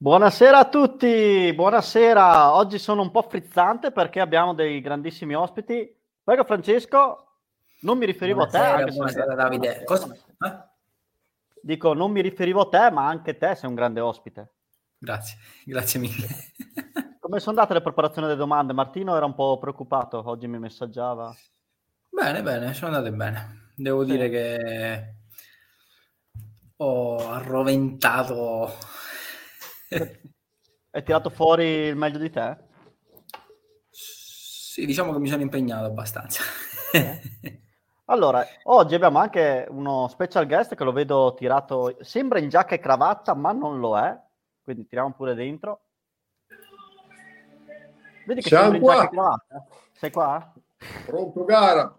Buonasera 0.00 0.58
a 0.58 0.68
tutti, 0.68 1.52
buonasera. 1.52 2.54
Oggi 2.54 2.78
sono 2.78 3.02
un 3.02 3.10
po' 3.10 3.22
frizzante 3.22 3.90
perché 3.90 4.20
abbiamo 4.20 4.54
dei 4.54 4.80
grandissimi 4.80 5.34
ospiti. 5.34 5.92
Prego 6.22 6.44
Francesco, 6.44 7.40
non 7.80 7.98
mi 7.98 8.06
riferivo 8.06 8.46
buonasera, 8.46 8.74
a 8.74 8.84
te. 8.84 8.92
Buonasera 8.92 9.34
Davide. 9.34 9.82
Cosa? 9.82 10.14
Eh? 10.14 10.58
Dico, 11.60 11.94
non 11.94 12.12
mi 12.12 12.22
riferivo 12.22 12.60
a 12.60 12.68
te, 12.68 12.92
ma 12.92 13.08
anche 13.08 13.36
te 13.36 13.56
sei 13.56 13.68
un 13.68 13.74
grande 13.74 13.98
ospite. 13.98 14.52
Grazie, 14.98 15.36
grazie 15.64 15.98
mille. 15.98 16.28
Come 17.18 17.40
sono 17.40 17.56
andate 17.56 17.74
le 17.74 17.82
preparazioni 17.82 18.28
delle 18.28 18.38
domande? 18.38 18.72
Martino 18.72 19.16
era 19.16 19.26
un 19.26 19.34
po' 19.34 19.58
preoccupato, 19.58 20.22
oggi 20.24 20.46
mi 20.46 20.60
messaggiava. 20.60 21.34
Bene, 22.08 22.40
bene, 22.42 22.72
sono 22.72 22.94
andate 22.94 23.12
bene. 23.12 23.70
Devo 23.74 24.04
sì. 24.04 24.12
dire 24.12 24.30
che 24.30 25.14
ho 26.76 27.30
arroventato 27.30 28.72
hai 30.90 31.02
tirato 31.02 31.30
fuori 31.30 31.64
il 31.64 31.96
meglio 31.96 32.18
di 32.18 32.30
te? 32.30 32.56
Sì, 33.90 34.86
diciamo 34.86 35.12
che 35.12 35.18
mi 35.18 35.28
sono 35.28 35.42
impegnato 35.42 35.84
abbastanza. 35.86 36.42
Allora, 38.06 38.42
oggi 38.64 38.94
abbiamo 38.94 39.18
anche 39.18 39.66
uno 39.68 40.08
special 40.08 40.46
guest 40.46 40.74
che 40.74 40.84
lo 40.84 40.92
vedo 40.92 41.34
tirato, 41.34 41.96
sembra 42.00 42.38
in 42.38 42.48
giacca 42.48 42.74
e 42.74 42.78
cravatta, 42.80 43.34
ma 43.34 43.52
non 43.52 43.80
lo 43.80 43.98
è, 43.98 44.18
quindi 44.62 44.86
tiriamo 44.86 45.12
pure 45.12 45.34
dentro. 45.34 45.82
Vedi 48.26 48.40
che 48.40 48.48
Siamo 48.48 48.68
qua. 48.68 48.76
in 48.78 48.82
giacca 48.84 49.04
e 49.04 49.08
cravatta? 49.10 49.66
Sei 49.92 50.10
qua? 50.10 50.52
Pronto 51.04 51.44
gara? 51.44 51.96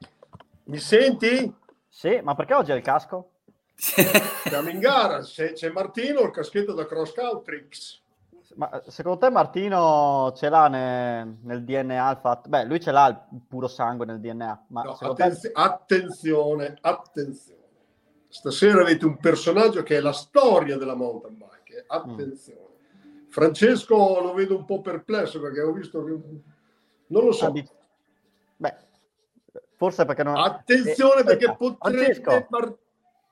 Mi 0.64 0.78
senti? 0.78 1.54
Sì, 1.88 2.20
ma 2.24 2.34
perché 2.34 2.54
oggi 2.54 2.72
hai 2.72 2.78
il 2.78 2.84
casco? 2.84 3.39
Siamo 3.80 4.70
in 4.70 4.80
gara, 4.80 5.20
c'è, 5.22 5.54
c'è 5.54 5.70
Martino, 5.70 6.22
il 6.22 6.32
caschetto 6.32 6.74
da 6.74 6.86
cross 6.86 7.14
country. 7.14 7.68
Ma 8.56 8.82
secondo 8.88 9.20
te 9.20 9.30
Martino 9.30 10.34
ce 10.36 10.50
l'ha 10.50 10.68
nel, 10.68 11.38
nel 11.44 11.64
DNA 11.64 12.12
il 12.12 12.18
fatto? 12.18 12.50
Beh, 12.50 12.66
lui 12.66 12.80
ce 12.82 12.92
l'ha 12.92 13.08
il 13.32 13.40
puro 13.48 13.68
sangue 13.68 14.06
nel 14.06 14.20
DNA, 14.20 14.66
ma 14.68 14.82
No, 14.84 14.92
attenzi- 15.00 15.48
te... 15.48 15.52
attenzione, 15.54 16.78
attenzione. 16.82 17.58
Stasera 18.28 18.82
avete 18.82 19.06
un 19.06 19.18
personaggio 19.18 19.82
che 19.84 19.98
è 19.98 20.02
la 20.02 20.12
storia 20.12 20.78
della 20.78 20.96
mountain 20.96 21.38
bike. 21.38 21.78
eh. 21.78 21.84
Attenzione. 21.88 22.68
Francesco 23.30 24.20
lo 24.20 24.34
vedo 24.34 24.56
un 24.58 24.66
po' 24.66 24.82
perplesso 24.82 25.40
perché 25.40 25.62
ho 25.62 25.72
visto 25.72 26.04
che... 26.04 26.12
Non 27.08 27.24
lo 27.24 27.32
so. 27.32 27.46
Ah, 27.46 27.52
dici- 27.52 27.72
Beh, 28.58 28.76
forse 29.76 30.04
perché 30.06 30.24
non... 30.24 30.36
Attenzione 30.36 31.22
Eh, 31.22 31.24
perché 31.24 31.46
aspetta, 31.46 31.54
potrebbe... 31.56 32.14
Francesco, 32.16 32.48
Mar- 32.50 32.78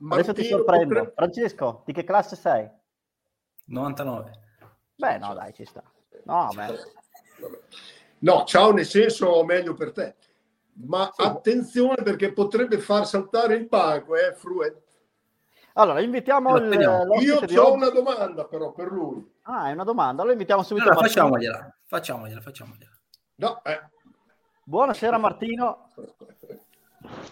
adesso 0.09 0.33
ti 0.33 0.43
sorprendo. 0.45 0.87
potrebbe- 0.93 1.13
Francesco, 1.15 1.81
di 1.85 1.93
che 1.93 2.03
classe 2.03 2.35
sei? 2.35 2.69
99. 3.65 4.31
Beh, 4.95 5.17
no, 5.17 5.33
dai, 5.33 5.53
ci 5.53 5.65
sta. 5.65 5.83
No, 6.23 6.49
beh. 6.53 6.75
No, 8.19 8.43
ciao 8.45 8.71
nel 8.71 8.85
senso 8.85 9.43
meglio 9.43 9.73
per 9.73 9.91
te. 9.91 10.15
Ma 10.85 11.09
Sì. 11.13 11.21
attenzione 11.23 11.95
perché 12.03 12.31
potrebbe 12.33 12.77
far 12.79 13.05
saltare 13.07 13.55
il 13.55 13.67
banco, 13.67 14.15
eh, 14.15 14.33
Fruet. 14.33 14.81
Allora, 15.73 16.01
invitiamo 16.01 16.57
Lo 16.57 16.63
il, 16.73 17.21
Io 17.21 17.63
ho 17.63 17.73
una 17.73 17.89
domanda 17.89 18.45
però 18.45 18.71
per 18.71 18.91
lui. 18.91 19.23
Ah, 19.43 19.69
è 19.69 19.73
una 19.73 19.83
domanda. 19.83 20.21
Allora 20.21 20.31
invitiamo 20.33 20.63
subito 20.63 20.89
Allora, 20.89 21.05
facciamogliela, 21.05 21.77
facciamogliela, 21.85 22.41
facciamogliela. 22.41 22.91
No, 23.35 23.63
eh. 23.63 23.89
Buonasera 24.63 25.17
Martino. 25.19 25.89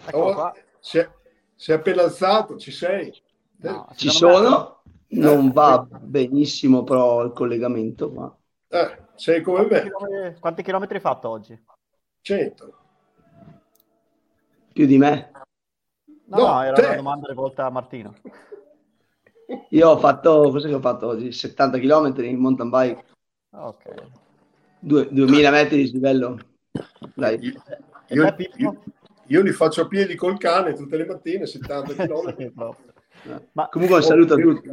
Eccolo 0.06 0.24
Oh, 0.26 0.32
qua. 0.34 0.54
si, 0.78 0.98
è, 0.98 1.10
si 1.56 1.70
è 1.72 1.74
appena 1.74 2.02
alzato, 2.02 2.56
ci 2.58 2.70
sei? 2.70 3.12
No, 3.58 3.88
Ci 3.96 4.10
secondo 4.10 4.26
me- 4.28 4.44
sono, 4.44 4.82
non 5.08 5.50
va 5.50 5.78
benissimo 5.90 6.84
però 6.84 7.22
il 7.24 7.32
collegamento, 7.32 8.10
ma 8.10 8.36
Eh, 8.68 8.98
sei 9.14 9.40
come 9.42 9.66
Quanti 9.66 9.74
me, 9.74 9.82
chilometri, 9.90 10.40
quanti 10.40 10.62
chilometri 10.62 10.94
hai 10.96 11.00
fatto 11.00 11.28
oggi? 11.28 11.64
100. 12.22 12.74
più 14.72 14.86
di 14.86 14.98
me. 14.98 15.30
No, 16.26 16.38
No, 16.38 16.46
no, 16.46 16.62
era 16.62 16.74
te. 16.76 16.82
una 16.86 16.94
domanda 16.96 17.28
rivolta 17.28 17.64
a 17.66 17.70
Martino. 17.70 18.14
Io 19.70 19.88
ho 19.88 19.98
fatto, 19.98 20.50
cosa 20.50 20.68
che 20.68 20.74
ho 20.74 20.80
fatto 20.80 21.06
oggi? 21.06 21.32
70 21.32 21.78
km 21.78 22.24
in 22.24 22.38
mountain 22.38 22.68
bike, 22.68 23.04
Ok. 23.52 23.84
due- 24.80 25.08
2000 25.10 25.50
metri 25.50 25.84
di 25.84 25.92
livello. 25.92 26.36
Dai, 27.14 27.38
Io, 27.40 27.52
io- 28.08 28.36
io- 28.56 28.82
io 29.26 29.42
li 29.42 29.52
faccio 29.52 29.82
a 29.82 29.86
piedi 29.88 30.14
col 30.14 30.38
cane 30.38 30.74
tutte 30.74 30.96
le 30.96 31.06
mattine, 31.06 31.46
70 31.46 31.94
km. 31.94 32.34
Eh. 32.38 33.48
Ma 33.52 33.68
comunque 33.68 33.96
un 33.96 34.02
saluto 34.02 34.34
a 34.34 34.36
tutti. 34.36 34.70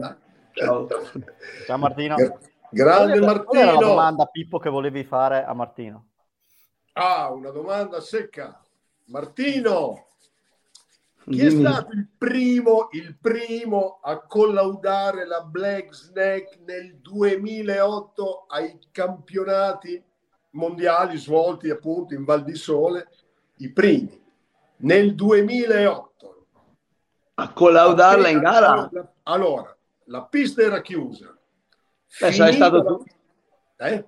Ciao. 0.53 0.87
ciao 1.65 1.77
Martino. 1.77 2.15
Gra- 2.15 2.37
Grande 2.69 3.19
Qual 3.19 3.23
era- 3.29 3.43
qual 3.43 3.57
era 3.57 3.65
la 3.65 3.71
Martino. 3.73 3.89
domanda 3.89 4.25
Pippo 4.25 4.57
che 4.59 4.69
volevi 4.69 5.03
fare 5.03 5.43
a 5.45 5.53
Martino? 5.53 6.07
Ah, 6.93 7.31
una 7.31 7.49
domanda 7.49 7.99
secca. 8.01 8.59
Martino, 9.05 10.07
chi 11.29 11.45
è 11.45 11.49
stato 11.49 11.91
il 11.93 12.07
primo, 12.17 12.89
il 12.91 13.15
primo 13.19 13.99
a 14.01 14.19
collaudare 14.25 15.25
la 15.25 15.41
Black 15.41 15.93
Snake 15.93 16.59
nel 16.65 16.97
2008 16.97 18.45
ai 18.47 18.77
campionati 18.91 20.01
mondiali 20.51 21.17
svolti 21.17 21.69
appunto 21.69 22.13
in 22.13 22.23
Val 22.23 22.43
di 22.43 22.55
Sole? 22.55 23.07
I 23.57 23.71
primi. 23.71 24.21
Nel 24.77 25.15
2008. 25.15 26.45
A 27.35 27.51
collaudarla 27.53 28.27
in 28.29 28.39
gara? 28.39 28.89
Allora, 29.23 29.75
la 30.05 30.23
pista 30.23 30.61
era 30.61 30.81
chiusa. 30.81 31.35
Beh, 32.19 32.31
sarai 32.31 32.53
stato 32.53 32.77
la- 32.77 32.83
tu? 32.83 33.03
Eh? 33.77 34.05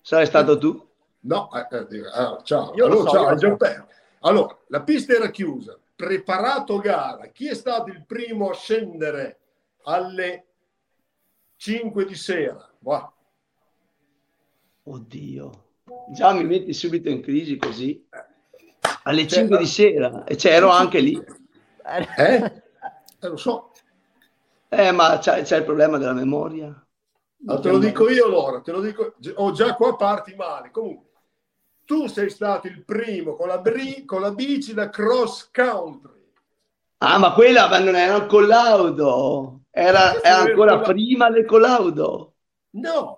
Sarai 0.00 0.26
stato 0.26 0.58
tu? 0.58 0.86
No, 1.20 1.50
eh, 1.54 1.66
eh, 1.70 2.00
ah, 2.12 2.40
ciao. 2.42 2.74
Io 2.74 2.86
lo 2.86 3.00
Allora, 3.00 3.10
so, 3.10 3.16
ciao, 3.16 3.50
io 3.50 3.56
so. 3.58 3.86
Allora, 4.20 4.58
la 4.68 4.82
pista 4.82 5.14
era 5.14 5.30
chiusa, 5.30 5.78
preparato 5.94 6.78
gara. 6.78 7.26
Chi 7.28 7.48
è 7.48 7.54
stato 7.54 7.90
il 7.90 8.04
primo 8.04 8.50
a 8.50 8.54
scendere 8.54 9.38
alle 9.84 10.46
5 11.56 12.04
di 12.04 12.14
sera? 12.14 12.68
Va. 12.80 13.12
Oddio. 14.84 15.66
Già 16.10 16.32
mi 16.32 16.44
metti 16.44 16.72
subito 16.72 17.08
in 17.08 17.22
crisi 17.22 17.56
così. 17.56 18.06
Alle 19.08 19.26
Cioè, 19.26 19.38
5 19.38 19.58
di 19.58 19.66
sera, 19.66 20.24
e 20.24 20.36
c'ero 20.36 20.68
anche 20.68 21.00
lì. 21.00 21.14
Eh? 21.16 22.06
Eh, 22.16 23.28
lo 23.28 23.36
so. 23.38 23.72
Eh, 24.68 24.92
ma 24.92 25.16
c'è, 25.18 25.42
c'è 25.42 25.56
il 25.56 25.64
problema 25.64 25.96
della 25.96 26.12
memoria. 26.12 26.86
Ma 27.38 27.58
te 27.58 27.70
lo 27.70 27.78
dico 27.78 28.10
io 28.10 28.26
allora, 28.26 28.60
te 28.60 28.70
lo 28.70 28.82
dico. 28.82 29.14
Ho 29.36 29.52
già 29.52 29.74
qua 29.74 29.96
parti 29.96 30.34
male. 30.34 30.70
Comunque, 30.70 31.06
tu 31.86 32.06
sei 32.06 32.28
stato 32.28 32.66
il 32.66 32.84
primo 32.84 33.34
con 33.34 33.48
la, 33.48 33.58
bri- 33.58 34.04
con 34.04 34.20
la 34.20 34.30
bici 34.32 34.74
da 34.74 34.90
cross 34.90 35.50
country. 35.50 36.26
Ah, 36.98 37.16
ma 37.16 37.32
quella 37.32 37.66
ma 37.68 37.78
non 37.78 37.96
era 37.96 38.16
un 38.18 38.26
collaudo. 38.26 39.60
Era, 39.70 40.20
era 40.20 40.36
ancora 40.36 40.80
prima 40.80 41.30
del 41.30 41.46
collaudo. 41.46 42.34
No, 42.72 43.17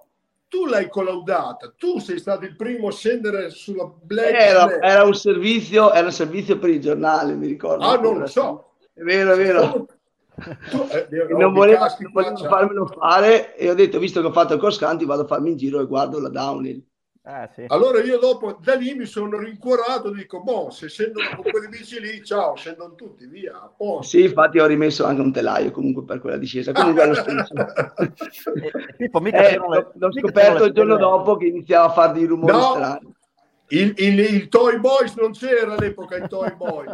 tu 0.50 0.66
l'hai 0.66 0.88
collaudata. 0.88 1.72
Tu 1.76 2.00
sei 2.00 2.18
stato 2.18 2.44
il 2.44 2.56
primo 2.56 2.88
a 2.88 2.92
scendere 2.92 3.50
sulla 3.50 3.90
Black 4.02 4.34
Era, 4.34 4.62
Snake. 4.62 4.84
era 4.84 5.04
un 5.04 5.14
servizio, 5.14 5.92
era 5.92 6.06
un 6.06 6.12
servizio 6.12 6.58
per 6.58 6.70
il 6.70 6.80
giornale, 6.80 7.34
mi 7.34 7.46
ricordo. 7.46 7.84
Ah, 7.84 7.96
non 7.96 8.18
lo 8.18 8.26
so. 8.26 8.72
È 8.92 9.00
vero, 9.02 9.32
è 9.32 9.36
vero. 9.36 9.86
Tu, 10.70 10.88
eh, 10.90 11.06
E 11.30 11.32
non 11.34 11.52
volevo, 11.52 11.86
non 12.12 12.36
farmelo 12.36 12.86
fare 12.86 13.56
e 13.56 13.70
ho 13.70 13.74
detto, 13.74 13.98
visto 14.00 14.20
che 14.20 14.26
ho 14.26 14.32
fatto 14.32 14.54
il 14.54 14.58
cross 14.58 14.78
country, 14.78 15.06
vado 15.06 15.22
a 15.22 15.26
farmi 15.26 15.50
in 15.52 15.56
giro 15.56 15.80
e 15.80 15.86
guardo 15.86 16.18
la 16.18 16.30
downhill. 16.30 16.82
Eh, 17.22 17.50
sì. 17.54 17.64
Allora 17.68 18.02
io 18.02 18.18
dopo 18.18 18.58
da 18.62 18.74
lì 18.76 18.94
mi 18.94 19.04
sono 19.04 19.38
rincuorato, 19.38 20.10
dico, 20.10 20.42
boh, 20.42 20.70
se 20.70 20.88
scendono 20.88 21.28
con 21.36 21.50
quelle 21.50 21.68
bici 21.68 22.00
lì, 22.00 22.24
ciao, 22.24 22.56
scendono 22.56 22.94
tutti, 22.94 23.26
via, 23.26 23.60
a 23.60 23.70
posto. 23.76 24.16
Sì, 24.16 24.24
infatti 24.24 24.58
ho 24.58 24.64
rimesso 24.66 25.04
anche 25.04 25.20
un 25.20 25.30
telaio 25.30 25.70
comunque 25.70 26.04
per 26.04 26.18
quella 26.18 26.38
discesa. 26.38 26.72
Comunque 26.72 27.02
è 27.02 27.06
lo 27.06 27.14
stesso. 27.14 27.52
Eh, 29.00 29.30
c'erano 29.30 29.68
le- 29.68 29.76
l'ho, 29.78 29.92
l'ho 29.94 30.08
mica 30.08 30.20
scoperto 30.20 30.64
il 30.64 30.72
giorno 30.72 30.96
dopo 30.96 31.36
che 31.36 31.46
iniziava 31.46 31.86
a 31.86 31.90
fare 31.90 32.12
dei 32.14 32.24
rumori 32.24 32.52
No. 32.52 32.62
strani. 32.72 33.14
Il, 33.68 33.94
il, 33.98 34.18
il 34.18 34.48
Toy 34.48 34.78
Boys 34.80 35.14
non 35.14 35.32
c'era 35.32 35.74
all'epoca, 35.74 36.16
il 36.16 36.26
Toy 36.26 36.54
Boy. 36.56 36.86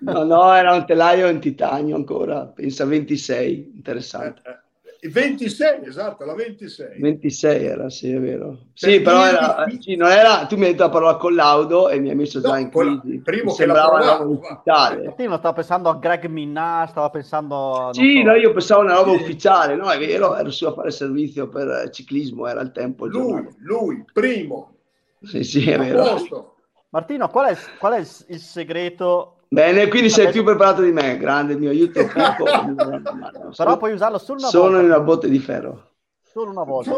No, 0.00 0.24
no, 0.24 0.52
era 0.52 0.74
un 0.74 0.84
telaio 0.84 1.28
in 1.28 1.38
titanio 1.40 1.94
ancora, 1.94 2.46
pensa 2.46 2.84
26, 2.84 3.72
interessante. 3.76 4.63
Eh, 5.04 5.08
eh, 5.08 5.10
26, 5.10 5.84
esatto, 5.86 6.24
la 6.24 6.34
26. 6.34 7.00
26 7.00 7.64
era, 7.64 7.90
sì, 7.90 8.10
è 8.12 8.18
vero. 8.18 8.58
Per 8.78 8.90
Sì, 8.90 9.00
però 9.02 9.24
era, 9.26 9.66
sì, 9.78 9.96
non 9.96 10.10
era, 10.10 10.46
tu 10.46 10.56
mi 10.56 10.64
hai 10.64 10.70
detto 10.70 10.84
la 10.84 10.88
parola 10.90 11.16
collaudo 11.16 11.88
e 11.90 11.98
mi 12.00 12.08
hai 12.10 12.14
messo 12.16 12.40
già 12.40 12.52
No, 12.52 12.56
in 12.58 12.70
quella- 12.70 13.00
crisi. 13.00 13.18
primo 13.20 13.50
Mi 13.50 13.56
che 13.56 13.66
la 13.66 13.74
sembrava 13.74 13.96
una 13.96 13.98
provavo, 13.98 14.22
roba 14.24 14.48
va. 14.48 14.54
ufficiale. 14.54 15.04
Martino 15.04 15.36
stava 15.36 15.52
pensando 15.54 15.88
a 15.90 15.94
Greg 15.96 16.24
Minna, 16.26 16.86
stava 16.88 17.10
pensando... 17.10 17.92
non 17.92 17.92
Sì, 17.92 18.14
so. 18.18 18.22
no, 18.22 18.34
io 18.34 18.52
pensavo 18.52 18.82
una 18.82 18.94
roba 18.94 19.10
Sì. 19.10 19.22
ufficiale, 19.22 19.76
no, 19.76 19.90
è 19.90 19.98
vero, 19.98 20.36
ero 20.36 20.50
su 20.50 20.64
a 20.66 20.72
fare 20.72 20.90
servizio 20.90 21.48
per 21.48 21.68
eh, 21.68 21.90
ciclismo, 21.90 22.46
era 22.46 22.60
il 22.62 22.72
tempo. 22.72 23.04
il 23.06 23.12
Lui, 23.12 23.26
giornale. 23.32 23.54
lui, 23.60 24.04
primo, 24.12 24.72
Sì, 25.20 25.42
sì, 25.44 25.68
è 25.70 25.74
a 25.74 25.78
vero. 25.78 26.02
posto. 26.02 26.56
Martino, 26.90 27.28
qual 27.28 27.46
è, 27.54 27.58
qual 27.78 27.94
è 27.94 27.98
il 27.98 28.40
segreto? 28.40 29.33
Bene, 29.48 29.88
quindi 29.88 30.10
sei 30.10 30.30
più 30.30 30.42
preparato 30.42 30.82
di 30.82 30.90
me, 30.92 31.16
grande 31.16 31.56
mio 31.56 31.70
aiuto. 31.70 32.00
Però 33.56 33.76
puoi 33.76 33.92
usarlo 33.92 34.18
solo 34.18 34.40
una 34.40 34.48
Sono 34.48 34.64
volta. 34.64 34.78
in 34.80 34.84
una 34.86 35.00
botte 35.00 35.28
di 35.28 35.38
ferro. 35.38 35.90
Solo 36.22 36.50
una 36.50 36.64
volta. 36.64 36.92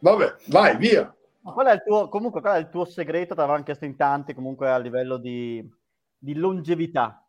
Vabbè, 0.00 0.34
vai, 0.46 0.76
via. 0.76 1.12
Qual 1.42 1.66
è 1.66 1.72
il 1.72 1.82
tuo, 1.84 2.08
comunque, 2.08 2.40
qual 2.40 2.56
è 2.56 2.58
il 2.58 2.68
tuo 2.70 2.84
segreto? 2.84 3.34
Te 3.34 3.40
l'avevamo 3.40 3.64
chiesto 3.64 3.84
in 3.84 3.96
tanti, 3.96 4.34
comunque 4.34 4.70
a 4.70 4.78
livello 4.78 5.16
di, 5.16 5.66
di 6.16 6.34
longevità. 6.34 7.22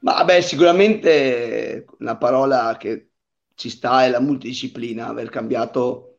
Ma 0.00 0.24
beh, 0.24 0.40
sicuramente 0.40 1.84
una 1.98 2.16
parola 2.16 2.76
che 2.78 3.10
ci 3.54 3.68
sta 3.68 4.04
è 4.04 4.08
la 4.08 4.20
multidisciplina, 4.20 5.08
aver 5.08 5.28
cambiato 5.28 6.09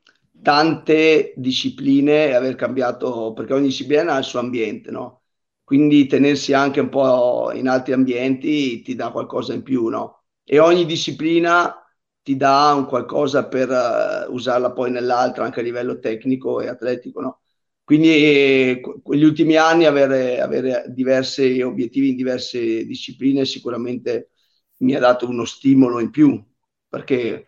tante 0.41 1.33
discipline 1.37 2.27
e 2.27 2.33
aver 2.33 2.55
cambiato, 2.55 3.33
perché 3.33 3.53
ogni 3.53 3.67
disciplina 3.67 4.13
ha 4.15 4.17
il 4.19 4.23
suo 4.23 4.39
ambiente, 4.39 4.91
no? 4.91 5.23
Quindi 5.63 6.05
tenersi 6.07 6.53
anche 6.53 6.79
un 6.81 6.89
po' 6.89 7.51
in 7.53 7.67
altri 7.67 7.93
ambienti 7.93 8.81
ti 8.81 8.95
dà 8.95 9.11
qualcosa 9.11 9.53
in 9.53 9.63
più, 9.63 9.87
no? 9.87 10.23
E 10.43 10.59
ogni 10.59 10.85
disciplina 10.85 11.75
ti 12.21 12.35
dà 12.35 12.73
un 12.75 12.85
qualcosa 12.85 13.47
per 13.47 13.69
uh, 13.69 14.31
usarla 14.33 14.71
poi 14.73 14.91
nell'altra 14.91 15.43
anche 15.45 15.59
a 15.61 15.63
livello 15.63 15.99
tecnico 15.99 16.59
e 16.61 16.67
atletico, 16.67 17.21
no? 17.21 17.41
Quindi 17.83 18.09
eh, 18.09 18.81
quegli 19.03 19.23
ultimi 19.23 19.55
anni 19.57 19.85
avere, 19.85 20.39
avere 20.39 20.85
diversi 20.89 21.61
obiettivi 21.61 22.09
in 22.09 22.15
diverse 22.15 22.85
discipline 22.85 23.43
sicuramente 23.45 24.29
mi 24.77 24.95
ha 24.95 24.99
dato 24.99 25.27
uno 25.27 25.45
stimolo 25.45 25.99
in 25.99 26.09
più, 26.09 26.41
perché 26.87 27.47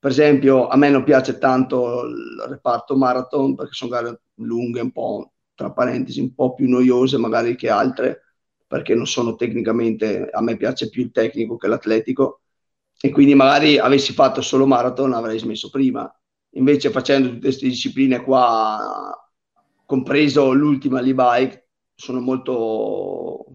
per 0.00 0.12
esempio 0.12 0.66
a 0.68 0.76
me 0.76 0.88
non 0.88 1.04
piace 1.04 1.36
tanto 1.36 2.04
il 2.06 2.42
reparto 2.48 2.96
marathon 2.96 3.54
perché 3.54 3.74
sono 3.74 3.90
gare 3.90 4.22
lunghe, 4.36 4.80
un 4.80 4.92
po' 4.92 5.32
tra 5.54 5.72
parentesi, 5.72 6.20
un 6.20 6.34
po' 6.34 6.54
più 6.54 6.68
noiose 6.70 7.18
magari 7.18 7.54
che 7.54 7.68
altre, 7.68 8.22
perché 8.66 8.94
non 8.94 9.06
sono 9.06 9.34
tecnicamente, 9.36 10.30
a 10.30 10.40
me 10.40 10.56
piace 10.56 10.88
più 10.88 11.02
il 11.02 11.10
tecnico 11.10 11.58
che 11.58 11.68
l'atletico 11.68 12.40
e 12.98 13.10
quindi 13.10 13.34
magari 13.34 13.76
avessi 13.76 14.14
fatto 14.14 14.40
solo 14.40 14.66
marathon 14.66 15.12
avrei 15.12 15.38
smesso 15.38 15.68
prima. 15.68 16.10
Invece 16.54 16.88
facendo 16.88 17.28
tutte 17.28 17.40
queste 17.40 17.68
discipline 17.68 18.22
qua, 18.22 19.14
compreso 19.84 20.52
l'ultima 20.52 21.00
l'e-bike, 21.00 21.68
sono 21.94 22.20
molto, 22.20 23.54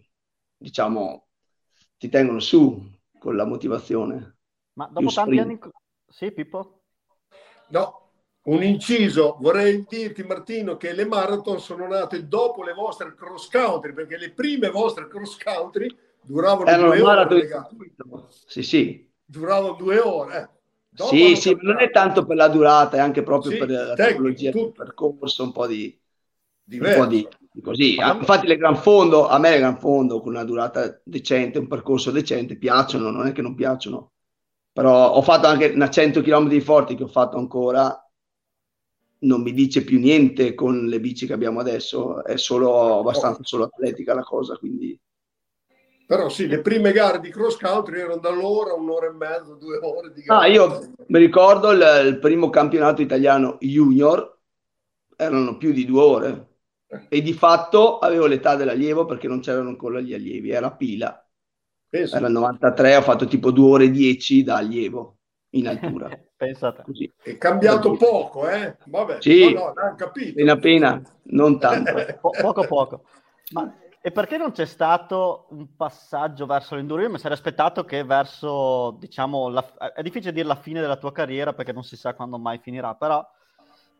diciamo, 0.57 1.27
ti 1.97 2.07
tengono 2.07 2.39
su 2.39 2.80
con 3.18 3.36
la 3.36 3.45
motivazione. 3.45 4.38
Ma 4.74 4.88
dopo 4.92 5.12
tanti 5.12 5.39
anni... 5.39 5.59
Sì, 6.07 6.31
Pippo? 6.31 6.81
No, 7.69 8.06
un 8.44 8.62
inciso, 8.62 9.38
vorrei 9.40 9.86
dirti 9.88 10.24
Martino 10.24 10.78
che 10.78 10.94
le 10.94 11.06
marathon 11.06 11.60
sono 11.60 11.88
nate 11.88 12.28
dopo 12.28 12.63
le 12.63 12.74
vostre 12.74 13.16
cross 13.16 13.50
country, 13.50 13.94
perché 13.94 14.18
le 14.18 14.31
prime 14.31 14.69
vostre 14.69 15.07
cross 15.07 15.38
country 15.38 15.94
duravano 16.22 16.69
Erano 16.69 16.90
due 16.90 17.02
ore. 17.02 17.48
Sì, 18.46 18.62
sì, 18.62 19.10
duravano 19.25 19.74
due 19.74 20.00
ore. 20.00 20.50
Dopo 20.90 21.13
sì, 21.13 21.36
sì, 21.36 21.57
non 21.60 21.80
è 21.80 21.90
tanto 21.90 22.25
per 22.25 22.38
la 22.38 22.48
durata, 22.48 22.98
è 22.98 23.00
anche 23.00 23.24
proprio 23.24 23.52
sì, 23.52 23.57
per 23.57 23.69
la 23.69 23.94
tecnologia 23.96 24.52
del 24.52 24.72
percorso, 24.72 25.44
un 25.44 25.52
po' 25.52 25.68
di, 25.68 26.00
un 26.69 26.94
po' 26.96 27.06
di, 27.06 27.28
di 27.52 27.62
così. 27.62 27.98
Ah, 28.00 28.13
infatti 28.13 28.48
le 28.48 28.56
Gran 28.56 28.78
Fondo, 28.78 29.28
a 29.28 29.38
me 29.40 29.50
le 29.50 29.57
Gran 29.57 29.78
Fondo 29.78 30.22
con 30.22 30.34
una 30.34 30.46
durata 30.46 31.02
decente, 31.04 31.60
un 31.60 31.68
percorso 31.68 32.12
decente, 32.12 32.57
piacciono, 32.57 33.10
non 33.10 33.28
è 33.28 33.34
che 33.34 33.42
non 33.42 33.56
piacciono. 33.56 34.12
Però 34.75 35.13
ho 35.13 35.22
fatto 35.22 35.48
anche 35.48 35.68
una 35.68 35.89
100 35.89 36.22
km 36.22 36.50
di 36.50 36.60
forti 36.60 36.95
che 36.95 37.04
ho 37.04 37.07
fatto 37.07 37.38
ancora, 37.38 37.98
non 39.19 39.42
mi 39.42 39.54
dice 39.54 39.86
più 39.86 40.00
niente 40.00 40.54
con 40.54 40.88
le 40.88 41.00
bici 41.00 41.25
che 41.25 41.31
abbiamo 41.31 41.62
adesso, 41.62 42.25
è 42.25 42.36
solo 42.36 43.00
abbastanza 43.00 43.39
solo 43.44 43.63
atletica 43.63 44.13
la 44.13 44.24
cosa, 44.24 44.57
quindi 44.57 45.00
però 46.06 46.27
sì, 46.27 46.48
le 46.48 46.60
prime 46.60 46.92
gare 46.92 47.22
di 47.22 47.30
cross 47.30 47.57
country 47.57 48.01
erano 48.01 48.18
dall'ora, 48.18 48.74
un'ora 48.74 49.07
e 49.07 49.13
mezza, 49.13 49.54
due 49.54 49.80
ore 49.81 50.12
di 50.13 50.24
gara. 50.24 50.42
Ah, 50.42 50.48
io 50.48 50.94
mi 51.07 51.19
ricordo 51.19 51.71
il, 51.71 52.04
il, 52.06 52.19
primo 52.19 52.50
campionato 52.50 53.01
italiano 53.01 53.57
junior, 53.62 54.39
erano 55.16 55.57
più 55.57 55.71
di 55.71 55.86
due 55.86 56.01
ore. 56.01 56.48
E 57.07 57.21
di 57.21 57.33
fatto 57.33 57.98
avevo 58.00 58.28
l'età 58.28 58.56
dell'allievo 58.56 59.06
perché 59.06 59.30
non 59.30 59.39
c'erano 59.39 59.69
ancora 59.69 60.01
gli 60.01 60.13
allievi, 60.13 60.51
era 60.51 60.71
pila. 60.71 61.25
Penso. 61.95 62.18
Era 62.18 62.27
il 62.27 62.33
93, 62.33 62.95
ho 62.97 63.01
fatto 63.01 63.25
tipo 63.25 63.51
due 63.51 63.71
ore 63.71 63.83
e 63.86 63.92
dieci 63.92 64.44
da 64.44 64.57
allievo 64.57 65.19
in 65.51 65.69
altura. 65.69 66.09
Pensate. 66.36 66.83
Così. 66.83 67.09
È 67.24 67.38
cambiato 67.38 67.95
Così. 67.95 68.03
poco, 68.03 68.50
eh? 68.50 68.75
Vabbè, 68.86 69.18
sì, 69.21 69.53
no, 69.53 69.71
no, 69.74 69.95
capito. 69.95 70.31
Appena 70.31 70.51
appena, 70.51 71.01
non 71.24 71.57
tanto. 71.57 71.94
po- 72.19 72.31
poco 72.42 72.68
poco. 72.68 73.03
Ma 73.51 73.74
e 74.01 74.12
perché 74.12 74.38
non 74.38 74.51
c'è 74.51 74.65
stato 74.65 75.47
un 75.51 75.75
passaggio 75.75 76.45
verso 76.45 76.75
l'enduro? 76.75 77.01
Io 77.01 77.09
mi 77.09 77.18
sarei 77.18 77.38
aspettato 77.38 77.86
che 77.86 78.03
verso, 78.03 78.97
diciamo, 79.00 79.50
la, 79.50 79.94
è 79.95 80.03
difficile 80.03 80.31
dire 80.33 80.45
la 80.45 80.56
fine 80.56 80.81
della 80.81 80.97
tua 80.97 81.12
carriera 81.12 81.53
perché 81.53 81.71
non 81.71 81.83
si 81.83 81.95
sa 81.95 82.13
quando 82.13 82.38
mai 82.38 82.59
finirà, 82.59 82.94
però 82.94 83.25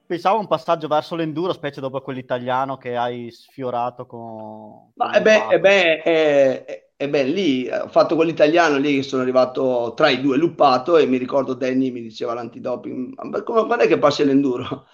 pensavo 0.06 0.38
un 0.38 0.46
passaggio 0.46 0.88
verso 0.88 1.16
l'enduro, 1.16 1.54
specie 1.54 1.82
dopo 1.82 2.02
quell'italiano 2.02 2.78
che 2.78 2.96
hai 2.96 3.32
sfiorato 3.32 4.06
con... 4.06 4.92
Ma 4.94 5.10
è 5.10 5.22
beh, 5.22 5.48
è 5.48 5.60
beh, 5.60 6.02
è, 6.04 6.66
è 6.66 6.85
beh, 6.98 7.24
lì 7.24 7.70
ho 7.70 7.90
fatto 7.90 8.16
quell'italiano 8.16 8.78
lì 8.78 8.96
che 8.96 9.04
sono 9.04 9.22
arrivato 9.22 9.94
tra 9.96 10.10
i 10.10 10.22
due 10.22 10.38
luppato 10.38 10.98
e 10.98 11.06
mi 11.06 11.18
ricordo 11.18 11.54
Danny 11.54 11.92
mi 11.92 12.02
diceva 12.02 12.34
l'antidoping, 12.34 13.14
ma 13.22 13.44
come, 13.44 13.66
quando 13.66 13.84
è 13.84 13.88
che 13.88 13.98
passi 13.98 14.24
l'enduro? 14.24 14.88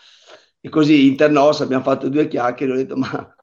E 0.60 0.70
così 0.70 1.08
internos 1.08 1.62
abbiamo 1.62 1.84
fatto 1.84 2.10
due 2.10 2.28
chiacchiere 2.28 2.72
e 2.72 2.76
ho 2.76 2.78
detto 2.78 2.96
ma 2.96 3.36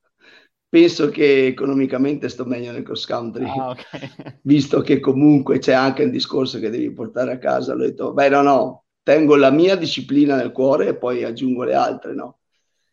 penso 0.68 1.08
che 1.08 1.46
economicamente 1.46 2.28
sto 2.28 2.44
meglio 2.44 2.72
nel 2.72 2.82
cross 2.82 3.06
country, 3.06 3.44
ah, 3.44 3.70
okay. 3.70 4.10
visto 4.42 4.80
che 4.80 5.00
comunque 5.00 5.58
c'è 5.58 5.72
anche 5.72 6.04
un 6.04 6.10
discorso 6.10 6.58
che 6.58 6.70
devi 6.70 6.92
portare 6.92 7.32
a 7.32 7.38
casa. 7.38 7.72
Ho 7.72 7.76
detto, 7.76 8.12
beh, 8.12 8.28
no, 8.28 8.42
no, 8.42 8.84
tengo 9.02 9.36
la 9.36 9.50
mia 9.50 9.76
disciplina 9.76 10.36
nel 10.36 10.52
cuore 10.52 10.88
e 10.88 10.96
poi 10.96 11.24
aggiungo 11.24 11.64
le 11.64 11.74
altre, 11.74 12.14
no? 12.14 12.40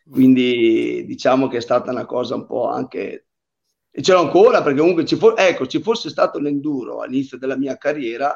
Quindi 0.09 1.03
diciamo 1.05 1.47
che 1.47 1.57
è 1.57 1.61
stata 1.61 1.91
una 1.91 2.05
cosa 2.05 2.35
un 2.35 2.45
po' 2.45 2.69
anche... 2.69 3.27
E 3.97 4.01
ce 4.01 4.11
l'ho 4.11 4.23
ancora 4.23 4.61
perché 4.61 4.79
comunque 4.79 5.05
ci, 5.05 5.15
for- 5.15 5.39
ecco, 5.39 5.67
ci 5.67 5.81
fosse 5.81 6.09
stato 6.09 6.37
l'enduro 6.37 6.99
all'inizio 6.99 7.37
della 7.37 7.55
mia 7.55 7.77
carriera, 7.77 8.35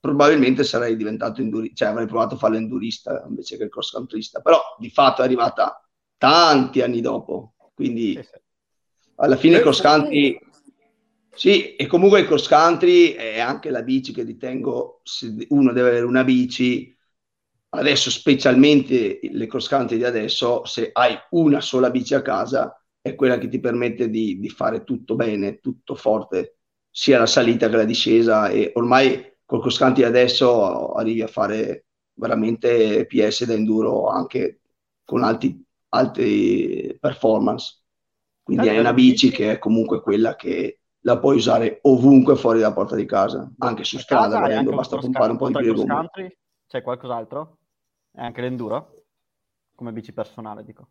probabilmente 0.00 0.64
sarei 0.64 0.96
diventato 0.96 1.40
endurista, 1.40 1.76
cioè 1.76 1.88
avrei 1.88 2.08
provato 2.08 2.34
a 2.34 2.38
fare 2.38 2.54
l'endurista 2.54 3.24
invece 3.28 3.56
che 3.56 3.62
il 3.62 3.70
cross 3.70 3.92
countryista, 3.92 4.40
però 4.40 4.60
di 4.76 4.90
fatto 4.90 5.22
è 5.22 5.24
arrivata 5.24 5.80
tanti 6.16 6.80
anni 6.80 7.00
dopo, 7.00 7.54
quindi 7.74 8.20
alla 9.14 9.36
fine 9.36 9.58
il 9.58 9.62
cross 9.62 9.80
country 9.80 10.36
sì, 11.32 11.76
e 11.76 11.86
comunque 11.86 12.18
il 12.18 12.26
cross 12.26 12.48
country 12.48 13.12
è 13.12 13.38
anche 13.38 13.70
la 13.70 13.82
bici 13.82 14.12
che 14.12 14.24
ritengo, 14.24 14.98
se 15.04 15.46
uno 15.50 15.72
deve 15.72 15.90
avere 15.90 16.06
una 16.06 16.24
bici, 16.24 16.92
adesso 17.68 18.10
specialmente 18.10 19.20
le 19.22 19.46
cross 19.46 19.68
country 19.68 19.96
di 19.96 20.04
adesso, 20.04 20.64
se 20.64 20.90
hai 20.92 21.16
una 21.30 21.60
sola 21.60 21.88
bici 21.90 22.16
a 22.16 22.22
casa, 22.22 22.72
è 23.08 23.14
quella 23.14 23.38
che 23.38 23.48
ti 23.48 23.60
permette 23.60 24.08
di, 24.10 24.38
di 24.38 24.48
fare 24.48 24.84
tutto 24.84 25.14
bene, 25.14 25.60
tutto 25.60 25.94
forte, 25.94 26.58
sia 26.90 27.18
la 27.18 27.26
salita 27.26 27.68
che 27.68 27.76
la 27.76 27.84
discesa 27.84 28.48
e 28.48 28.72
ormai 28.74 29.36
col 29.44 29.60
cross 29.60 29.78
country 29.78 30.02
adesso 30.02 30.92
arrivi 30.92 31.22
a 31.22 31.26
fare 31.26 31.86
veramente 32.14 33.06
PS 33.06 33.44
da 33.44 33.54
enduro 33.54 34.08
anche 34.08 34.60
con 35.04 35.22
alti, 35.22 35.64
alte 35.90 36.98
performance. 37.00 37.82
Quindi 38.42 38.68
è 38.68 38.78
una 38.78 38.92
bici 38.92 39.30
che 39.30 39.52
è 39.52 39.58
comunque 39.58 40.00
quella 40.00 40.34
che 40.34 40.80
la 41.00 41.18
puoi 41.18 41.36
usare 41.36 41.78
ovunque 41.82 42.36
fuori 42.36 42.60
dalla 42.60 42.74
porta 42.74 42.96
di 42.96 43.06
casa, 43.06 43.50
anche 43.58 43.84
su 43.84 43.98
strada, 43.98 44.40
volendo, 44.40 44.74
basta 44.74 44.98
pompare 44.98 45.30
un 45.30 45.38
po' 45.38 45.48
di 45.48 45.54
più 45.54 45.74
gomme. 45.74 46.10
C'è 46.66 46.82
qualcos'altro? 46.82 47.58
È 48.10 48.20
anche 48.20 48.40
l'enduro? 48.40 48.94
Come 49.74 49.92
bici 49.92 50.12
personale, 50.12 50.64
dico. 50.64 50.88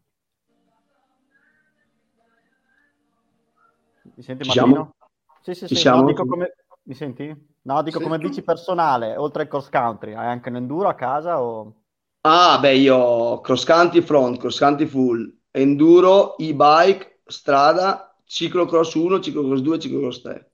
Mi 4.17 4.23
senti 4.23 4.49
Ci 4.49 4.59
Martino? 4.59 4.95
Sì, 5.43 5.53
sì, 5.53 5.67
sì. 5.67 5.87
No, 5.87 6.03
dico 6.03 6.25
come... 6.25 6.55
Mi 6.83 6.95
senti? 6.95 7.35
No, 7.61 7.83
dico 7.83 7.99
sì, 7.99 8.03
come 8.03 8.17
bici 8.17 8.41
personale, 8.41 9.15
oltre 9.15 9.43
al 9.43 9.47
cross 9.47 9.69
country, 9.69 10.13
hai 10.13 10.27
anche 10.27 10.49
l'enduro 10.49 10.87
a 10.87 10.95
casa 10.95 11.41
o... 11.41 11.73
Ah, 12.21 12.57
beh, 12.59 12.75
io 12.75 13.41
cross 13.41 13.63
country 13.63 14.01
front, 14.01 14.39
cross 14.39 14.57
country 14.57 14.87
full, 14.87 15.31
enduro, 15.51 16.35
e-bike, 16.37 17.21
strada, 17.25 18.15
ciclocross 18.25 18.95
1, 18.95 19.19
ciclocross 19.19 19.59
2, 19.59 19.79
ciclocross 19.79 20.21
3. 20.21 20.51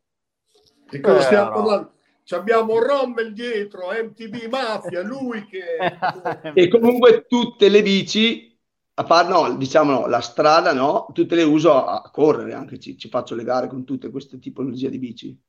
Di 0.89 0.99
cosa 0.99 1.19
eh, 1.19 1.21
stiamo 1.21 1.51
parlando? 1.51 1.91
Ci 2.23 2.35
abbiamo 2.35 2.79
Rommel 2.79 3.33
dietro, 3.33 3.89
MTB 3.91 4.49
Mafia, 4.49 5.03
lui 5.03 5.45
che... 5.45 5.61
e 6.53 6.67
comunque 6.67 7.25
tutte 7.27 7.69
le 7.69 7.81
bici, 7.81 8.52
a 8.95 9.03
parte, 9.03 9.31
no, 9.31 9.55
diciamo 9.55 9.91
no, 9.91 10.07
la 10.07 10.21
strada 10.21 10.73
no, 10.73 11.07
tutte 11.13 11.35
le 11.35 11.43
uso 11.43 11.85
a, 11.85 12.09
correre, 12.11 12.53
anche 12.53 12.79
ci, 12.79 12.97
ci, 12.97 13.09
faccio 13.09 13.35
le 13.35 13.43
gare 13.43 13.67
con 13.67 13.83
tutte 13.83 14.09
queste 14.09 14.39
tipologie 14.39 14.89
di 14.89 14.99
bici. 14.99 15.41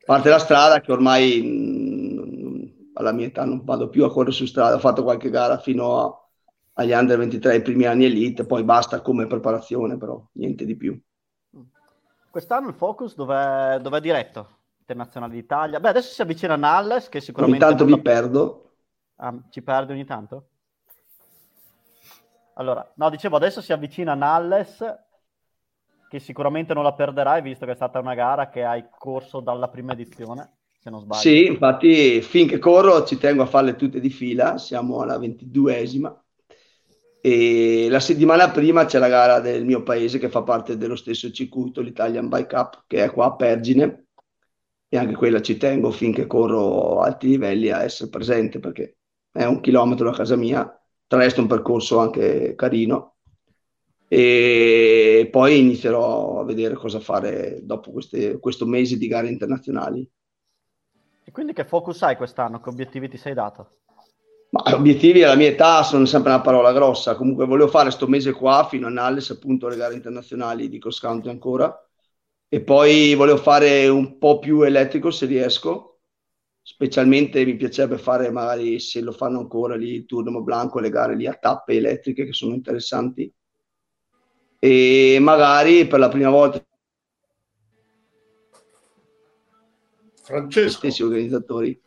A 0.00 0.04
parte 0.06 0.28
la 0.28 0.38
strada 0.38 0.80
che 0.80 0.92
ormai 0.92 1.40
mh, 1.40 2.20
mm, 2.20 2.64
alla 2.94 3.12
mia 3.12 3.26
età 3.26 3.44
non 3.44 3.62
vado 3.64 3.88
più 3.88 4.04
a 4.04 4.10
correre 4.10 4.32
su 4.32 4.46
strada, 4.46 4.76
ho 4.76 4.80
fatto 4.80 5.02
qualche 5.02 5.30
gara 5.30 5.58
fino 5.58 6.00
a 6.00 6.18
agli 6.74 6.92
under 6.92 7.18
23 7.18 7.56
i 7.56 7.62
primi 7.62 7.84
anni 7.84 8.04
elite, 8.04 8.46
poi 8.46 8.64
basta 8.64 9.00
come 9.00 9.26
preparazione, 9.26 9.96
però 9.96 10.22
niente 10.32 10.64
di 10.64 10.76
più. 10.76 10.98
Quest'anno 12.30 12.68
il 12.68 12.74
focus 12.74 13.14
dov'è, 13.14 13.78
dov'è 13.80 14.00
diretto? 14.00 14.58
Internazionale 14.78 15.34
d'Italia. 15.34 15.78
Beh, 15.78 15.90
adesso 15.90 16.12
si 16.12 16.20
avvicina 16.20 16.56
Nalles, 16.56 17.08
che 17.08 17.20
sicuramente... 17.20 17.64
Intanto 17.64 17.84
vi 17.84 18.00
perdo. 18.00 18.72
Ah, 19.16 19.34
ci 19.50 19.62
perde 19.62 19.92
ogni 19.92 20.04
tanto? 20.04 20.48
Allora, 22.54 22.92
no, 22.96 23.10
dicevo, 23.10 23.36
adesso 23.36 23.60
si 23.60 23.72
avvicina 23.72 24.14
Nalles, 24.14 24.84
che 26.08 26.18
sicuramente 26.20 26.74
non 26.74 26.84
la 26.84 26.92
perderai, 26.92 27.42
visto 27.42 27.66
che 27.66 27.72
è 27.72 27.74
stata 27.76 27.98
una 27.98 28.14
gara 28.14 28.48
che 28.48 28.64
hai 28.64 28.84
corso 28.90 29.40
dalla 29.40 29.68
prima 29.68 29.92
edizione, 29.92 30.58
se 30.78 30.90
non 30.90 31.00
sbaglio. 31.00 31.20
Sì, 31.20 31.46
infatti 31.46 32.22
finché 32.22 32.58
corro 32.58 33.04
ci 33.04 33.18
tengo 33.18 33.42
a 33.42 33.46
farle 33.46 33.74
tutte 33.74 33.98
di 33.98 34.10
fila, 34.10 34.58
siamo 34.58 35.00
alla 35.00 35.18
ventiduesima. 35.18 36.16
E 37.20 37.88
la 37.88 38.00
settimana 38.00 38.50
prima 38.50 38.84
c'è 38.84 38.98
la 38.98 39.08
gara 39.08 39.40
del 39.40 39.64
mio 39.64 39.82
paese 39.82 40.18
che 40.18 40.28
fa 40.28 40.42
parte 40.42 40.76
dello 40.76 40.94
stesso 40.94 41.32
circuito, 41.32 41.80
l'Italian 41.80 42.28
Bike 42.28 42.54
Cup, 42.54 42.84
che 42.86 43.02
è 43.02 43.10
qua 43.10 43.26
a 43.26 43.34
Pergine, 43.34 44.08
e 44.88 44.96
anche 44.98 45.14
quella 45.14 45.40
ci 45.40 45.56
tengo 45.56 45.90
finché 45.90 46.26
corro 46.26 47.00
a 47.00 47.06
alti 47.06 47.28
livelli 47.28 47.70
a 47.70 47.82
essere 47.82 48.10
presente 48.10 48.60
perché 48.60 48.98
è 49.32 49.44
un 49.44 49.60
chilometro 49.60 50.08
da 50.08 50.16
casa 50.16 50.36
mia, 50.36 50.83
tra 51.06 51.18
l'altro 51.18 51.38
è 51.38 51.40
un 51.42 51.46
percorso 51.46 51.98
anche 51.98 52.54
carino 52.54 53.14
e 54.08 55.28
poi 55.30 55.58
inizierò 55.58 56.40
a 56.40 56.44
vedere 56.44 56.74
cosa 56.74 57.00
fare 57.00 57.60
dopo 57.62 57.90
queste, 57.90 58.38
questo 58.38 58.66
mese 58.66 58.96
di 58.96 59.08
gare 59.08 59.28
internazionali. 59.28 60.08
E 61.24 61.32
quindi 61.32 61.52
che 61.52 61.64
focus 61.64 62.02
hai 62.02 62.16
quest'anno? 62.16 62.60
Che 62.60 62.68
obiettivi 62.68 63.08
ti 63.08 63.16
sei 63.16 63.34
dato? 63.34 63.70
Ma 64.50 64.62
obiettivi 64.76 65.24
alla 65.24 65.34
mia 65.34 65.48
età 65.48 65.82
sono 65.82 66.04
sempre 66.04 66.30
una 66.30 66.42
parola 66.42 66.72
grossa, 66.72 67.16
comunque 67.16 67.44
volevo 67.44 67.68
fare 67.68 67.86
questo 67.86 68.06
mese 68.06 68.32
qua 68.32 68.66
fino 68.70 68.86
a 68.86 68.90
Nalles 68.90 69.30
appunto 69.30 69.66
le 69.66 69.76
gare 69.76 69.94
internazionali 69.94 70.68
di 70.68 70.78
cross 70.78 71.00
country 71.00 71.30
ancora 71.30 71.76
e 72.48 72.60
poi 72.60 73.14
volevo 73.14 73.38
fare 73.38 73.88
un 73.88 74.16
po' 74.18 74.38
più 74.38 74.62
elettrico 74.62 75.10
se 75.10 75.26
riesco 75.26 75.93
specialmente 76.66 77.44
mi 77.44 77.56
piacerebbe 77.56 77.98
fare 77.98 78.30
magari 78.30 78.80
se 78.80 79.02
lo 79.02 79.12
fanno 79.12 79.38
ancora 79.38 79.76
lì 79.76 79.92
il 79.92 80.06
turno 80.06 80.40
blanco 80.40 80.80
le 80.80 80.88
gare 80.88 81.14
lì 81.14 81.26
a 81.26 81.34
tappe 81.34 81.74
elettriche 81.74 82.24
che 82.24 82.32
sono 82.32 82.54
interessanti. 82.54 83.30
E 84.58 85.18
magari 85.20 85.86
per 85.86 85.98
la 85.98 86.08
prima 86.08 86.30
volta 86.30 86.64
Francesco. 90.22 90.78
Stessi 90.78 91.02
organizzatori. 91.02 91.78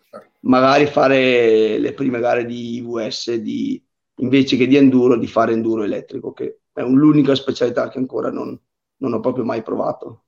Magari 0.42 0.86
fare 0.86 1.80
le 1.80 1.94
prime 1.94 2.20
gare 2.20 2.46
di 2.46 2.76
IVS 2.76 3.34
di, 3.34 3.84
invece 4.18 4.58
che 4.58 4.68
di 4.68 4.76
enduro 4.76 5.18
di 5.18 5.26
fare 5.26 5.54
enduro 5.54 5.82
elettrico 5.82 6.34
che 6.34 6.60
è 6.72 6.84
l'unica 6.84 7.34
specialità 7.34 7.90
che 7.90 7.98
ancora 7.98 8.30
non, 8.30 8.58
non 8.98 9.14
ho 9.14 9.20
proprio 9.20 9.44
mai 9.44 9.64
provato 9.64 10.27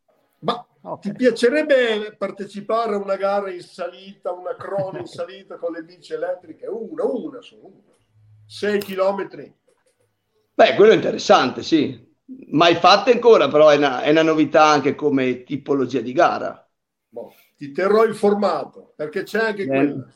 Okay. 0.81 1.11
Ti 1.11 1.17
piacerebbe 1.17 2.15
partecipare 2.17 2.93
a 2.93 2.97
una 2.97 3.17
gara 3.17 3.51
in 3.51 3.61
salita, 3.61 4.31
una 4.31 4.55
crona 4.55 4.99
in 4.99 5.07
salita 5.07 5.57
con 5.57 5.73
le 5.73 5.83
bici 5.83 6.13
elettriche? 6.13 6.67
Una, 6.67 7.03
una 7.03 7.41
solo, 7.41 7.65
una. 7.65 7.95
6 8.45 8.79
chilometri. 8.79 9.53
Beh, 10.53 10.75
quello 10.75 10.91
è 10.91 10.95
interessante, 10.95 11.63
sì. 11.63 12.07
Mai 12.51 12.75
fatte 12.75 13.11
ancora, 13.11 13.47
però 13.47 13.69
è 13.69 13.77
una, 13.77 14.01
è 14.01 14.09
una, 14.09 14.23
novità 14.23 14.65
anche 14.65 14.95
come 14.95 15.43
tipologia 15.43 15.99
di 15.99 16.13
gara. 16.13 16.67
Boh, 17.09 17.33
ti 17.55 17.71
terrò 17.71 18.05
informato, 18.05 18.93
perché 18.95 19.23
c'è 19.23 19.39
anche 19.39 19.65
Beh. 19.65 19.77
quella. 19.77 20.13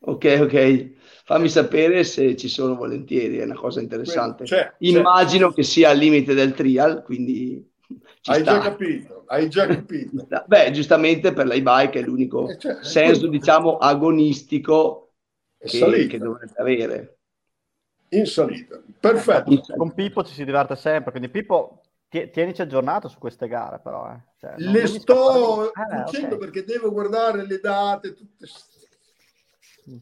Ok, 0.00 0.38
ok. 0.40 0.90
Fammi 1.24 1.48
sapere 1.48 2.04
se 2.04 2.36
ci 2.36 2.48
sono 2.48 2.74
volentieri, 2.74 3.38
è 3.38 3.44
una 3.44 3.54
cosa 3.54 3.80
interessante. 3.80 4.44
C'è, 4.44 4.74
Immagino 4.78 5.48
c'è. 5.48 5.54
che 5.54 5.62
sia 5.62 5.90
al 5.90 5.98
limite 5.98 6.34
del 6.34 6.54
trial, 6.54 7.02
quindi 7.02 7.69
hai 8.24 8.42
sta. 8.42 8.52
già 8.52 8.58
capito, 8.60 9.24
hai 9.26 9.48
già 9.48 9.66
capito. 9.66 10.26
Beh, 10.46 10.70
giustamente 10.72 11.32
per 11.32 11.46
l'e-bike 11.46 12.00
è 12.00 12.02
l'unico 12.02 12.48
eh, 12.48 12.58
cioè, 12.58 12.78
senso, 12.82 13.26
diciamo, 13.26 13.78
agonistico 13.78 15.12
che, 15.58 16.06
che 16.06 16.18
dovrebbe 16.18 16.52
avere. 16.56 17.18
In 18.10 18.26
salita, 18.26 18.82
perfetto. 18.98 19.50
In 19.50 19.62
salita. 19.62 19.74
Con 19.76 19.94
Pippo 19.94 20.24
ci 20.24 20.34
si 20.34 20.44
diverte 20.44 20.76
sempre, 20.76 21.10
quindi 21.10 21.28
Pippo 21.28 21.82
tienici 22.08 22.60
aggiornato 22.60 23.08
su 23.08 23.18
queste 23.18 23.46
gare 23.46 23.78
però. 23.78 24.10
Eh. 24.10 24.20
Cioè, 24.38 24.54
le 24.56 24.86
sto 24.86 25.70
dicendo 26.04 26.34
eh, 26.34 26.34
okay. 26.34 26.38
perché 26.38 26.64
devo 26.64 26.90
guardare 26.90 27.46
le 27.46 27.60
date, 27.60 28.14
tutte... 28.14 28.46
Mm. 29.88 29.96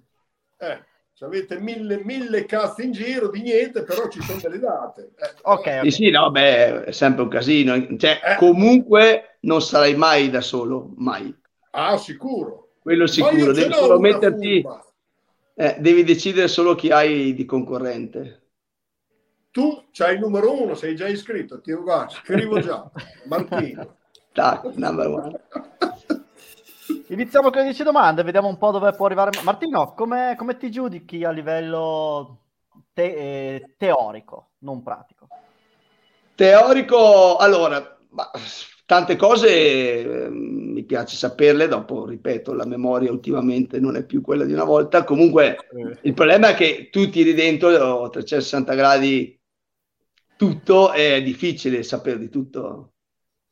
Eh 0.59 0.97
avete 1.25 1.59
mille, 1.59 2.03
mille 2.05 2.45
cazzi 2.45 2.85
in 2.85 2.93
giro 2.93 3.29
di 3.29 3.43
niente, 3.43 3.83
però 3.83 4.09
ci 4.09 4.21
sono 4.23 4.39
delle 4.41 4.59
date. 4.59 5.11
Eh, 5.17 5.35
ok, 5.43 5.59
okay. 5.59 5.91
Sì, 5.91 6.05
sì, 6.05 6.11
no, 6.11 6.31
beh, 6.31 6.85
è 6.85 6.93
sempre 6.93 7.23
un 7.23 7.29
casino. 7.29 7.97
Cioè, 7.97 8.21
eh. 8.25 8.37
comunque 8.37 9.39
non 9.41 9.61
sarai 9.61 9.97
mai 9.97 10.31
da 10.31 10.41
solo, 10.41 10.93
mai. 10.97 11.35
Ah, 11.71 11.97
sicuro. 11.97 12.75
Quello 12.81 13.07
sicuro, 13.07 13.53
devi 13.53 13.73
solo 13.73 13.99
metterti... 13.99 14.65
Eh, 15.61 15.77
devi 15.81 16.05
decidere 16.05 16.47
solo 16.47 16.77
chi 16.77 16.91
hai 16.91 17.35
di 17.35 17.45
concorrente. 17.45 18.43
Tu 19.51 19.89
c'hai 19.91 20.15
il 20.15 20.21
numero 20.21 20.63
uno, 20.63 20.75
sei 20.75 20.95
già 20.95 21.09
iscritto, 21.09 21.61
ti 21.61 21.73
guarda, 21.73 22.11
scrivo 22.11 22.61
già, 22.61 22.89
Martino. 23.27 23.97
Tac, 24.33 24.67
number 24.77 25.09
one. 25.09 25.41
Iniziamo 27.09 27.51
con 27.51 27.59
le 27.59 27.65
10 27.65 27.83
domande, 27.83 28.23
vediamo 28.23 28.49
un 28.49 28.59
po' 28.59 28.71
dove 28.71 28.93
può 28.93 29.07
arrivare. 29.07 29.31
Martino, 29.43 29.95
come, 29.95 30.35
come 30.37 30.57
ti 30.57 30.71
giudichi 30.71 31.25
a 31.25 31.31
livello 31.31 32.45
te- 32.93 33.55
eh, 33.55 33.75
teorico, 33.77 34.51
non 34.59 34.83
pratico? 34.83 35.29
Teorico, 36.35 37.37
allora, 37.37 37.99
ma, 38.11 38.31
tante 38.87 39.17
cose 39.17 39.49
eh, 39.51 40.29
mi 40.31 40.83
piace 40.85 41.17
saperle, 41.17 41.69
dopo 41.69 42.07
ripeto, 42.07 42.55
la 42.55 42.65
memoria 42.65 43.11
ultimamente 43.11 43.79
non 43.81 43.97
è 43.97 44.05
più 44.05 44.23
quella 44.23 44.45
di 44.45 44.53
una 44.55 44.65
volta. 44.65 45.05
Comunque 45.05 45.57
eh. 45.57 45.99
il 46.03 46.15
problema 46.15 46.49
è 46.49 46.55
che 46.55 46.89
tu 46.91 47.11
tiri 47.11 47.35
dentro 47.35 48.09
360 48.09 48.75
gradi 48.75 49.39
tutto, 50.37 50.93
è 50.93 51.23
difficile 51.23 51.83
sapere 51.83 52.19
di 52.19 52.31
tutto. 52.31 52.93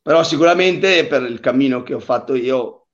Però 0.00 0.22
sicuramente 0.22 1.04
per 1.06 1.22
il 1.22 1.40
cammino 1.40 1.82
che 1.82 1.92
ho 1.92 2.00
fatto 2.00 2.34
io 2.34 2.85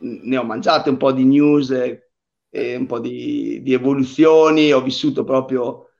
ne 0.00 0.36
ho 0.36 0.44
mangiate 0.44 0.90
un 0.90 0.96
po' 0.96 1.12
di 1.12 1.24
news 1.24 1.70
e, 1.70 2.10
e 2.48 2.76
un 2.76 2.86
po' 2.86 2.98
di, 2.98 3.60
di, 3.62 3.72
evoluzioni, 3.72 4.72
ho 4.72 4.82
vissuto 4.82 5.24
proprio 5.24 5.90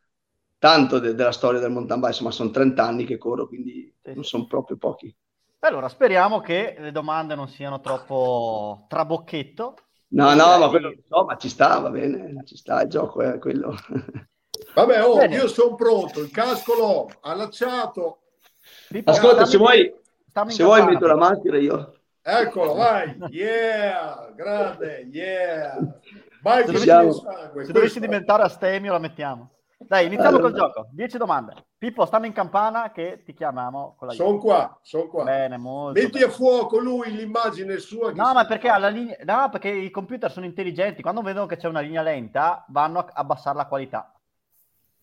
tanto 0.58 0.98
de- 0.98 1.14
della 1.14 1.32
storia 1.32 1.60
del 1.60 1.70
mountain 1.70 2.00
bike, 2.00 2.12
insomma 2.12 2.30
sono 2.30 2.50
30 2.50 2.84
anni 2.84 3.04
che 3.04 3.18
corro, 3.18 3.46
quindi 3.46 3.94
non 4.02 4.24
sono 4.24 4.46
proprio 4.46 4.76
pochi. 4.76 5.14
Allora, 5.60 5.88
speriamo 5.88 6.40
che 6.40 6.76
le 6.78 6.92
domande 6.92 7.34
non 7.34 7.48
siano 7.48 7.80
troppo 7.80 8.84
trabocchetto. 8.88 9.74
No, 10.08 10.34
no, 10.34 10.58
ma 10.58 10.68
quello 10.68 10.94
no, 11.08 11.24
ma 11.24 11.36
ci 11.36 11.48
sta, 11.48 11.78
va 11.80 11.90
bene, 11.90 12.42
ci 12.44 12.56
sta, 12.56 12.82
il 12.82 12.88
gioco 12.88 13.22
è 13.22 13.38
quello. 13.38 13.74
Vabbè, 14.74 15.04
oh, 15.04 15.22
io 15.24 15.48
sono 15.48 15.74
pronto, 15.74 16.20
il 16.20 16.30
casco 16.30 16.74
l'ho 16.74 17.10
allacciato. 17.22 18.20
Ascolta, 19.04 19.44
se 19.44 19.56
vuoi, 19.56 19.92
se 20.48 20.62
vuoi 20.62 20.84
metto 20.84 21.06
la 21.06 21.16
maschera 21.16 21.58
io. 21.58 22.00
Eccolo, 22.28 22.74
vai. 22.74 23.16
Yeah, 23.30 24.32
grande, 24.34 25.08
yeah. 25.12 25.78
Vai 26.42 26.64
se 26.64 26.72
dovessi, 26.72 27.20
sangue, 27.20 27.64
se 27.64 27.72
dovessi 27.72 28.00
diventare 28.00 28.42
astemio 28.42 28.90
la 28.90 28.98
mettiamo. 28.98 29.50
Dai, 29.78 30.06
iniziamo 30.06 30.38
allora. 30.38 30.50
col 30.50 30.58
gioco. 30.58 30.88
Dieci 30.90 31.18
domande. 31.18 31.66
Pippo, 31.78 32.04
stanno 32.04 32.26
in 32.26 32.32
campana 32.32 32.90
che 32.90 33.22
ti 33.24 33.32
chiamiamo 33.32 33.94
con 33.96 34.08
la 34.08 34.14
Sono 34.14 34.38
qua, 34.38 34.76
sono 34.82 35.06
qua. 35.06 35.22
Bene, 35.22 35.56
molto 35.56 36.00
Metti 36.00 36.18
bene. 36.18 36.24
a 36.24 36.30
fuoco 36.30 36.80
lui 36.80 37.14
l'immagine 37.14 37.76
sua. 37.78 38.10
No, 38.10 38.32
ma 38.32 38.44
perché, 38.44 38.70
alla 38.70 38.88
linea... 38.88 39.16
no, 39.22 39.48
perché 39.48 39.68
i 39.68 39.90
computer 39.92 40.28
sono 40.28 40.46
intelligenti. 40.46 41.02
Quando 41.02 41.22
vedono 41.22 41.46
che 41.46 41.56
c'è 41.56 41.68
una 41.68 41.78
linea 41.78 42.02
lenta, 42.02 42.64
vanno 42.70 42.98
a 42.98 43.06
abbassare 43.12 43.56
la 43.56 43.66
qualità. 43.66 44.15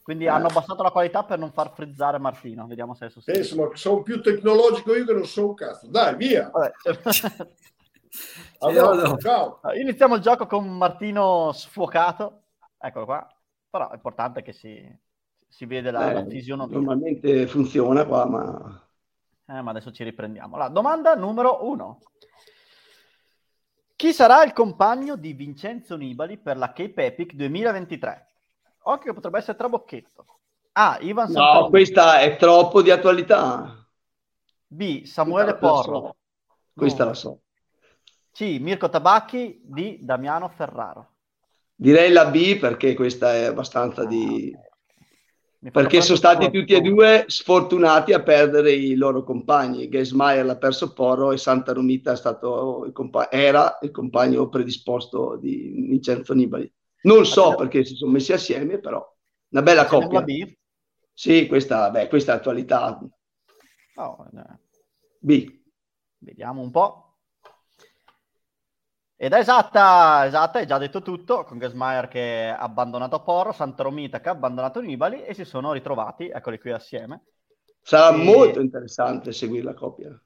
Quindi 0.04 0.26
eh. 0.26 0.28
hanno 0.28 0.48
abbassato 0.48 0.84
la 0.84 0.92
qualità 0.92 1.24
per 1.24 1.40
non 1.40 1.54
far 1.54 1.72
frizzare 1.74 2.20
Martino. 2.20 2.68
Vediamo 2.68 2.94
se 2.94 3.06
è 3.06 3.10
sostenibile. 3.10 3.48
Penso, 3.48 3.64
ma 3.64 3.70
sono 3.76 4.04
più 4.04 4.22
tecnologico 4.22 4.94
io 4.94 5.06
che 5.06 5.14
non 5.14 5.26
so 5.26 5.48
un 5.48 5.54
cazzo. 5.54 5.88
Dai, 5.88 6.18
via. 6.18 6.52
allora, 8.60 9.16
ciao. 9.18 9.62
Iniziamo 9.74 10.16
il 10.16 10.22
gioco 10.22 10.46
con 10.46 10.68
Martino 10.68 11.54
sfuocato. 11.54 12.42
Eccolo 12.78 13.06
qua. 13.06 13.26
Però 13.70 13.90
è 13.90 13.96
importante 13.96 14.42
che 14.42 14.52
si, 14.52 14.86
si 15.48 15.66
vede 15.66 15.90
la, 15.90 16.12
eh, 16.12 16.14
la 16.16 16.26
fisionomia. 16.26 16.76
Normalmente 16.76 17.48
funziona 17.48 18.06
qua, 18.06 18.26
ma... 18.26 18.86
Eh, 19.48 19.62
ma 19.62 19.72
adesso 19.72 19.94
ci 19.94 20.04
riprendiamo. 20.04 20.58
La 20.58 20.68
domanda 20.68 21.16
numero 21.16 21.66
uno. 21.66 22.00
Chi 23.96 24.12
sarà 24.12 24.44
il 24.44 24.52
compagno 24.52 25.16
di 25.16 25.32
Vincenzo 25.32 25.96
Nibali 25.96 26.38
per 26.38 26.58
la 26.58 26.74
Cape 26.74 27.06
Epic 27.06 27.36
2023? 27.36 28.32
Occhio 28.84 29.10
che 29.10 29.14
potrebbe 29.14 29.38
essere 29.38 29.58
Trabocchetto. 29.58 30.26
A. 30.74 30.98
Ivan. 31.02 31.32
No, 31.32 31.70
questa 31.70 32.20
è 32.20 32.36
troppo 32.36 32.82
di 32.82 32.90
attualità. 32.90 33.86
B. 34.68 35.04
Samuele 35.04 35.56
Porro. 35.56 36.00
So. 36.00 36.16
Questa 36.74 37.04
no. 37.04 37.10
la 37.10 37.16
so. 37.16 37.42
C. 38.32 38.58
Mirko 38.60 38.90
Tabacchi. 38.90 39.62
D. 39.64 40.00
Damiano 40.02 40.50
Ferraro. 40.50 41.10
Direi 41.76 42.12
la 42.12 42.26
B 42.26 42.58
perché 42.58 42.94
questa 42.96 43.34
è 43.34 43.44
abbastanza 43.44 44.06
di... 44.06 44.56
Perché 45.72 46.02
sono 46.02 46.18
stati 46.18 46.52
tutti 46.52 46.74
e 46.74 46.82
due 46.82 47.24
sfortunati 47.28 48.12
a 48.12 48.22
perdere 48.22 48.74
i 48.74 48.96
loro 48.96 49.24
compagni. 49.24 49.88
Gesmaier 49.88 50.44
l'ha 50.44 50.58
perso 50.58 50.92
Porro 50.92 51.32
e 51.32 51.38
Santa 51.38 51.72
Romita 51.72 52.12
è 52.12 52.18
stato 52.18 52.84
il 52.86 52.92
compa- 52.92 53.32
era 53.32 53.78
il 53.82 53.92
compagno 53.92 54.50
predisposto 54.50 55.38
di 55.38 55.72
Vincenzo 55.88 56.34
Nibali. 56.34 56.70
Non 57.04 57.26
so 57.26 57.56
perché 57.56 57.84
si 57.84 57.96
sono 57.96 58.12
messi 58.12 58.34
assieme, 58.34 58.80
però 58.80 59.06
una 59.50 59.62
bella 59.62 59.86
coppia. 59.86 60.24
Sì, 61.14 61.48
questa, 61.48 61.90
beh, 61.92 62.08
questa 62.08 62.34
è 62.34 62.36
attualità. 62.38 63.00
Oh, 63.98 64.26
eh, 64.34 64.58
B. 65.22 65.48
vediamo 66.20 66.62
un 66.62 66.72
po'. 66.72 67.18
Ed 69.16 69.32
è 69.32 69.38
esatta, 69.40 70.26
esatta, 70.26 70.60
hai 70.60 70.68
già 70.68 70.78
detto 70.78 71.02
tutto, 71.02 71.44
con 71.46 71.58
Gesmaier 71.58 72.08
che 72.08 72.50
ha 72.50 72.58
abbandonato 72.58 73.22
Porro, 73.24 73.52
Santa 73.54 73.84
Romita 73.84 74.20
che 74.20 74.30
ha 74.30 74.34
abbandonato 74.34 74.82
Nibali 74.82 75.24
e 75.24 75.34
si 75.34 75.46
sono 75.46 75.72
ritrovati, 75.72 76.28
eccoli 76.30 76.60
qui 76.60 76.72
assieme. 76.72 77.24
Sarà 77.82 78.16
Sì. 78.18 78.24
molto 78.24 78.60
interessante 78.60 79.32
seguire 79.32 79.64
la 79.64 79.74
coppia. 79.74 80.20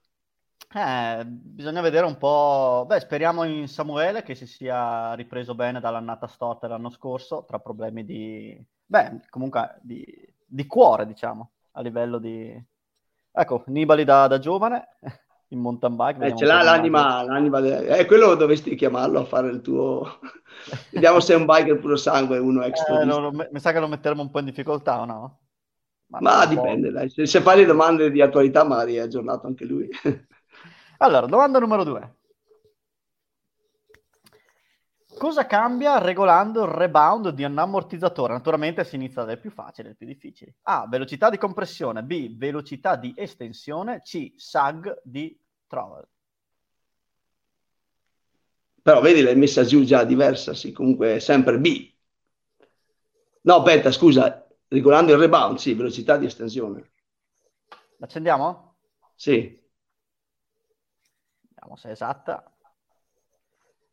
Eh, 0.74 1.24
bisogna 1.26 1.82
vedere 1.82 2.06
un 2.06 2.18
po'. 2.18 2.84
Beh, 2.88 3.00
speriamo 3.00 3.44
in 3.44 3.68
Samuele 3.68 4.22
che 4.24 4.36
si 4.36 4.46
sia 4.46 5.14
ripreso 5.14 5.56
bene 5.56 5.80
dall'annata 5.80 6.28
storta 6.28 6.68
l'anno 6.68 6.90
scorso, 6.90 7.46
tra 7.48 7.60
problemi 7.60 8.04
di. 8.04 8.66
Beh, 8.86 9.22
comunque 9.30 9.80
di, 9.82 10.06
di 10.46 10.66
cuore, 10.66 11.06
diciamo, 11.06 11.52
a 11.72 11.82
livello 11.82 12.18
di. 12.18 12.66
Ecco, 13.32 13.64
Nibali 13.68 14.04
da, 14.04 14.28
da 14.28 14.40
giovane 14.40 14.90
in 15.50 15.60
mountain 15.60 15.96
bike. 15.96 16.26
Eh, 16.26 16.36
ce 16.36 16.46
l'ha 16.46 16.62
l'anima, 16.62 17.24
l'anima 17.24 17.62
de- 17.62 18.00
eh, 18.00 18.06
quello 18.06 18.36
dovresti 18.36 18.76
chiamarlo 18.76 19.20
a 19.22 19.26
fare 19.26 19.50
il 19.50 19.62
tuo... 19.62 20.20
Vediamo 20.92 21.20
se 21.20 21.34
è 21.34 21.38
un 21.38 21.46
biker 21.46 21.80
puro 21.80 21.96
sangue, 21.96 22.40
uno 22.40 22.64
extra. 22.64 23.02
Eh, 23.02 23.06
lo- 23.06 23.20
lo- 23.20 23.32
mi 23.32 23.60
sa 23.60 23.72
che 23.72 23.80
lo 23.80 23.88
metteremo 23.88 24.22
un 24.22 24.32
po' 24.32 24.40
in 24.40 24.46
difficoltà 24.46 25.00
o 25.00 25.06
no? 25.06 25.40
Ma 26.08 26.44
po'. 26.44 26.48
dipende, 26.48 26.92
dai. 26.92 27.10
Se, 27.10 27.26
se 27.26 27.42
fai 27.42 27.58
le 27.58 27.66
domande 27.66 28.12
di 28.12 28.22
attualità, 28.22 28.64
magari 28.64 28.96
è 28.96 29.02
aggiornato 29.02 29.48
anche 29.48 29.66
lui. 29.66 29.90
Allora, 30.98 31.26
domanda 31.28 31.60
numero 31.60 31.84
due. 31.84 32.16
Cosa 35.18 35.48
cambia 35.48 35.98
regolando 35.98 36.64
il 36.64 36.70
rebound 36.70 37.30
di 37.30 37.44
un 37.44 37.58
ammortizzatore? 37.58 38.34
Naturalmente 38.34 38.84
si 38.84 38.96
inizia 38.96 39.24
dai 39.24 39.40
più 39.40 39.50
facili 39.50 39.90
ai 39.90 39.96
più 39.96 40.06
difficili. 40.06 40.54
A. 40.64 40.86
Velocità 40.88 41.30
di 41.30 41.38
compressione. 41.38 42.04
B. 42.04 42.36
Velocità 42.38 42.96
di 42.96 43.14
estensione. 43.16 44.02
C. 44.02 44.34
SAG 44.36 45.02
di 45.04 45.40
travel. 45.66 46.08
Però 48.82 49.02
vedi, 49.02 49.22
l'hai 49.22 49.36
messa 49.36 49.66
giù 49.66 49.84
già 49.84 50.04
diversa, 50.04 50.54
sì, 50.54 50.72
comunque 50.72 51.16
è 51.16 51.20
sempre 51.20 51.60
B. 51.60 51.94
No, 53.42 53.56
aspetta, 53.56 53.92
scusa, 53.92 54.48
regolando 54.70 55.12
il 55.12 55.20
rebound, 55.20 55.58
sì, 55.58 55.74
velocità 55.74 56.16
di 56.16 56.26
estensione. 56.26 56.92
L'accendiamo? 57.98 58.78
Sì. 59.16 59.66
Vediamo 61.68 61.76
se 61.76 61.90
è 61.90 61.92
esatta. 61.92 62.52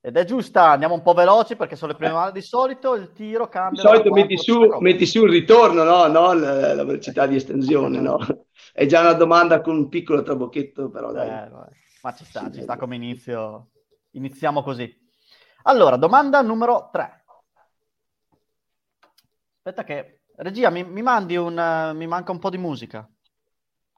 Ed 0.00 0.16
è 0.16 0.24
giusta, 0.24 0.70
andiamo 0.70 0.94
un 0.94 1.02
po' 1.02 1.14
veloci 1.14 1.56
perché 1.56 1.76
sono 1.76 1.92
le 1.92 1.98
prime 1.98 2.12
male 2.12 2.30
di 2.30 2.42
solito, 2.42 2.94
il 2.94 3.12
tiro 3.12 3.44
Di 3.44 3.50
cambia. 3.50 3.80
solito 3.80 4.10
da 4.10 4.14
metti 4.14 4.36
40 4.36 4.42
su, 4.76 4.80
metti 4.80 5.06
su 5.06 5.24
il 5.24 5.30
ritorno, 5.30 5.82
no? 5.82 6.06
No, 6.06 6.32
la, 6.34 6.74
la 6.74 6.84
velocità 6.84 7.26
di 7.26 7.36
estensione, 7.36 8.00
no? 8.00 8.18
È 8.72 8.86
già 8.86 9.00
una 9.00 9.14
domanda 9.14 9.60
con 9.62 9.76
un 9.76 9.88
piccolo 9.88 10.22
trabocchetto, 10.22 10.90
però 10.90 11.10
dai. 11.10 11.28
Eh, 11.28 11.50
ma 12.02 12.14
ci 12.14 12.24
sta, 12.24 12.50
ci 12.50 12.62
sta 12.62 12.76
come 12.76 12.96
inizio. 12.96 13.70
Iniziamo 14.10 14.62
così. 14.62 14.94
Allora, 15.62 15.96
domanda 15.96 16.40
numero 16.42 16.90
3. 16.92 17.24
Aspetta 19.56 19.84
che... 19.84 20.20
Regia, 20.36 20.68
mi, 20.68 20.84
mi 20.84 21.00
mandi 21.00 21.36
un... 21.36 21.58
eh, 21.58 21.94
mi 21.94 22.06
manca 22.06 22.32
un 22.32 22.40
po' 22.40 22.50
di 22.50 22.58
musica. 22.58 23.08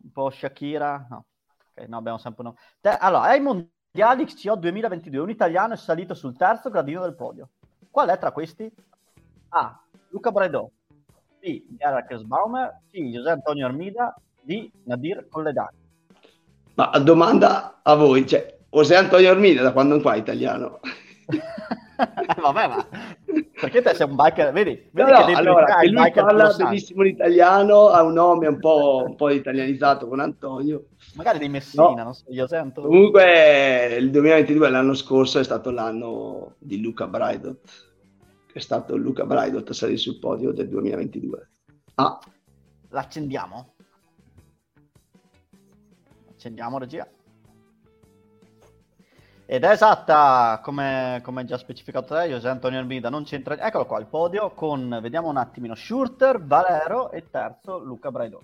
Un 0.02 0.12
po' 0.12 0.30
Shakira. 0.30 1.06
No, 1.10 1.24
Ok, 1.76 1.86
no 1.88 1.98
abbiamo 1.98 2.18
sempre... 2.18 2.44
No. 2.44 2.56
Te- 2.80 2.96
allora, 2.96 3.24
ai 3.24 3.40
mondiali 3.40 4.24
XCO 4.24 4.56
2022 4.56 5.18
un 5.20 5.30
italiano 5.30 5.74
è 5.74 5.76
salito 5.76 6.14
sul 6.14 6.36
terzo 6.36 6.70
gradino 6.70 7.02
del 7.02 7.14
podio. 7.14 7.50
Qual 7.90 8.08
è 8.08 8.18
tra 8.18 8.32
questi? 8.32 8.70
A. 9.50 9.78
Luca 10.08 10.30
Bredò. 10.30 10.68
B. 11.38 11.64
Gerard 11.68 12.06
Kesbaumer. 12.06 12.80
C. 12.90 12.96
José 12.98 13.30
Antonio 13.30 13.66
Armida. 13.66 14.14
D. 14.40 14.70
Nadir 14.84 15.28
Colledani. 15.28 15.84
Ma 16.74 16.90
domanda 16.98 17.80
a 17.82 17.94
voi, 17.94 18.26
cioè, 18.26 18.58
José 18.70 18.96
Antonio 18.96 19.30
Armida 19.30 19.62
da 19.62 19.72
quando 19.72 19.94
in 19.94 20.02
qua 20.02 20.14
è 20.14 20.18
italiano? 20.18 20.80
Vabbè, 22.40 22.68
ma 22.68 22.86
perché 23.60 23.80
te 23.82 23.94
sei 23.94 24.08
un 24.08 24.16
biker? 24.16 24.52
Vedi, 24.52 24.88
No, 24.92 25.04
vedi 25.04 25.10
no, 25.12 25.24
te 25.26 25.32
allora, 25.32 25.76
che 25.76 25.88
lui 25.88 26.12
parla 26.12 26.54
benissimo 26.56 27.02
l'italiano, 27.02 27.88
ha 27.88 28.02
un 28.02 28.12
nome 28.12 28.46
un 28.46 28.58
po', 28.58 29.02
un 29.06 29.16
po' 29.16 29.30
italianizzato 29.30 30.06
con 30.08 30.20
Antonio. 30.20 30.86
Magari 31.14 31.38
di 31.38 31.48
Messina, 31.48 31.88
No. 31.88 31.94
non 32.02 32.14
so, 32.14 32.24
io 32.28 32.46
sento. 32.46 32.82
Comunque 32.82 33.96
il 33.98 34.10
2022, 34.10 34.68
l'anno 34.70 34.94
scorso, 34.94 35.38
è 35.38 35.44
stato 35.44 35.70
l'anno 35.70 36.54
di 36.58 36.80
Luca 36.80 37.06
Braidot, 37.06 37.58
è 38.52 38.58
stato 38.58 38.96
Luca 38.96 39.24
Braidot 39.24 39.68
a 39.70 39.72
salire 39.74 39.98
sul 39.98 40.18
podio 40.18 40.52
del 40.52 40.68
2022. 40.68 41.48
Ah, 41.94 42.18
L'accendiamo? 42.90 43.74
Accendiamo, 46.30 46.78
regia. 46.78 47.06
Ed 49.48 49.62
è 49.62 49.70
esatta, 49.70 50.58
come, 50.60 51.20
come 51.22 51.44
già 51.44 51.56
specificato 51.56 52.16
te, 52.16 52.28
José 52.28 52.48
Antonio 52.48 52.80
Almeida 52.80 53.08
non 53.08 53.22
c'entra... 53.22 53.56
Eccolo 53.56 53.86
qua, 53.86 54.00
il 54.00 54.06
podio 54.06 54.50
con, 54.50 54.98
vediamo 55.00 55.28
un 55.28 55.36
attimino, 55.36 55.76
Schurter, 55.76 56.44
Valero 56.44 57.12
e 57.12 57.30
terzo 57.30 57.78
Luca 57.78 58.10
Braidot. 58.10 58.42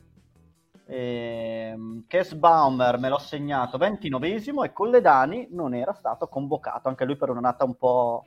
Ehm, 0.87 2.05
Baumer 2.37 2.99
me 2.99 3.09
l'ho 3.09 3.19
segnato 3.19 3.79
29esimo 3.79 4.63
e 4.63 4.73
Colledani 4.73 5.49
non 5.51 5.75
era 5.75 5.93
stato 5.93 6.29
convocato, 6.29 6.89
anche 6.89 7.05
lui 7.05 7.17
per 7.17 7.31
una 7.31 7.41
nata 7.41 7.65
un 7.65 7.75
po', 7.75 8.25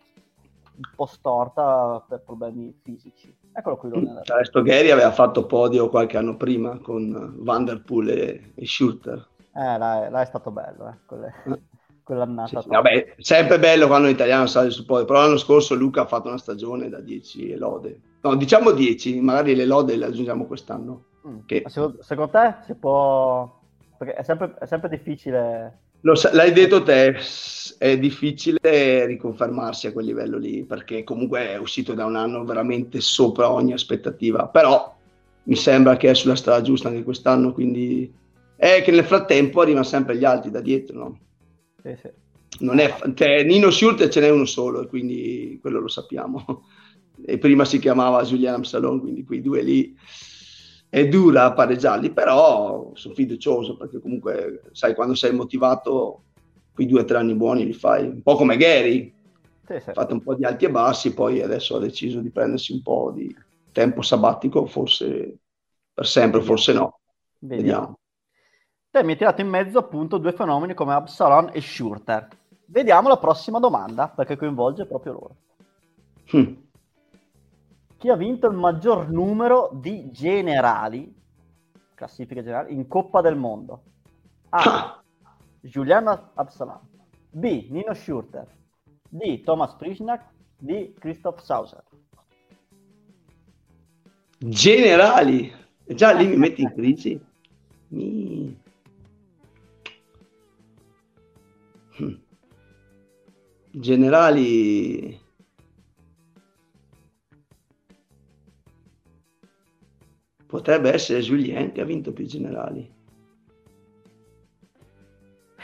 un 0.76 0.90
po' 0.98 1.06
storta 1.06 2.04
per 2.06 2.24
problemi 2.26 2.78
fisici. 2.84 3.34
Eccolo 3.54 3.78
qui. 3.78 3.90
Resto 4.26 4.62
Gary 4.62 4.90
aveva 4.90 5.14
fatto 5.14 5.46
podio 5.46 5.88
qualche 5.88 6.18
anno 6.18 6.36
prima 6.36 6.78
con 6.80 7.36
Van 7.38 7.64
Der 7.64 7.82
Poel 7.84 8.10
e, 8.10 8.52
e 8.54 8.66
Schurter. 8.66 9.28
Eh, 9.54 9.78
là, 9.78 10.10
là 10.10 10.22
è 10.22 10.26
stato 10.26 10.52
bello, 10.52 10.90
eh, 10.90 10.98
quelle- 11.06 11.34
quell'annata. 12.06 12.48
Sì, 12.48 12.58
sì, 12.62 12.70
vabbè, 12.70 13.16
sempre 13.18 13.60
bello 13.60 13.88
quando 13.88 14.08
un 14.08 14.14
italiano 14.14 14.46
sale 14.46 14.70
sul 14.70 14.86
podio, 14.86 15.06
però 15.06 15.22
l'anno 15.22 15.38
scorso 15.38 15.76
Luca 15.76 16.02
ha 16.02 16.06
fatto 16.06 16.30
una 16.30 16.38
stagione 16.38 16.88
da 16.88 17.00
10 17.00 17.50
e 17.50 17.58
lode. 17.58 18.00
No, 18.22 18.36
diciamo 18.36 18.72
10, 18.72 19.20
magari 19.20 19.56
le 19.56 19.66
lode 19.66 19.98
le 19.98 20.06
aggiungiamo 20.06 20.46
quest'anno. 20.46 21.04
Mm. 21.28 21.40
che- 21.46 21.64
Secondo, 21.66 22.02
secondo 22.02 22.32
te 22.32 22.56
si 22.66 22.76
può... 22.76 23.60
Perché 23.98 24.14
è 24.14 24.24
sempre, 24.24 24.54
è 24.60 24.66
sempre 24.66 24.90
difficile... 24.90 25.80
Lo 26.02 26.14
l'hai 26.34 26.52
detto 26.52 26.84
te, 26.84 27.18
è 27.80 27.98
difficile 27.98 29.06
riconfermarsi 29.08 29.88
a 29.88 29.92
quel 29.92 30.06
livello 30.06 30.38
lì, 30.38 30.64
perché 30.64 31.04
comunque 31.04 31.50
è 31.50 31.58
uscito 31.58 31.96
da 31.96 32.06
un 32.06 32.16
anno 32.16 32.46
veramente 32.46 33.02
sopra 33.02 33.52
ogni 33.52 33.74
aspettativa, 33.74 34.48
però 34.48 34.96
mi 35.44 35.56
sembra 35.56 35.98
che 35.98 36.12
è 36.12 36.14
sulla 36.14 36.36
strada 36.36 36.62
giusta 36.62 36.90
anche 36.90 37.04
quest'anno, 37.04 37.54
quindi 37.54 38.14
è 38.56 38.84
che 38.84 38.92
nel 38.92 39.04
frattempo 39.04 39.62
arrivano 39.62 39.84
sempre 39.84 40.16
gli 40.16 40.26
altri 40.26 40.52
da 40.52 40.62
dietro, 40.62 40.98
no? 40.98 41.20
Sì, 41.86 41.96
sì. 42.02 42.10
Non 42.62 42.80
è, 42.80 42.96
cioè, 43.14 43.44
Nino 43.44 43.70
Schurter 43.70 44.08
ce 44.10 44.22
n'è 44.22 44.30
uno 44.30 44.46
solo, 44.46 44.88
quindi 44.88 45.58
quello 45.62 45.80
lo 45.80 45.88
sappiamo. 45.88 46.44
E 47.28 47.38
prima 47.38 47.64
si 47.64 47.80
chiamava 47.80 48.24
Julian 48.24 48.56
Absalon, 48.56 49.00
quindi 49.00 49.24
quei 49.24 49.40
due 49.42 49.62
lì 49.64 49.96
è 50.90 51.08
dura 51.08 51.54
pareggiarli, 51.54 52.12
però 52.12 52.92
sono 52.94 53.14
fiducioso 53.14 53.78
perché 53.78 54.00
comunque, 54.02 54.64
sai, 54.74 54.94
quando 54.94 55.16
sei 55.16 55.34
motivato, 55.34 56.24
quei 56.74 56.86
due 56.88 57.00
o 57.02 57.06
tre 57.06 57.18
anni 57.18 57.34
buoni 57.34 57.66
li 57.66 57.72
fai. 57.72 58.06
Un 58.06 58.22
po' 58.22 58.36
come 58.36 58.58
Gary, 58.58 59.14
Sì, 59.66 59.80
sì. 59.80 59.90
ha 59.90 59.94
fatto 59.94 60.14
un 60.14 60.22
po' 60.22 60.36
di 60.36 60.44
alti 60.44 60.66
e 60.66 60.72
bassi, 60.72 61.14
poi 61.14 61.42
adesso 61.42 61.78
ha 61.78 61.80
deciso 61.80 62.20
di 62.20 62.32
prendersi 62.32 62.74
un 62.74 62.82
po' 62.82 63.14
di 63.16 63.34
tempo 63.72 64.02
sabbatico, 64.02 64.66
forse 64.66 65.38
per 65.94 66.06
sempre, 66.06 66.42
forse 66.42 66.74
no. 66.74 67.00
Vediamo. 67.40 67.62
Vediamo. 67.62 68.00
Te 68.96 69.04
mi 69.04 69.12
hai 69.12 69.18
tirato 69.18 69.42
in 69.42 69.50
mezzo 69.50 69.78
appunto 69.78 70.18
due 70.18 70.32
fenomeni 70.32 70.74
come 70.74 70.94
Absalon 70.94 71.50
e 71.52 71.60
Schurter. 71.60 72.30
Vediamo 72.68 73.10
la 73.10 73.18
prossima 73.18 73.60
domanda, 73.60 74.08
perché 74.08 74.38
coinvolge 74.38 74.86
proprio 74.86 75.12
loro. 75.12 75.36
Hm. 76.28 76.56
Chi 77.98 78.10
ha 78.10 78.16
vinto 78.16 78.48
il 78.48 78.56
maggior 78.56 79.10
numero 79.10 79.70
di 79.74 80.10
generali, 80.12 81.14
classifiche 81.94 82.42
generali, 82.42 82.74
in 82.74 82.88
Coppa 82.88 83.20
del 83.20 83.36
Mondo? 83.36 83.82
A. 84.52 85.04
Julian 85.60 86.30
Absalon. 86.36 86.80
B. 87.32 87.68
Nino 87.72 87.94
Schurter. 87.94 88.48
D. 89.10 89.44
Thomas 89.44 89.74
Prisnak. 89.74 90.24
D. 90.58 90.94
Christoph 90.94 91.42
Sauser. 91.42 91.84
Generali, 94.38 95.54
già 95.84 96.14
lì 96.14 96.28
mi 96.28 96.38
metti 96.38 96.62
in 96.62 96.72
crisi. 96.74 97.26
Mi- 97.90 98.64
Generali. 103.72 105.20
Potrebbe 110.46 110.94
essere 110.94 111.20
Julien 111.20 111.72
che 111.72 111.82
ha 111.82 111.86
vinto 111.86 112.14
più 112.14 112.26
generali. 112.26 112.94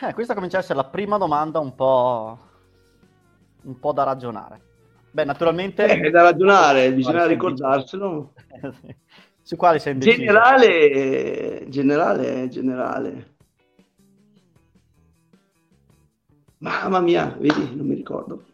Eh, 0.01 0.13
questa 0.13 0.33
comincia 0.33 0.57
a 0.57 0.59
essere 0.61 0.75
la 0.75 0.85
prima 0.85 1.17
domanda 1.17 1.59
un 1.59 1.75
po', 1.75 2.39
un 3.63 3.79
po' 3.79 3.93
da 3.93 4.03
ragionare. 4.03 4.69
Beh, 5.11 5.25
naturalmente... 5.25 5.85
Eh, 5.85 5.99
è 5.99 6.09
da 6.09 6.23
ragionare, 6.23 6.91
bisogna 6.91 7.25
ricordarselo. 7.25 8.33
Su 9.43 9.55
quali 9.55 9.79
sei 9.79 9.93
indeciso? 9.93 10.17
Generale, 10.17 11.65
generale, 11.69 12.47
generale. 12.47 13.30
Mamma 16.61 16.99
mia, 16.99 17.35
vedi, 17.39 17.75
non 17.75 17.87
mi 17.87 17.95
ricordo. 17.95 18.45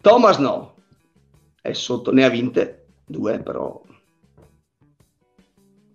Thomas 0.00 0.38
no, 0.38 0.76
è 1.60 1.72
sotto, 1.72 2.12
ne 2.12 2.24
ha 2.24 2.28
vinte 2.28 2.86
due, 3.04 3.40
però 3.40 3.82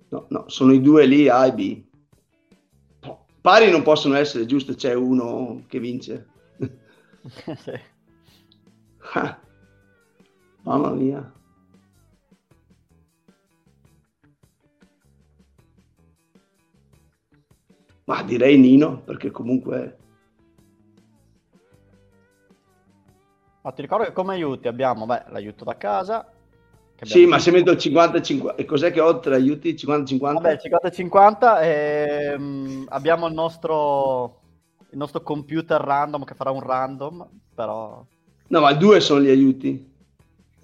no, 0.09 0.25
no, 0.27 0.49
sono 0.49 0.73
i 0.73 0.81
due 0.81 1.05
lì 1.05 1.29
A 1.29 1.45
e 1.45 1.53
B. 1.53 1.83
Pari 3.39 3.71
non 3.71 3.83
possono 3.83 4.15
essere, 4.15 4.45
giusto? 4.45 4.75
C'è 4.75 4.93
uno 4.93 5.63
che 5.67 5.79
vince. 5.79 6.27
sì. 7.55 7.79
ah, 9.13 9.39
mamma 10.63 10.89
mia. 10.91 11.34
Ma 18.05 18.21
direi 18.23 18.57
Nino, 18.57 19.01
perché 19.01 19.31
comunque... 19.31 19.97
Ma 23.61 23.71
ti 23.71 23.81
ricordo 23.81 24.05
che 24.05 24.11
come 24.11 24.35
aiuti 24.35 24.67
abbiamo 24.67 25.07
beh, 25.07 25.25
l'aiuto 25.29 25.63
da 25.63 25.75
casa. 25.75 26.31
Sì, 27.01 27.25
ma 27.25 27.39
se 27.39 27.49
metto 27.49 27.71
il 27.71 27.77
50-50, 27.77 28.55
e 28.55 28.65
cos'è 28.65 28.91
che 28.91 29.01
ho 29.01 29.19
tra 29.19 29.33
aiuti? 29.33 29.73
50-50? 29.73 30.17
Vabbè, 30.19 30.51
il 30.51 30.59
50-50 30.63 31.61
e 31.61 32.35
um, 32.37 32.85
abbiamo 32.89 33.25
il 33.25 33.33
nostro, 33.33 34.41
il 34.91 34.97
nostro 34.97 35.21
computer 35.21 35.81
random 35.81 36.23
che 36.25 36.35
farà 36.35 36.51
un 36.51 36.61
random, 36.61 37.27
però... 37.55 38.05
No, 38.47 38.59
ma 38.59 38.73
due 38.73 38.99
sono 38.99 39.21
gli 39.21 39.29
aiuti. 39.29 39.93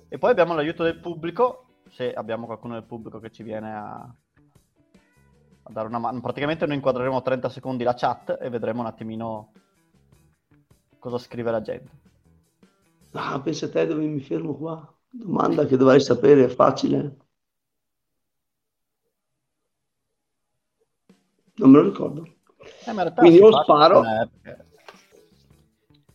E 0.08 0.18
poi 0.20 0.30
abbiamo 0.30 0.54
l'aiuto 0.54 0.84
del 0.84 1.00
pubblico, 1.00 1.66
se 1.90 2.14
abbiamo 2.14 2.46
qualcuno 2.46 2.76
del 2.76 2.84
pubblico 2.84 3.20
che 3.20 3.32
ci 3.32 3.42
viene 3.42 3.74
a 3.74 4.16
dare 5.72 5.88
una 5.88 6.00
mano. 6.00 6.22
Praticamente 6.22 6.66
noi 6.66 6.76
inquadreremo 6.76 7.22
30 7.22 7.50
secondi 7.50 7.84
la 7.84 7.94
chat 7.94 8.38
e 8.40 8.50
vedremo 8.50 8.82
un 8.82 8.88
attimino 8.88 9.52
cosa 11.00 11.18
scrive 11.18 11.52
la 11.52 11.62
gente. 11.62 12.00
Ah, 13.14 13.40
pensa 13.42 13.66
a 13.66 13.70
te 13.70 13.88
dove 13.88 14.06
mi 14.06 14.22
fermo 14.22 14.56
qua. 14.56 14.94
Domanda 15.10 15.66
che 15.66 15.76
dovrai 15.76 16.00
sapere, 16.00 16.46
è 16.46 16.48
facile. 16.48 17.18
Non 21.56 21.70
me 21.70 21.78
lo 21.80 21.84
ricordo. 21.84 22.26
Eh, 22.86 23.14
Quindi 23.14 23.38
io 23.38 23.52
sparo. 23.52 24.04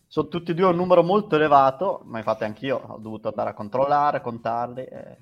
Sono 0.07 0.27
tutti 0.29 0.51
e 0.51 0.53
due 0.55 0.65
un 0.65 0.75
numero 0.75 1.03
molto 1.03 1.35
elevato, 1.35 2.01
ma 2.05 2.17
infatti 2.17 2.43
anch'io 2.43 2.77
ho 2.77 2.97
dovuto 2.97 3.27
andare 3.27 3.51
a 3.51 3.53
controllare, 3.53 4.21
contarli. 4.21 4.83
E... 4.83 5.17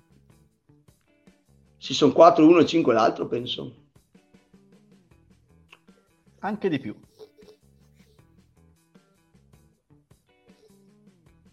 Ci 1.77 1.93
sono 1.93 2.13
4, 2.13 2.47
1 2.47 2.59
e 2.59 2.65
5 2.65 2.93
l'altro, 2.93 3.27
penso. 3.27 3.84
Anche 6.45 6.69
di 6.69 6.77
più. 6.77 6.95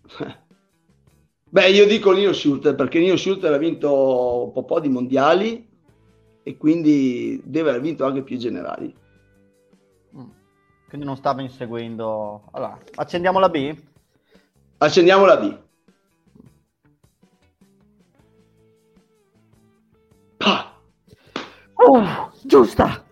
Beh, 1.49 1.71
io 1.71 1.87
dico 1.87 2.13
Nino 2.13 2.35
Schurter 2.35 2.75
perché 2.75 2.99
Nino 2.99 3.17
Schurter 3.17 3.55
ha 3.55 3.57
vinto 3.57 4.53
un 4.55 4.65
po' 4.67 4.81
di 4.81 4.91
mondiali 4.91 5.67
e 6.43 6.57
quindi 6.59 7.41
deve 7.43 7.71
aver 7.71 7.81
vinto 7.81 8.05
anche 8.05 8.23
più 8.23 8.37
generali. 8.37 8.95
Mm. 10.15 10.29
Quindi 10.89 11.07
non 11.07 11.17
stava 11.17 11.41
inseguendo. 11.41 12.51
Allora, 12.51 12.79
accendiamo 12.97 13.39
la 13.39 13.49
B? 13.49 13.75
Accendiamo 14.77 15.25
la 15.25 15.37
B. 15.39 15.59
Oh, 21.85 22.31
giusta! 22.45 23.05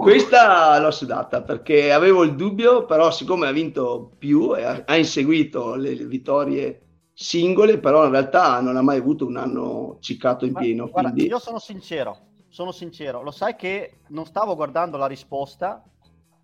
Questa 0.00 0.78
l'ho 0.78 0.90
sudata 0.90 1.42
perché 1.42 1.92
avevo 1.92 2.22
il 2.22 2.34
dubbio, 2.34 2.84
però 2.84 3.10
siccome 3.10 3.46
ha 3.46 3.52
vinto 3.52 4.10
più 4.18 4.56
e 4.56 4.64
ha, 4.64 4.82
ha 4.86 4.96
inseguito 4.96 5.74
le, 5.74 5.94
le, 5.94 6.06
vittorie 6.06 6.80
singole, 7.12 7.78
però 7.78 8.04
in 8.04 8.10
realtà 8.10 8.60
non 8.60 8.76
ha 8.76 8.82
mai 8.82 8.98
avuto 8.98 9.26
un 9.26 9.36
anno 9.36 9.98
ciccato 10.00 10.44
in 10.44 10.54
pieno. 10.54 10.88
Guarda, 10.88 11.10
quindi... 11.10 11.28
io 11.28 11.38
sono 11.38 11.58
sincero, 11.58 12.18
sono 12.48 12.72
sincero, 12.72 13.22
lo 13.22 13.30
sai 13.30 13.56
che 13.56 13.98
non 14.08 14.26
stavo 14.26 14.54
guardando 14.54 14.96
la 14.96 15.06
risposta 15.06 15.82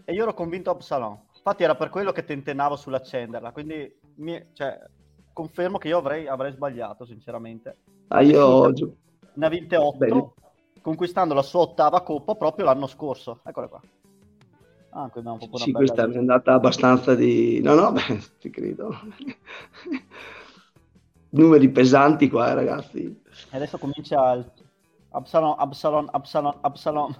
e 0.04 0.12
io 0.12 0.22
ero 0.22 0.34
convinto 0.34 0.70
Absalon. 0.70 1.18
Infatti 1.36 1.62
era 1.62 1.74
per 1.74 1.88
quello 1.88 2.12
che 2.12 2.24
tentennavo 2.24 2.76
sull'accenderla, 2.76 3.52
quindi 3.52 3.92
mi, 4.16 4.44
cioè, 4.52 4.78
confermo 5.32 5.78
che 5.78 5.88
io 5.88 5.98
avrei, 5.98 6.26
avrei 6.26 6.52
sbagliato, 6.52 7.04
sinceramente. 7.04 7.78
Ah, 8.08 8.20
io... 8.20 8.72
Ne 9.34 9.46
ha 9.46 9.48
vinte 9.48 9.76
8. 9.76 9.96
Bene 9.96 10.32
conquistando 10.82 11.32
la 11.32 11.42
sua 11.42 11.60
ottava 11.60 12.02
coppa 12.02 12.34
proprio 12.34 12.66
l'anno 12.66 12.86
scorso. 12.86 13.40
Eccola 13.44 13.68
qua. 13.68 13.80
Ah, 14.90 15.10
un 15.14 15.38
po 15.48 15.56
sì, 15.56 15.72
questa 15.72 16.06
mi 16.06 16.16
è 16.16 16.18
andata 16.18 16.52
abbastanza 16.52 17.14
di... 17.14 17.62
No, 17.62 17.74
no, 17.74 17.92
beh, 17.96 18.22
ti 18.38 18.50
credo. 18.50 18.94
Numeri 21.30 21.70
pesanti 21.70 22.28
qua, 22.28 22.50
eh, 22.50 22.54
ragazzi. 22.54 23.22
E 23.50 23.56
adesso 23.56 23.78
comincia 23.78 24.32
il 24.32 24.44
Absalon, 25.12 25.54
Absalon, 25.58 26.08
Absalon, 26.10 26.58
Absalon 26.60 27.16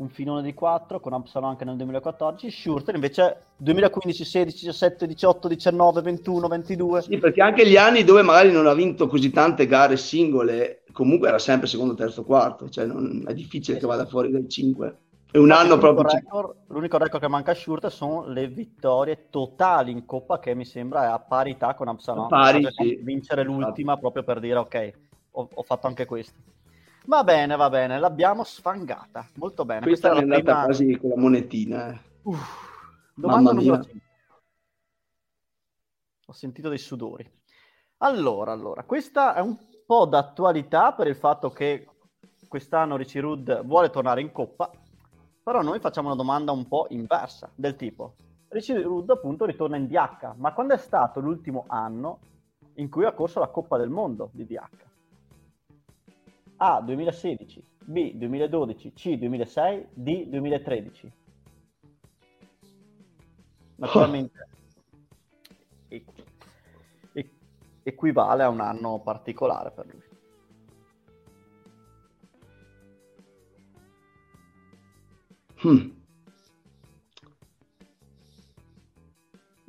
un 0.00 0.08
filone 0.08 0.42
di 0.42 0.54
4 0.54 0.98
con 0.98 1.12
Absalon 1.12 1.50
anche 1.50 1.64
nel 1.64 1.76
2014, 1.76 2.50
Schurter 2.50 2.94
invece 2.94 3.42
2015, 3.58 4.24
16, 4.24 4.64
17, 4.64 5.06
18, 5.06 5.48
19, 5.48 6.00
21, 6.00 6.48
22. 6.48 7.02
Sì, 7.02 7.18
perché 7.18 7.42
anche 7.42 7.68
gli 7.68 7.76
anni 7.76 8.02
dove 8.02 8.22
magari 8.22 8.50
non 8.50 8.66
ha 8.66 8.72
vinto 8.72 9.06
così 9.06 9.30
tante 9.30 9.66
gare 9.66 9.98
singole, 9.98 10.82
comunque 10.92 11.28
era 11.28 11.38
sempre 11.38 11.68
secondo, 11.68 11.94
terzo, 11.94 12.24
quarto, 12.24 12.70
cioè 12.70 12.86
non, 12.86 13.24
è 13.26 13.34
difficile 13.34 13.74
sì, 13.74 13.80
che 13.80 13.86
vada 13.86 14.06
fuori 14.06 14.30
dai 14.30 14.48
5. 14.48 14.96
È 15.32 15.36
un 15.36 15.52
anno 15.52 15.78
proprio... 15.78 16.08
Record, 16.08 16.54
l'unico 16.68 16.96
record 16.96 17.22
che 17.22 17.28
manca 17.28 17.52
a 17.52 17.54
Schurter 17.54 17.92
sono 17.92 18.26
le 18.26 18.48
vittorie 18.48 19.26
totali 19.30 19.92
in 19.92 20.06
Coppa 20.06 20.40
che 20.40 20.54
mi 20.54 20.64
sembra 20.64 21.04
è 21.04 21.06
a 21.06 21.20
parità 21.20 21.74
con 21.74 21.88
Absalon. 21.88 22.26
Pari, 22.26 22.66
sì. 22.70 22.98
Vincere 23.02 23.44
l'ultima 23.44 23.96
proprio 23.98 24.24
per 24.24 24.40
dire 24.40 24.56
ok, 24.56 24.92
ho, 25.32 25.48
ho 25.52 25.62
fatto 25.62 25.86
anche 25.86 26.06
questo. 26.06 26.34
Va 27.06 27.24
bene, 27.24 27.56
va 27.56 27.68
bene, 27.70 27.98
l'abbiamo 27.98 28.44
sfangata. 28.44 29.26
Molto 29.34 29.64
bene. 29.64 29.80
Questa, 29.80 30.10
Questa 30.10 30.20
è 30.20 30.22
andata 30.22 30.52
prima... 30.52 30.64
quasi 30.64 30.96
con 30.98 31.10
la 31.10 31.16
monetina. 31.16 31.92
Eh. 31.92 32.00
Uff, 32.22 33.12
domanda 33.14 33.52
Mamma 33.52 33.60
numero 33.60 33.82
5. 33.82 34.00
Ho 36.26 36.32
sentito 36.32 36.68
dei 36.68 36.78
sudori. 36.78 37.28
Allora, 37.98 38.52
allora, 38.52 38.84
questa 38.84 39.34
è 39.34 39.40
un 39.40 39.56
po' 39.84 40.06
d'attualità 40.06 40.92
per 40.92 41.06
il 41.06 41.16
fatto 41.16 41.50
che 41.50 41.88
quest'anno 42.48 42.96
Richie 42.96 43.20
Rudd 43.20 43.50
vuole 43.62 43.90
tornare 43.90 44.20
in 44.20 44.32
Coppa, 44.32 44.70
però 45.42 45.62
noi 45.62 45.80
facciamo 45.80 46.08
una 46.08 46.16
domanda 46.16 46.52
un 46.52 46.66
po' 46.66 46.86
inversa, 46.90 47.50
del 47.54 47.76
tipo, 47.76 48.14
Richie 48.48 48.82
Rudd 48.82 49.10
appunto 49.10 49.44
ritorna 49.44 49.76
in 49.76 49.86
DH, 49.86 50.34
ma 50.36 50.52
quando 50.52 50.74
è 50.74 50.78
stato 50.78 51.20
l'ultimo 51.20 51.64
anno 51.68 52.18
in 52.74 52.88
cui 52.88 53.04
ha 53.04 53.12
corso 53.12 53.38
la 53.38 53.48
Coppa 53.48 53.76
del 53.76 53.90
Mondo 53.90 54.30
di 54.32 54.44
DH? 54.44 54.89
A 56.62 56.82
2016, 56.82 57.62
B 57.86 58.12
2012, 58.16 58.92
C 58.92 59.16
2006, 59.16 59.86
D 59.94 60.26
2013. 60.26 61.12
Naturalmente 63.76 64.48
e, 65.88 66.04
e, 67.12 67.30
equivale 67.82 68.42
a 68.42 68.50
un 68.50 68.60
anno 68.60 69.00
particolare 69.00 69.70
per 69.70 69.86
lui. 69.86 70.08
Hmm. 75.62 75.90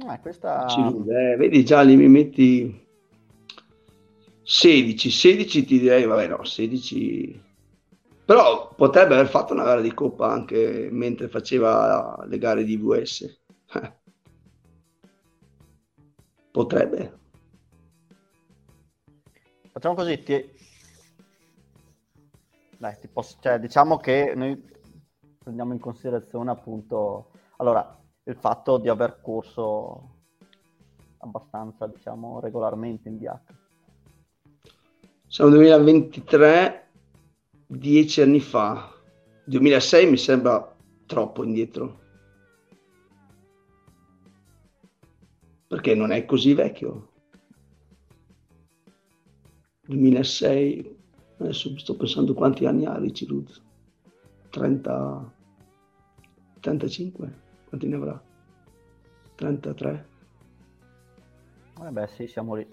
Eh, 0.09 0.19
questa... 0.19 0.65
eh, 0.67 1.35
vedi 1.37 1.63
già 1.63 1.81
lì 1.81 1.95
mi 1.95 2.07
metti 2.09 2.89
16, 4.51 5.09
16 5.09 5.63
ti 5.63 5.79
direi, 5.79 6.03
vabbè 6.03 6.27
no, 6.27 6.43
16... 6.43 7.41
Però 8.25 8.73
potrebbe 8.75 9.13
aver 9.13 9.29
fatto 9.29 9.53
una 9.53 9.63
gara 9.63 9.79
di 9.79 9.93
coppa 9.93 10.29
anche 10.29 10.89
mentre 10.91 11.29
faceva 11.29 12.21
le 12.25 12.37
gare 12.37 12.65
di 12.65 12.75
VS. 12.75 13.43
Potrebbe. 16.51 17.19
Facciamo 19.71 19.95
così, 19.95 20.21
ti... 20.21 20.53
Dai, 22.77 22.97
ti 22.99 23.07
posso... 23.07 23.37
cioè, 23.39 23.57
diciamo 23.57 23.99
che 23.99 24.33
noi 24.35 24.61
prendiamo 25.41 25.71
in 25.71 25.79
considerazione 25.79 26.51
appunto, 26.51 27.31
allora, 27.55 27.97
il 28.23 28.35
fatto 28.35 28.77
di 28.79 28.89
aver 28.89 29.21
corso 29.21 30.23
abbastanza, 31.19 31.87
diciamo, 31.87 32.41
regolarmente 32.41 33.07
in 33.07 33.17
DH. 33.17 33.60
Siamo 35.31 35.49
nel 35.49 35.59
2023, 35.59 36.89
dieci 37.65 38.19
anni 38.21 38.41
fa. 38.41 38.93
2006 39.45 40.09
mi 40.09 40.17
sembra 40.17 40.75
troppo 41.05 41.43
indietro. 41.43 42.01
perché 45.71 45.95
non 45.95 46.11
è 46.11 46.25
così 46.25 46.53
vecchio. 46.53 47.07
2006, 49.85 50.97
adesso 51.37 51.77
sto 51.79 51.95
pensando 51.95 52.33
quanti 52.33 52.65
anni 52.65 52.85
ha 52.85 52.97
Richie 52.97 53.25
Roots. 53.25 53.63
30, 54.49 55.33
35, 56.59 57.39
quanti 57.69 57.87
ne 57.87 57.95
avrà? 57.95 58.21
33? 59.35 60.07
Vabbè, 61.75 62.07
sì, 62.07 62.27
siamo 62.27 62.55
lì. 62.55 62.67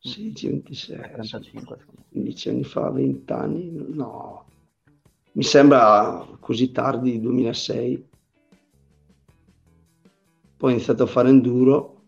16, 0.00 0.48
26, 0.48 0.98
35. 1.12 1.84
15 2.10 2.48
anni 2.48 2.64
fa, 2.64 2.90
20 2.90 3.32
anni, 3.32 3.70
no, 3.94 4.46
mi 5.38 5.44
sembra 5.44 6.26
così 6.40 6.72
tardi, 6.72 7.20
2006. 7.20 8.08
Poi 10.56 10.70
ho 10.70 10.74
iniziato 10.74 11.04
a 11.04 11.06
fare 11.06 11.28
enduro. 11.28 12.02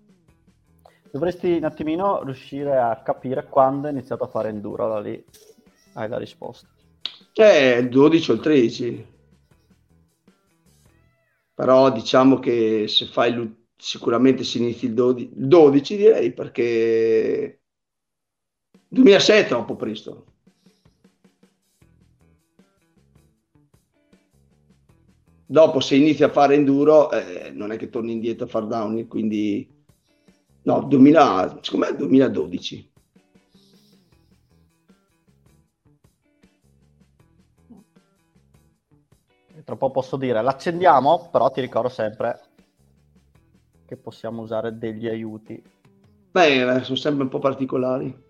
Dovresti 1.13 1.53
un 1.53 1.65
attimino 1.65 2.25
riuscire 2.25 2.77
a 2.77 3.01
capire 3.03 3.47
quando 3.49 3.87
hai 3.87 3.93
iniziato 3.93 4.25
a 4.25 4.29
fare 4.29 4.49
enduro, 4.49 4.89
da 4.89 4.99
lì 4.99 5.25
hai 5.93 6.09
la 6.09 6.19
risposta. 6.19 6.67
Eh, 7.35 7.79
il 7.79 7.89
12 7.89 8.31
o 8.31 8.35
il 8.35 8.41
13. 8.41 9.07
Però 11.55 11.93
diciamo 11.93 12.41
che 12.41 12.87
se 12.89 13.07
fai 13.07 13.69
sicuramente 13.77 14.43
si 14.43 14.59
inizia 14.59 14.89
il 14.89 14.95
12, 14.95 15.31
il 15.37 15.47
12 15.47 15.97
direi 15.97 16.33
perché 16.33 17.60
2006 18.93 19.41
è 19.41 19.47
troppo 19.47 19.77
presto. 19.77 20.25
Dopo 25.47 25.81
se 25.81 25.97
inizi 25.97 26.25
a 26.25 26.29
fare 26.29 26.55
enduro 26.55 27.11
eh, 27.11 27.51
non 27.53 27.73
è 27.73 27.77
che 27.77 27.89
torni 27.89 28.13
indietro 28.13 28.47
a 28.47 28.49
fare 28.49 28.67
downhill, 28.67 29.07
quindi 29.07 29.69
no, 30.63 30.83
2000, 30.83 31.59
secondo 31.61 31.87
me 31.87 31.93
è 31.93 31.97
2012. 31.97 32.93
Tra 39.65 39.75
un 39.75 39.79
po' 39.79 39.91
posso 39.93 40.17
dire, 40.17 40.43
l'accendiamo, 40.43 41.29
però 41.31 41.51
ti 41.51 41.61
ricordo 41.61 41.89
sempre 41.89 42.41
che 43.87 43.97
possiamo 43.97 44.43
usare 44.43 44.77
degli 44.77 45.07
aiuti. 45.07 45.63
Beh, 46.33 46.77
eh, 46.77 46.83
sono 46.83 46.97
sempre 46.97 47.23
un 47.23 47.29
po' 47.29 47.39
particolari. 47.39 48.30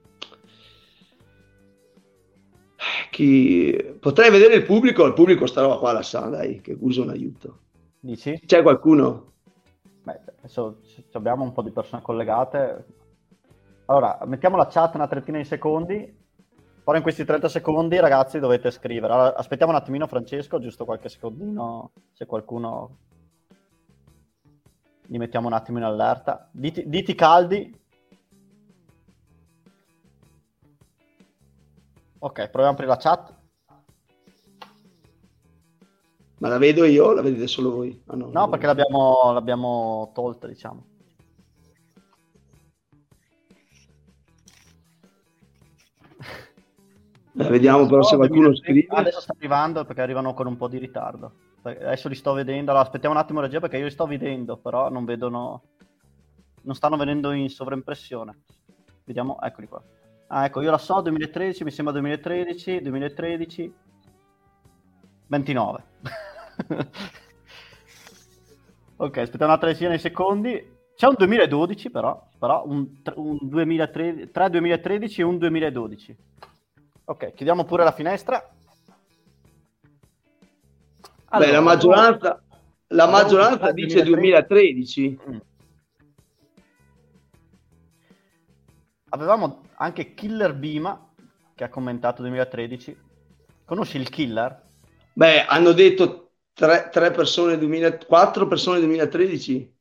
Chi... 3.10 3.96
Potrei 4.00 4.30
vedere 4.30 4.54
il 4.54 4.64
pubblico, 4.64 5.04
il 5.04 5.12
pubblico 5.12 5.46
sta 5.46 5.62
roba 5.62 5.78
qua 5.78 5.92
la 5.92 6.02
sa, 6.02 6.20
dai, 6.20 6.60
che 6.60 6.76
usa 6.78 7.02
un 7.02 7.10
aiuto. 7.10 7.58
Dici? 7.98 8.40
C'è 8.46 8.62
qualcuno? 8.62 9.32
Beh, 10.02 10.20
adesso 10.38 10.78
abbiamo 11.12 11.44
un 11.44 11.52
po' 11.52 11.62
di 11.62 11.70
persone 11.70 12.02
collegate. 12.02 12.86
Allora, 13.86 14.18
mettiamo 14.24 14.56
la 14.56 14.68
chat 14.68 14.94
una 14.94 15.08
trentina 15.08 15.38
di 15.38 15.44
secondi. 15.44 16.18
Poi 16.82 16.96
in 16.96 17.02
questi 17.02 17.24
30 17.24 17.48
secondi, 17.48 17.98
ragazzi, 17.98 18.38
dovete 18.38 18.70
scrivere. 18.70 19.12
Allora, 19.12 19.34
aspettiamo 19.36 19.72
un 19.72 19.78
attimino, 19.78 20.06
Francesco, 20.06 20.58
giusto 20.58 20.84
qualche 20.84 21.08
secondino, 21.08 21.92
se 22.12 22.24
qualcuno... 22.26 22.96
Li 25.06 25.18
mettiamo 25.18 25.48
un 25.48 25.52
attimo 25.52 25.78
in 25.78 25.84
allerta. 25.84 26.48
Diti, 26.52 26.88
diti 26.88 27.14
caldi. 27.16 27.79
Ok, 32.22 32.50
proviamo 32.50 32.68
a 32.68 32.70
aprire 32.72 32.88
la 32.88 32.96
chat. 32.96 33.34
Ma 36.38 36.48
la 36.48 36.58
vedo 36.58 36.84
io 36.84 37.06
o 37.06 37.12
la 37.12 37.22
vedete 37.22 37.46
solo 37.46 37.70
voi? 37.70 38.02
Ah, 38.06 38.16
no, 38.16 38.30
No, 38.30 38.48
perché 38.48 38.66
l'abbiamo, 38.66 39.32
l'abbiamo 39.32 40.10
tolta, 40.14 40.46
diciamo. 40.46 40.84
La 47.32 47.48
vediamo 47.48 47.86
però 47.86 48.02
se 48.02 48.16
qualcuno 48.16 48.54
scrive. 48.54 48.86
Adesso 48.90 49.20
sta 49.20 49.34
arrivando 49.36 49.84
perché 49.86 50.02
arrivano 50.02 50.34
con 50.34 50.46
un 50.46 50.58
po' 50.58 50.68
di 50.68 50.78
ritardo. 50.78 51.32
Adesso 51.62 52.08
li 52.08 52.14
sto 52.14 52.34
vedendo. 52.34 52.70
Allora, 52.70 52.84
aspettiamo 52.84 53.14
un 53.14 53.20
attimo 53.20 53.40
regia 53.40 53.60
perché 53.60 53.78
io 53.78 53.84
li 53.84 53.90
sto 53.90 54.06
vedendo, 54.06 54.58
però 54.58 54.90
non 54.90 55.06
vedono. 55.06 55.62
Non 56.62 56.74
stanno 56.74 56.98
venendo 56.98 57.32
in 57.32 57.48
sovraimpressione. 57.48 58.42
Vediamo, 59.04 59.40
eccoli 59.40 59.68
qua. 59.68 59.82
Ah, 60.32 60.44
ecco, 60.44 60.60
io 60.60 60.70
la 60.70 60.78
so, 60.78 61.00
2013, 61.00 61.64
mi 61.64 61.72
sembra 61.72 61.92
2013, 61.92 62.82
2013, 62.82 63.74
29. 65.26 65.84
ok, 68.96 69.16
aspettiamo 69.16 69.52
una 69.52 69.60
trentina 69.60 69.90
di 69.90 69.98
secondi. 69.98 70.78
C'è 70.94 71.08
un 71.08 71.14
2012 71.18 71.90
però, 71.90 72.28
però 72.38 72.62
un, 72.64 72.86
un 73.16 73.38
2013, 73.40 74.30
3 74.30 74.50
2013 74.50 75.20
e 75.20 75.24
un 75.24 75.38
2012. 75.38 76.16
Ok, 77.06 77.34
chiudiamo 77.34 77.64
pure 77.64 77.82
la 77.82 77.92
finestra. 77.92 78.48
Beh, 81.28 81.28
la 81.28 81.36
Allora, 81.38 81.60
maggioranza, 81.60 82.40
la 82.86 83.08
maggioranza 83.08 83.72
dice 83.72 84.04
2013. 84.04 85.16
2013. 85.16 85.18
Mm. 85.28 85.49
Avevamo 89.10 89.62
anche 89.74 90.14
Killer 90.14 90.54
Bima 90.54 91.08
che 91.54 91.64
ha 91.64 91.68
commentato 91.68 92.22
2013. 92.22 92.96
Conosci 93.64 93.96
il 93.96 94.08
Killer? 94.08 94.68
Beh, 95.12 95.44
hanno 95.44 95.72
detto 95.72 96.30
tre, 96.52 96.88
tre 96.92 97.10
persone 97.10 97.58
2000, 97.58 97.98
quattro 98.06 98.46
persone 98.46 98.78
2013. 98.78 99.78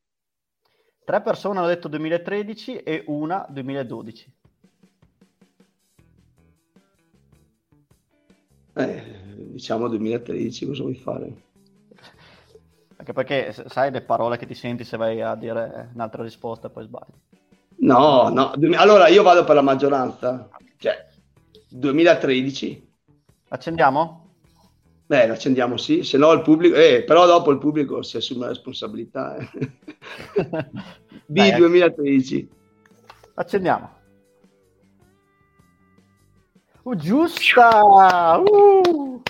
Tre 1.05 1.21
persone 1.21 1.59
hanno 1.59 1.67
detto 1.67 1.87
2013 1.87 2.77
e 2.77 3.03
una 3.07 3.45
2012. 3.49 4.37
Eh, 8.73 9.03
diciamo 9.51 9.87
2013, 9.87 10.65
cosa 10.65 10.81
vuoi 10.81 10.95
fare? 10.95 11.43
Anche 12.95 13.13
perché 13.13 13.53
sai 13.67 13.91
le 13.91 14.01
parole 14.01 14.37
che 14.37 14.45
ti 14.45 14.53
senti 14.53 14.83
se 14.83 14.97
vai 14.97 15.21
a 15.21 15.35
dire 15.35 15.89
un'altra 15.93 16.23
risposta 16.23 16.67
e 16.67 16.71
poi 16.71 16.83
sbagli. 16.83 17.13
No, 17.81 18.29
no. 18.29 18.53
Allora 18.75 19.07
io 19.07 19.23
vado 19.23 19.43
per 19.43 19.55
la 19.55 19.61
maggioranza. 19.61 20.49
Cioè, 20.77 21.07
2013. 21.69 22.87
Accendiamo? 23.49 24.27
Beh, 25.05 25.25
l'accendiamo 25.25 25.75
sì, 25.77 26.03
se 26.03 26.17
no 26.17 26.31
il 26.33 26.41
pubblico... 26.41 26.75
Eh, 26.75 27.03
però 27.03 27.25
dopo 27.25 27.49
il 27.49 27.57
pubblico 27.57 28.03
si 28.03 28.17
assume 28.17 28.41
la 28.41 28.47
responsabilità. 28.49 29.37
eh. 29.37 29.47
Di 31.25 31.39
Dai, 31.39 31.49
ecco. 31.49 31.57
2013. 31.57 32.49
Accendiamo. 33.33 33.97
Uh, 36.83 36.95
giusta! 36.95 38.37
Uh! 38.37 39.21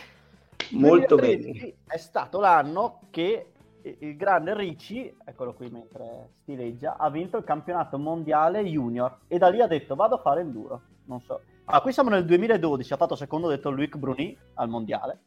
Molto 0.72 1.16
2013 1.16 1.60
bene. 1.60 1.74
È 1.86 1.98
stato 1.98 2.40
l'anno 2.40 3.02
che 3.10 3.52
il 3.82 4.16
grande 4.16 4.56
Ricci, 4.56 5.16
eccolo 5.26 5.54
qui 5.54 5.70
mentre 5.70 6.32
stileggia, 6.42 6.98
ha 6.98 7.10
vinto 7.10 7.38
il 7.38 7.44
campionato 7.44 7.98
mondiale 7.98 8.64
junior 8.64 9.20
e 9.28 9.38
da 9.38 9.50
lì 9.50 9.62
ha 9.62 9.68
detto 9.68 9.96
vado 9.96 10.16
a 10.16 10.20
fare 10.20 10.42
enduro. 10.42 10.82
Non 11.06 11.22
so. 11.22 11.42
Ah, 11.66 11.82
qui 11.82 11.92
siamo 11.92 12.10
nel 12.10 12.26
2012, 12.26 12.94
ha 12.94 12.98
fatto 12.98 13.16
secondo 13.16 13.48
detto 13.48 13.70
Luc 13.70 13.96
Bruni 13.98 14.36
al 14.56 14.70
mondiale 14.70 15.20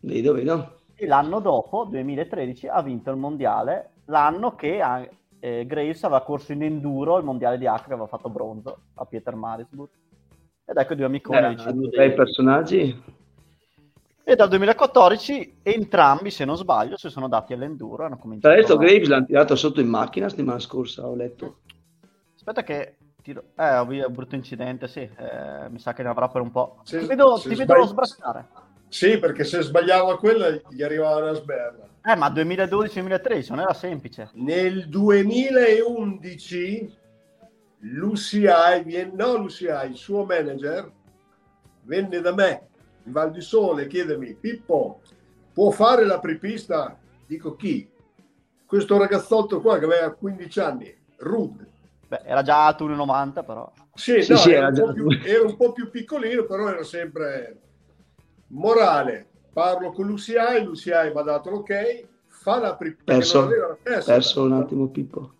Vedo, 0.00 0.32
vedo. 0.32 0.80
e 0.94 1.06
l'anno 1.06 1.40
dopo, 1.40 1.84
2013, 1.84 2.68
ha 2.68 2.82
vinto 2.82 3.10
il 3.10 3.16
mondiale, 3.16 3.90
l'anno 4.06 4.54
che 4.54 4.80
eh, 5.38 5.66
Graves 5.66 6.04
aveva 6.04 6.22
corso 6.22 6.52
in 6.52 6.62
enduro 6.62 7.18
il 7.18 7.24
mondiale 7.24 7.58
di 7.58 7.66
Acre, 7.66 7.92
aveva 7.94 8.08
fatto 8.08 8.28
bronzo 8.28 8.78
a 8.94 9.04
Pieter 9.04 9.34
Marisburg. 9.34 9.90
Ed 10.64 10.76
ecco 10.76 10.92
i 10.92 10.96
due 10.96 11.04
amiconi. 11.04 11.56
Tre 11.56 11.88
dei- 11.90 12.14
personaggi. 12.14 13.02
E 14.24 14.36
dal 14.36 14.48
2014 14.48 15.58
entrambi, 15.62 16.30
se 16.30 16.44
non 16.44 16.56
sbaglio, 16.56 16.96
si 16.96 17.10
sono 17.10 17.26
dati 17.28 17.54
all'enduro 17.54 18.04
hanno 18.04 18.14
Tra 18.14 18.22
cominciato 18.22 18.54
l'altro 18.54 18.76
a... 18.76 18.78
Graves 18.78 19.08
l'hanno 19.08 19.26
tirato 19.26 19.56
sotto 19.56 19.80
in 19.80 19.88
macchina 19.88 20.28
settimana 20.28 20.60
scorsa, 20.60 21.06
ho 21.06 21.14
letto. 21.14 21.58
Aspetta 22.36 22.62
che... 22.62 22.96
Tiro... 23.22 23.44
Eh, 23.56 23.76
ho 23.76 23.86
visto 23.86 24.08
un 24.08 24.14
brutto 24.14 24.34
incidente, 24.34 24.88
sì. 24.88 25.00
eh, 25.00 25.68
mi 25.68 25.78
sa 25.78 25.92
che 25.92 26.02
ne 26.02 26.08
avrà 26.08 26.28
per 26.28 26.42
un 26.42 26.50
po'. 26.50 26.80
Se- 26.82 26.98
ti 27.00 27.06
vedo, 27.06 27.34
ti 27.34 27.54
sbagli- 27.54 27.66
vedo 27.66 27.86
sbrattare. 27.86 28.48
Sì, 28.88 29.18
perché 29.18 29.44
se 29.44 29.62
sbagliava 29.62 30.18
quella 30.18 30.50
gli 30.68 30.82
arrivava 30.82 31.22
una 31.22 31.32
sberla. 31.32 31.88
Eh, 32.04 32.16
ma 32.16 32.28
2012-2013 32.30 33.50
non 33.50 33.60
era 33.60 33.74
semplice. 33.74 34.30
Nel 34.34 34.88
2011 34.88 36.96
l'UCI, 37.78 39.12
no 39.14 39.36
l'UCI, 39.36 39.68
il 39.88 39.96
suo 39.96 40.24
manager 40.24 40.90
venne 41.84 42.20
da 42.20 42.34
me 42.34 42.70
in 43.04 43.12
Val 43.12 43.30
di 43.30 43.40
Sole 43.40 43.86
chiedermi 43.86 44.34
Pippo, 44.34 45.00
può 45.52 45.70
fare 45.70 46.04
la 46.04 46.18
prepista? 46.18 46.98
Dico 47.26 47.56
chi? 47.56 47.88
Questo 48.66 48.96
ragazzotto 48.96 49.60
qua 49.60 49.78
che 49.78 49.84
aveva 49.84 50.12
15 50.12 50.60
anni, 50.60 50.96
Rud. 51.18 51.66
Beh, 52.08 52.22
era 52.24 52.42
già 52.42 52.66
alto 52.66 52.88
1,90 52.88 53.44
però. 53.44 53.72
Sì, 53.94 54.22
Sì, 54.22 54.32
no, 54.32 54.38
sì, 54.38 54.52
era, 54.52 54.68
era 54.68 54.84
un 54.84 54.92
più, 54.94 55.08
era 55.24 55.42
un 55.42 55.56
po' 55.56 55.72
più 55.72 55.90
piccolino, 55.90 56.44
però 56.44 56.68
era 56.68 56.82
sempre 56.82 57.60
morale. 58.48 59.26
Parlo 59.52 59.92
con 59.92 60.06
l'UCI, 60.06 60.64
l'UCI 60.64 60.90
mi 61.12 61.18
ha 61.18 61.22
dato 61.22 61.50
l'ok, 61.50 62.06
fa 62.26 62.58
la 62.58 62.74
prepista. 62.76 63.12
Perso, 63.12 63.46
perché 63.46 63.60
non 63.60 63.64
aveva 63.64 63.68
la 63.68 63.78
testa. 63.82 64.12
perso 64.12 64.42
un 64.42 64.52
attimo 64.52 64.88
Pippo. 64.88 65.32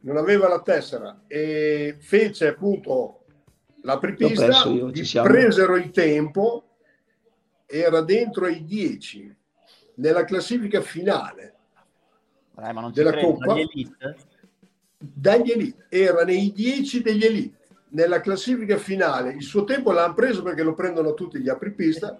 non 0.00 0.16
aveva 0.16 0.48
la 0.48 0.60
tessera 0.60 1.22
e 1.26 1.96
fece 1.98 2.48
appunto 2.48 3.24
la 3.82 3.98
prepista, 3.98 4.66
gli 4.68 5.20
presero 5.22 5.76
il 5.76 5.90
tempo, 5.90 6.65
era 7.66 8.00
dentro 8.00 8.46
ai 8.46 8.64
10 8.64 9.34
nella 9.94 10.24
classifica 10.24 10.80
finale 10.80 11.54
ci 12.56 12.92
Della 12.92 13.10
credo, 13.10 13.26
Coppa? 13.32 13.46
dagli 13.46 13.60
elite? 13.60 14.16
dagli 14.98 15.50
elite, 15.50 15.86
era 15.90 16.24
nei 16.24 16.52
10 16.52 17.02
degli 17.02 17.24
elite 17.24 17.54
nella 17.88 18.20
classifica 18.20 18.76
finale. 18.78 19.32
Il 19.32 19.42
suo 19.42 19.64
tempo 19.64 19.92
l'hanno 19.92 20.14
preso 20.14 20.42
perché 20.42 20.62
lo 20.62 20.74
prendono 20.74 21.12
tutti 21.14 21.38
gli 21.38 21.48
apripista, 21.48 22.18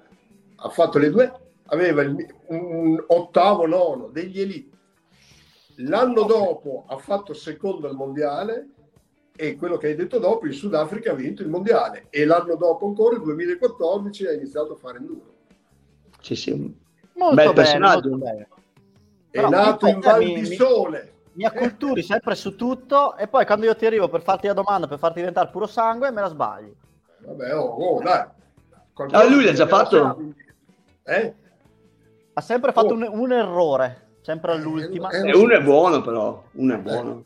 ha 0.56 0.68
fatto 0.68 0.98
le 0.98 1.10
due, 1.10 1.32
aveva 1.66 2.02
il- 2.02 2.34
un 2.48 3.02
ottavo, 3.08 3.66
nono 3.66 4.08
degli 4.08 4.40
elite. 4.40 4.76
L'anno 5.76 6.22
dopo 6.24 6.84
ha 6.88 6.96
fatto 6.98 7.32
secondo 7.32 7.88
al 7.88 7.94
mondiale 7.94 8.68
e 9.34 9.56
quello 9.56 9.76
che 9.76 9.88
hai 9.88 9.94
detto 9.94 10.18
dopo, 10.18 10.46
il 10.46 10.54
Sudafrica 10.54 11.12
ha 11.12 11.14
vinto 11.14 11.42
il 11.42 11.48
mondiale 11.48 12.06
e 12.10 12.24
l'anno 12.24 12.56
dopo 12.56 12.86
ancora, 12.86 13.16
il 13.16 13.22
2014, 13.22 14.26
ha 14.26 14.32
iniziato 14.32 14.74
a 14.74 14.76
fare 14.76 14.98
enduro. 14.98 15.34
Sì, 16.26 16.34
sì. 16.34 16.50
Molto 17.14 17.34
Bel 17.36 17.44
bene, 17.46 17.52
personaggio. 17.54 18.08
molto 18.08 18.24
bene. 18.24 18.42
È 18.42 18.48
Però 19.30 19.48
nato 19.48 19.86
in 19.86 20.00
Val 20.00 20.18
mi- 20.24 20.34
di 20.34 20.54
Sole. 20.56 21.12
Mi 21.34 21.44
acculturi 21.44 22.02
sempre 22.02 22.34
su 22.34 22.56
tutto 22.56 23.16
e 23.16 23.28
poi 23.28 23.46
quando 23.46 23.66
io 23.66 23.76
ti 23.76 23.86
arrivo 23.86 24.08
per 24.08 24.22
farti 24.22 24.48
la 24.48 24.54
domanda, 24.54 24.88
per 24.88 24.98
farti 24.98 25.18
diventare 25.20 25.50
puro 25.50 25.66
sangue, 25.68 26.10
me 26.10 26.22
la 26.22 26.28
sbagli. 26.28 26.72
Vabbè, 27.18 27.54
oh, 27.56 27.62
oh, 27.64 28.02
dai. 28.02 28.24
Qualcosa 28.92 29.22
Ah, 29.22 29.28
lui 29.28 29.44
l'ha 29.44 29.52
già 29.52 29.66
fatto? 29.68 30.32
Eh? 31.04 31.34
Ha 32.32 32.40
sempre 32.40 32.72
fatto 32.72 32.94
Oh. 32.94 32.96
un, 32.96 33.08
un 33.12 33.32
errore, 33.32 34.14
sempre 34.22 34.52
all'ultima. 34.52 35.10
Eh, 35.10 35.28
E 35.28 35.36
uno 35.36 35.54
è 35.54 35.62
buono 35.62 36.00
però, 36.00 36.42
uno 36.52 36.74
è 36.74 36.78
buono. 36.78 37.24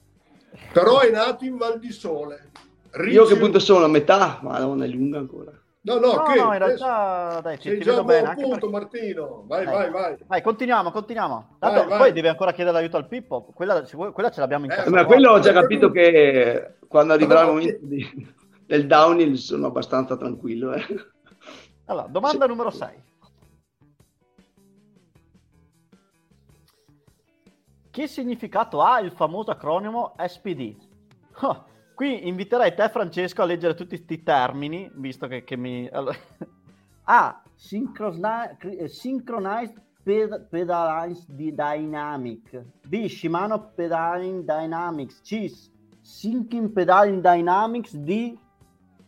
Però 0.74 0.98
è 1.00 1.10
nato 1.10 1.44
in 1.46 1.56
Val 1.56 1.78
di 1.78 1.90
Sole. 1.90 2.50
Io 3.08 3.24
che 3.24 3.36
punto 3.38 3.60
sono? 3.60 3.84
A 3.86 3.88
metà? 3.88 4.40
Madonna, 4.42 4.84
è 4.84 4.88
lunga 4.88 5.18
ancora. 5.18 5.52
No, 5.82 5.98
no, 5.98 6.12
No, 6.12 6.22
che? 6.24 6.34
no, 6.38 6.54
in 6.54 6.62
adesso 6.62 6.84
realtà 6.84 7.40
dai, 7.40 7.58
ci, 7.58 7.70
ti 7.70 7.84
vedo 7.84 8.04
bene. 8.04 8.28
Anche 8.28 8.42
punto, 8.42 8.68
perché... 8.68 8.98
Martino. 8.98 9.44
Vai, 9.46 9.64
Dai. 9.64 9.74
vai, 9.74 9.90
vai. 9.90 10.16
Vai, 10.26 10.42
continuiamo, 10.42 10.90
continuiamo. 10.90 11.56
Tanto 11.58 11.78
Vai, 11.80 11.88
vai. 11.88 11.98
poi 11.98 12.12
devi 12.12 12.28
ancora 12.28 12.52
chiedere 12.52 12.76
aiuto 12.76 12.98
al 12.98 13.08
Pippo. 13.08 13.44
Quella, 13.54 13.82
quella 14.12 14.30
ce 14.30 14.40
l'abbiamo 14.40 14.66
in 14.66 14.72
Eh, 14.72 14.74
casa. 14.76 14.90
Ma 14.90 14.96
ma 15.00 15.04
quello 15.06 15.30
ho 15.30 15.38
già 15.38 15.52
quello- 15.52 15.60
capito 15.62 15.90
che 15.90 16.74
quando 16.86 17.14
arriverà 17.14 17.40
il 17.40 17.46
momento 17.46 17.78
di- 17.86 18.34
del 18.66 18.86
downhill 18.86 19.32
sono 19.34 19.68
abbastanza 19.68 20.16
tranquillo. 20.18 20.74
eh. 20.74 20.84
Allora, 21.86 22.06
domanda 22.08 22.44
Sì. 22.44 22.50
numero 22.50 22.70
6. 22.70 23.02
Che 27.90 28.06
significato 28.06 28.82
ha 28.82 29.00
il 29.00 29.10
famoso 29.12 29.50
acronimo 29.50 30.14
SPD? 30.18 30.76
Ah, 31.42 31.64
qui 32.00 32.26
inviterei 32.28 32.74
te, 32.74 32.88
Francesco, 32.88 33.42
a 33.42 33.44
leggere 33.44 33.74
tutti 33.74 33.94
questi 33.94 34.22
termini, 34.22 34.90
visto 34.94 35.26
che, 35.26 35.44
che 35.44 35.54
mi... 35.56 35.86
allora- 35.92 36.16
A. 37.04 37.42
Synchroni- 37.54 38.56
eh, 38.78 38.88
synchronized 38.88 39.78
Ped- 40.02 40.46
Pedalized 40.48 41.28
Dy- 41.28 41.52
Dynamic. 41.54 42.64
B. 42.86 43.04
Shimano 43.06 43.72
Pedaling 43.74 44.44
Dynamics. 44.44 45.20
C. 45.20 45.52
Syncing 46.00 46.72
Pedaling 46.72 47.20
Dynamics. 47.20 47.94
D. 47.94 48.38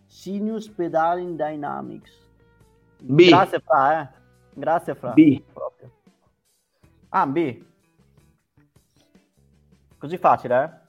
Sinus 0.04 0.68
Pedaling 0.68 1.34
Dynamics. 1.42 2.12
B. 3.00 3.28
Grazie 3.28 3.60
Fra, 3.60 4.02
eh. 4.02 4.08
Grazie 4.52 4.94
Fra. 4.94 5.12
B. 5.12 5.40
Proprio. 5.50 5.90
Ah, 7.08 7.26
B. 7.26 7.64
Così 9.96 10.18
facile, 10.18 10.62
eh? 10.62 10.81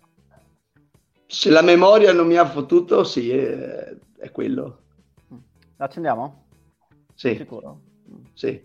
Se 1.34 1.50
la 1.50 1.64
memoria 1.64 2.14
non 2.14 2.28
mi 2.28 2.38
ha 2.38 2.46
fottuto, 2.46 3.04
sì, 3.04 3.32
è, 3.32 3.96
è 4.20 4.32
quello. 4.32 4.82
Accendiamo? 5.78 6.44
Sì, 7.16 7.36
Sicuro? 7.36 7.80
sì. 8.36 8.62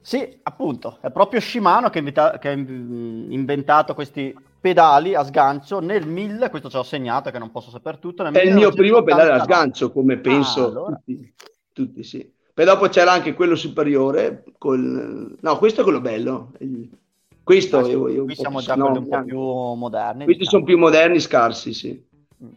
Sì, 0.00 0.38
appunto, 0.44 0.98
è 1.00 1.10
proprio 1.10 1.40
Shimano 1.40 1.90
che, 1.90 1.98
invita- 1.98 2.38
che 2.38 2.48
ha 2.48 2.52
in- 2.52 3.26
inventato 3.30 3.92
questi 3.94 4.32
pedali 4.60 5.16
a 5.16 5.24
sgancio 5.24 5.80
nel 5.80 6.06
1000, 6.06 6.48
questo 6.48 6.70
ce 6.70 6.76
l'ho 6.76 6.84
segnato 6.84 7.32
che 7.32 7.40
non 7.40 7.50
posso 7.50 7.70
sapere 7.70 7.98
tutto. 7.98 8.22
È 8.22 8.40
il 8.40 8.54
mio 8.54 8.70
primo 8.70 9.02
pedale 9.02 9.32
a 9.32 9.42
1989. 9.42 9.44
sgancio, 9.44 9.92
come 9.92 10.18
penso 10.18 10.60
Ah, 10.60 10.64
allora. 10.64 11.02
tutti, 11.04 11.34
tutti, 11.72 12.04
sì. 12.04 12.32
Poi 12.54 12.64
dopo 12.64 12.86
c'era 12.88 13.10
anche 13.10 13.34
quello 13.34 13.56
superiore, 13.56 14.44
col... 14.58 15.36
no, 15.40 15.58
questo 15.58 15.80
è 15.80 15.84
quello 15.84 16.00
bello. 16.00 16.52
Il- 16.60 16.88
Questo 17.46 17.78
Ah, 17.78 17.86
io, 17.86 18.08
io 18.08 18.24
qui 18.24 18.34
siamo 18.34 18.60
già 18.60 18.74
no, 18.74 18.86
quelli 18.86 18.98
un 19.04 19.08
po' 19.08 19.22
più 19.22 19.38
moderni. 19.38 20.24
Questi 20.24 20.42
diciamo. 20.42 20.50
sono 20.50 20.64
più 20.64 20.78
moderni, 20.78 21.20
scarsi, 21.20 21.72
sì. 21.72 22.04
Mm. 22.42 22.48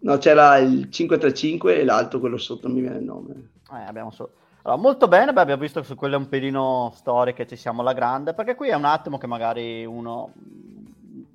No, 0.00 0.18
c'era 0.18 0.58
il 0.58 0.90
535 0.90 1.78
e 1.78 1.82
l'altro, 1.82 2.20
quello 2.20 2.36
sotto, 2.36 2.66
non 2.66 2.76
mi 2.76 2.82
viene 2.82 2.98
il 2.98 3.04
nome. 3.04 3.52
Eh, 3.72 3.84
abbiamo 3.86 4.10
solo... 4.10 4.32
allora, 4.64 4.82
molto 4.82 5.08
bene, 5.08 5.32
beh, 5.32 5.40
abbiamo 5.40 5.62
visto 5.62 5.80
che 5.80 5.86
su 5.86 5.94
quelle 5.94 6.16
un 6.16 6.28
pelino 6.28 6.92
storiche 6.94 7.46
ci 7.46 7.56
siamo 7.56 7.80
alla 7.80 7.94
grande, 7.94 8.34
perché 8.34 8.54
qui 8.54 8.68
è 8.68 8.74
un 8.74 8.84
attimo 8.84 9.16
che 9.16 9.26
magari 9.26 9.86
uno 9.86 10.30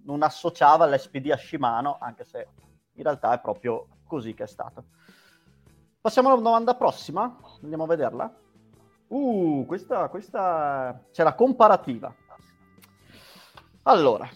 non 0.03 0.21
associava 0.21 0.85
l'SPD 0.85 1.31
a 1.31 1.37
Shimano, 1.37 1.97
anche 1.99 2.25
se 2.25 2.47
in 2.93 3.01
realtà 3.01 3.33
è 3.33 3.39
proprio 3.39 3.87
così 4.05 4.35
che 4.35 4.43
è 4.43 4.47
stato. 4.47 4.83
Passiamo 5.99 6.29
alla 6.29 6.39
domanda 6.39 6.75
prossima, 6.75 7.39
andiamo 7.63 7.85
a 7.85 7.87
vederla. 7.87 8.31
Uh, 9.07 9.65
questa, 9.65 10.09
questa 10.09 11.01
c'è 11.11 11.23
la 11.23 11.33
comparativa. 11.33 12.13
Allora, 13.83 14.29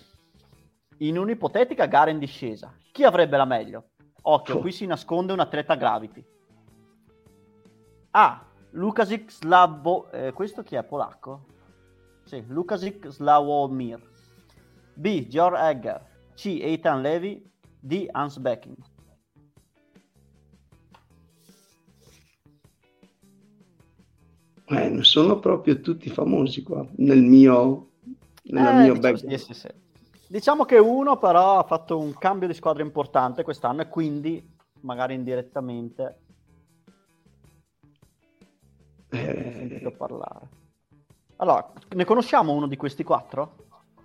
in 0.98 1.18
un'ipotetica 1.18 1.86
gara 1.86 2.10
in 2.10 2.20
discesa, 2.20 2.74
chi 2.92 3.04
avrebbe 3.04 3.38
la 3.38 3.46
meglio? 3.46 3.90
Occhio, 4.24 4.56
Oh. 4.56 4.60
qui 4.60 4.72
si 4.72 4.86
nasconde 4.86 5.32
un 5.32 5.40
atleta 5.40 5.76
Gravity. 5.76 6.26
A. 8.12 8.46
Lukasik 8.72 9.32
Slavo... 9.32 10.12
eh, 10.12 10.34
questo 10.34 10.64
chi 10.64 10.76
è? 10.76 10.84
Polacco? 10.84 11.46
Sì, 12.26 12.44
Lukasik 12.48 13.08
Slavomir. 13.10 14.02
B. 14.96 15.28
Georg 15.28 15.56
Egger. 15.56 16.06
C. 16.36 16.60
Ethan 16.62 17.02
Levy. 17.02 17.50
D. 17.80 18.08
Hans 18.12 18.38
Becking. 18.40 18.76
Eh, 24.70 24.90
non 24.90 25.06
sono 25.06 25.40
proprio 25.40 25.80
tutti 25.80 26.10
famosi 26.10 26.62
qua, 26.62 26.86
nel 26.98 27.22
mio, 27.24 27.92
nel 28.52 28.66
Eh, 28.66 28.72
mio 28.74 28.94
diciamo, 28.94 29.00
background. 29.00 29.38
sì, 29.38 29.54
sì, 29.54 29.60
sì. 29.60 29.68
Diciamo 30.30 30.66
che 30.66 30.78
uno 30.78 31.18
però 31.18 31.60
ha 31.60 31.64
fatto 31.64 31.98
un 31.98 32.14
cambio 32.18 32.48
di 32.48 32.54
squadra 32.54 32.84
importante 32.84 33.44
quest'anno 33.44 33.82
e 33.82 33.88
quindi 33.88 34.56
magari 34.82 35.14
indirettamente 35.14 36.20
ne 39.10 39.48
ho 39.48 39.52
sentito 39.52 39.88
Eh, 39.90 39.92
parlare. 39.92 40.48
Allora, 41.38 41.72
ne 41.96 42.04
conosciamo 42.06 42.52
uno 42.54 42.68
di 42.68 42.76
questi 42.76 43.04
quattro? 43.04 43.56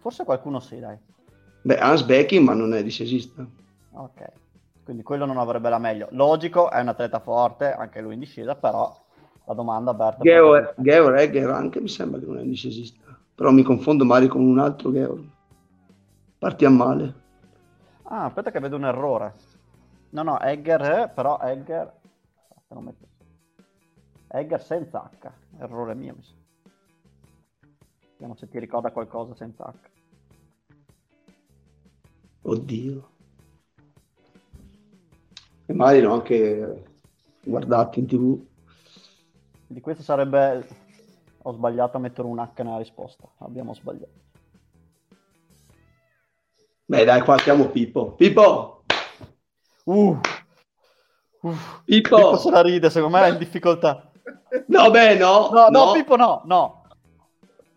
Forse 0.00 0.24
qualcuno 0.24 0.60
sì, 0.60 0.78
dai. 0.78 0.96
beh, 1.62 1.78
Hans 1.78 2.02
Becking, 2.02 2.44
ma 2.44 2.54
non 2.54 2.74
è 2.74 2.82
discesista. 2.82 3.44
Ok, 3.94 4.24
quindi 4.84 5.02
quello 5.02 5.24
non 5.26 5.38
avrebbe 5.38 5.68
la 5.68 5.78
meglio. 5.78 6.08
Logico, 6.10 6.70
è 6.70 6.80
un 6.80 6.88
atleta 6.88 7.20
forte, 7.20 7.72
anche 7.72 8.00
lui 8.00 8.14
in 8.14 8.20
discesa, 8.20 8.54
però 8.54 8.94
la 9.46 9.54
domanda 9.54 9.90
aperta... 9.92 10.22
Geo, 10.22 10.72
Geo 10.76 11.14
Egger 11.14 11.50
anche 11.50 11.80
mi 11.80 11.88
sembra 11.88 12.20
che 12.20 12.26
non 12.26 12.38
è 12.38 12.42
discesista, 12.44 13.11
però 13.42 13.52
mi 13.52 13.64
confondo 13.64 14.04
magari 14.04 14.28
con 14.28 14.40
un 14.40 14.60
altro 14.60 14.92
Geo. 14.92 15.20
Partiamo 16.38 16.76
male. 16.76 17.14
Ah, 18.04 18.26
aspetta 18.26 18.52
che 18.52 18.60
vedo 18.60 18.76
un 18.76 18.84
errore. 18.84 19.34
No, 20.10 20.22
no, 20.22 20.38
Egger, 20.38 20.80
è, 20.80 21.10
però 21.12 21.40
Egger... 21.40 21.92
metto- 22.68 23.08
Egger 24.28 24.62
senza 24.62 25.10
H, 25.18 25.28
errore 25.58 25.96
mio. 25.96 26.14
mi 26.14 26.22
sa. 26.22 26.32
Vediamo 28.12 28.36
se 28.36 28.48
ti 28.48 28.60
ricorda 28.60 28.92
qualcosa 28.92 29.34
senza 29.34 29.64
H. 29.64 29.74
Oddio. 32.42 33.10
E 35.66 35.72
magari 35.72 36.00
l'ho 36.00 36.12
anche 36.12 36.84
guardato 37.42 37.98
in 37.98 38.06
tv. 38.06 38.40
Di 39.66 39.80
questo 39.80 40.04
sarebbe... 40.04 40.81
Ho 41.44 41.52
sbagliato 41.52 41.96
a 41.96 42.00
mettere 42.00 42.28
un 42.28 42.38
H 42.38 42.62
nella 42.62 42.78
risposta. 42.78 43.28
Abbiamo 43.38 43.74
sbagliato. 43.74 44.30
Beh, 46.84 47.04
dai, 47.04 47.22
qua 47.22 47.36
chiamo 47.36 47.68
Pippo. 47.68 48.12
Pippo! 48.12 48.84
Uh! 49.84 50.20
Uh! 51.40 51.56
Pippo! 51.84 52.16
Pippo 52.16 52.36
se 52.36 52.50
la 52.50 52.62
ride, 52.62 52.90
secondo 52.90 53.16
me 53.16 53.24
è 53.24 53.30
in 53.30 53.38
difficoltà. 53.38 54.10
No, 54.66 54.90
beh, 54.90 55.16
no. 55.16 55.48
No, 55.50 55.68
no, 55.68 55.92
Pippo 55.92 56.16
no, 56.16 56.42
no. 56.44 56.86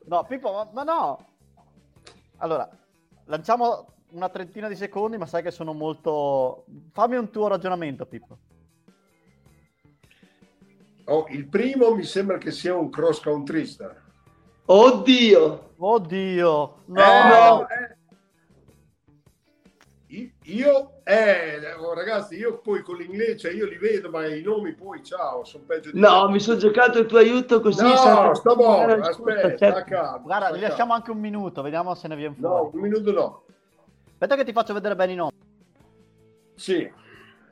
No, 0.06 0.24
Pippo, 0.26 0.52
ma, 0.52 0.70
ma 0.72 0.84
no. 0.84 1.26
Allora, 2.38 2.70
lanciamo 3.26 3.88
una 4.12 4.30
trentina 4.30 4.68
di 4.68 4.76
secondi, 4.76 5.18
ma 5.18 5.26
sai 5.26 5.42
che 5.42 5.52
sono 5.52 5.74
molto... 5.74 6.66
Fammi 6.92 7.16
un 7.16 7.32
tuo 7.32 7.48
ragionamento, 7.48 8.06
Pippo. 8.06 8.38
Oh, 11.06 11.26
il 11.30 11.48
primo 11.48 11.94
mi 11.94 12.04
sembra 12.04 12.38
che 12.38 12.52
sia 12.52 12.76
un 12.76 12.90
cross 12.90 13.22
countrysta. 13.22 13.96
Oddio! 14.66 15.74
Oddio! 15.78 16.76
No! 16.86 17.00
Eh, 17.02 17.30
no. 17.30 17.68
eh. 17.70 17.94
Io, 20.44 21.02
eh, 21.04 21.74
oh, 21.78 21.94
ragazzi, 21.94 22.36
io 22.38 22.60
poi 22.60 22.82
con 22.84 22.96
l'inglese, 22.96 23.38
cioè 23.38 23.52
io 23.52 23.66
li 23.68 23.78
vedo, 23.78 24.10
ma 24.10 24.26
i 24.28 24.42
nomi 24.42 24.74
poi, 24.74 25.04
ciao, 25.04 25.44
sono 25.44 25.66
peggio 25.66 25.92
di 25.92 26.00
No, 26.00 26.28
te. 26.28 26.32
mi 26.32 26.40
sono 26.40 26.58
giocato 26.58 27.00
il 27.00 27.06
tuo 27.06 27.18
aiuto 27.18 27.60
così. 27.60 27.82
No, 27.84 27.96
sarà- 27.98 28.34
sta 28.34 28.56
buono, 28.56 28.96
risposta, 28.96 29.10
aspetta, 29.34 29.58
certo. 29.58 29.80
sta 29.80 29.84
calmo, 29.84 30.22
Guarda, 30.26 30.46
calmo. 30.52 30.62
lasciamo 30.62 30.94
anche 30.94 31.12
un 31.12 31.20
minuto, 31.20 31.62
vediamo 31.62 31.94
se 31.96 32.08
ne 32.08 32.16
viene 32.16 32.36
fuori. 32.36 32.54
No, 32.64 32.70
un 32.74 32.80
minuto 32.80 33.12
no. 33.12 33.44
Aspetta 34.12 34.36
che 34.38 34.46
ti 34.46 34.54
faccio 34.54 34.74
vedere 34.74 34.96
bene 34.96 35.12
i 35.12 35.16
nomi. 35.16 35.32
Sì. 36.56 36.90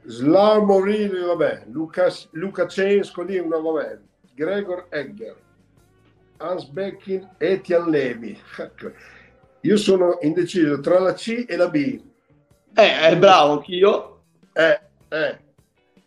Slav 0.05 0.63
Morini, 0.63 1.19
vabbè, 1.19 1.65
Lucas, 1.71 2.27
Lukashenko 2.31 3.21
lì, 3.23 3.37
una 3.39 3.57
vabbè, 3.57 3.99
Gregor 4.35 4.87
Egger, 4.89 5.35
Hans 6.37 6.65
Beckin, 6.65 7.29
Etienne 7.37 7.89
Levi. 7.89 8.37
Io 9.61 9.77
sono 9.77 10.17
indeciso 10.21 10.79
tra 10.81 10.99
la 10.99 11.13
C 11.13 11.45
e 11.47 11.55
la 11.55 11.69
B. 11.69 12.01
Eh, 12.75 12.99
è 12.99 13.17
bravo 13.17 13.53
anch'io, 13.53 14.09
Eh, 14.53 14.79
eh, 15.09 15.39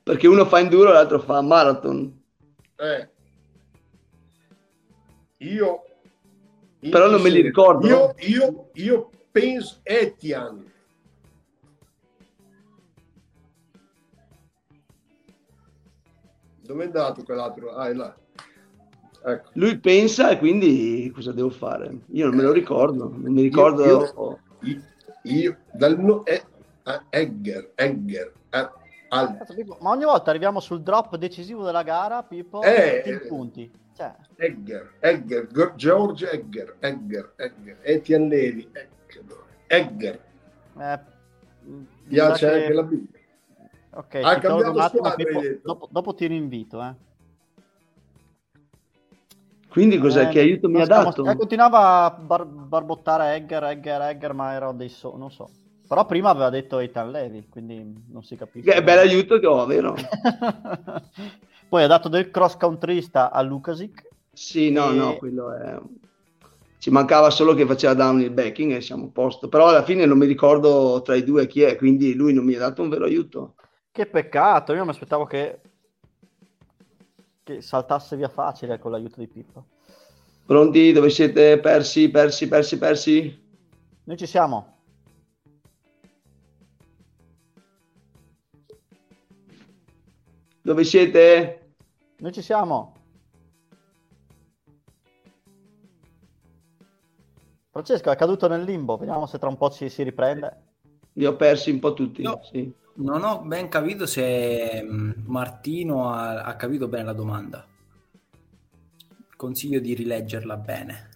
perché 0.02 0.26
uno 0.26 0.44
fa 0.44 0.58
enduro 0.60 0.90
e 0.90 0.92
l'altro 0.92 1.18
fa 1.20 1.40
marathon. 1.40 2.22
eh. 2.76 3.08
Io... 5.38 5.82
Però 6.78 7.08
non 7.10 7.20
me 7.20 7.30
li 7.30 7.40
ricordo. 7.40 7.86
Io, 7.86 8.14
io, 8.18 8.68
io 8.74 9.10
penso 9.30 9.80
Etienne. 9.82 10.64
Dove 16.66 16.82
è 16.82 16.86
andato 16.86 17.22
quell'altro? 17.22 17.74
Ah, 17.74 17.88
è 17.88 17.92
là. 17.94 18.14
Ecco. 19.24 19.50
Lui 19.54 19.78
pensa 19.78 20.30
e 20.30 20.38
quindi 20.38 21.10
cosa 21.14 21.32
devo 21.32 21.50
fare? 21.50 21.98
Io 22.12 22.26
non 22.26 22.36
me 22.36 22.42
lo 22.42 22.52
ricordo, 22.52 23.08
non 23.08 23.32
mi 23.32 23.42
ricordo. 23.42 23.84
Io- 23.84 24.38
io, 24.60 24.82
io- 25.22 25.56
dal 25.72 25.98
no, 25.98 26.24
eh, 26.24 26.44
ah, 26.84 27.04
Egger, 27.10 27.72
Egger, 27.74 28.32
eh, 28.50 28.70
al- 29.08 29.38
Ma 29.80 29.90
ogni 29.90 30.04
volta 30.04 30.30
arriviamo 30.30 30.60
sul 30.60 30.82
drop 30.82 31.16
decisivo 31.16 31.64
della 31.64 31.82
gara, 31.82 32.22
Pippo, 32.22 32.62
Eh, 32.62 32.96
tutti 32.98 33.08
in 33.08 33.14
eh. 33.22 33.26
punti. 33.26 33.70
Cioè, 33.96 34.14
Egger, 34.36 34.92
Egger, 35.00 35.48
George 35.74 36.30
Egger, 36.30 36.76
Egger, 36.80 37.32
Egger, 37.36 37.78
Etienne 37.82 38.28
Levi, 38.28 38.68
Egger, 38.72 39.24
Egger. 39.66 40.20
eh, 40.78 41.00
Piace 42.06 42.46
sa 42.46 42.52
che- 42.52 42.60
anche 42.60 42.72
la 42.74 42.82
B. 42.82 43.04
Ok, 43.96 44.20
Ha 44.20 44.38
tolgo 44.40 44.40
cambiato 44.40 44.72
un 44.72 44.80
attimo, 44.80 45.02
squadra, 45.02 45.24
Pippo, 45.24 45.40
dopo, 45.62 45.88
dopo 45.90 46.14
ti 46.14 46.26
rinvito. 46.26 46.82
Eh. 46.82 46.94
Quindi 49.68 49.98
cos'è 49.98 50.28
Eh, 50.28 50.32
che 50.32 50.40
aiuto 50.40 50.68
mi 50.68 50.80
ha 50.80 50.86
dato? 50.86 51.24
eh, 51.24 51.36
continuava 51.36 52.04
a 52.04 52.10
bar- 52.10 52.46
barbottare 52.46 53.34
Egger, 53.34 53.64
Egger, 53.64 54.00
Egger, 54.02 54.32
ma 54.34 54.52
erano 54.52 54.74
dei 54.74 54.88
so, 54.88 55.16
non 55.16 55.30
so. 55.30 55.48
Però 55.86 56.04
prima 56.04 56.30
aveva 56.30 56.50
detto 56.50 56.78
Ethan 56.78 57.10
Levi, 57.10 57.46
quindi 57.48 58.04
non 58.10 58.22
si 58.22 58.36
capisce. 58.36 58.70
Che 58.70 58.82
bel 58.82 58.98
aiuto 58.98 59.38
che 59.38 59.46
ho, 59.46 59.64
vero? 59.66 59.94
Poi 61.68 61.82
ha 61.82 61.86
dato 61.86 62.08
del 62.08 62.30
cross 62.30 62.56
countrysta 62.56 63.30
a 63.30 63.40
Lukasic. 63.42 64.08
Sì, 64.32 64.70
no, 64.70 64.90
E- 64.90 64.94
no, 64.94 65.16
quello 65.16 65.52
è... 65.52 65.78
Ci 66.78 66.90
mancava 66.90 67.30
solo 67.30 67.54
che 67.54 67.66
faceva 67.66 67.94
downhill 67.94 68.32
backing 68.32 68.72
e 68.72 68.80
siamo 68.80 69.06
a 69.06 69.10
posto. 69.12 69.48
Però 69.48 69.68
alla 69.68 69.82
fine 69.82 70.06
non 70.06 70.18
mi 70.18 70.26
ricordo 70.26 71.02
tra 71.02 71.14
i 71.16 71.24
due 71.24 71.46
chi 71.46 71.62
è, 71.62 71.76
quindi 71.76 72.14
lui 72.14 72.32
non 72.32 72.44
mi 72.44 72.54
ha 72.54 72.58
dato 72.60 72.82
un 72.82 72.88
vero 72.88 73.04
aiuto. 73.04 73.54
Che 73.96 74.04
peccato, 74.04 74.74
io 74.74 74.84
mi 74.84 74.90
aspettavo 74.90 75.24
che, 75.24 75.58
che 77.42 77.62
saltasse 77.62 78.14
via 78.14 78.28
facile 78.28 78.78
con 78.78 78.90
l'aiuto 78.90 79.20
di 79.20 79.26
Pippo. 79.26 79.68
Pronti? 80.44 80.92
Dove 80.92 81.08
siete? 81.08 81.58
Persi, 81.58 82.10
persi, 82.10 82.46
persi, 82.46 82.76
persi? 82.76 83.48
Noi 84.04 84.16
ci 84.18 84.26
siamo. 84.26 84.80
Dove 90.60 90.84
siete? 90.84 91.72
Noi 92.18 92.32
ci 92.32 92.42
siamo. 92.42 92.96
Francesco 97.70 98.10
è 98.10 98.16
caduto 98.16 98.46
nel 98.46 98.62
limbo, 98.62 98.98
vediamo 98.98 99.24
se 99.24 99.38
tra 99.38 99.48
un 99.48 99.56
po' 99.56 99.70
ci 99.70 99.88
si 99.88 100.02
riprende. 100.02 100.64
Li 101.14 101.24
ho 101.24 101.34
persi 101.34 101.70
un 101.70 101.78
po' 101.78 101.94
tutti. 101.94 102.20
No. 102.20 102.42
sì. 102.42 102.84
Non 102.98 103.24
ho 103.24 103.42
ben 103.42 103.68
capito 103.68 104.06
se 104.06 104.82
mm, 104.82 105.26
Martino 105.26 106.10
ha, 106.12 106.42
ha 106.42 106.56
capito 106.56 106.88
bene 106.88 107.04
la 107.04 107.12
domanda. 107.12 107.66
Consiglio 109.36 109.80
di 109.80 109.92
rileggerla 109.92 110.56
bene. 110.56 111.08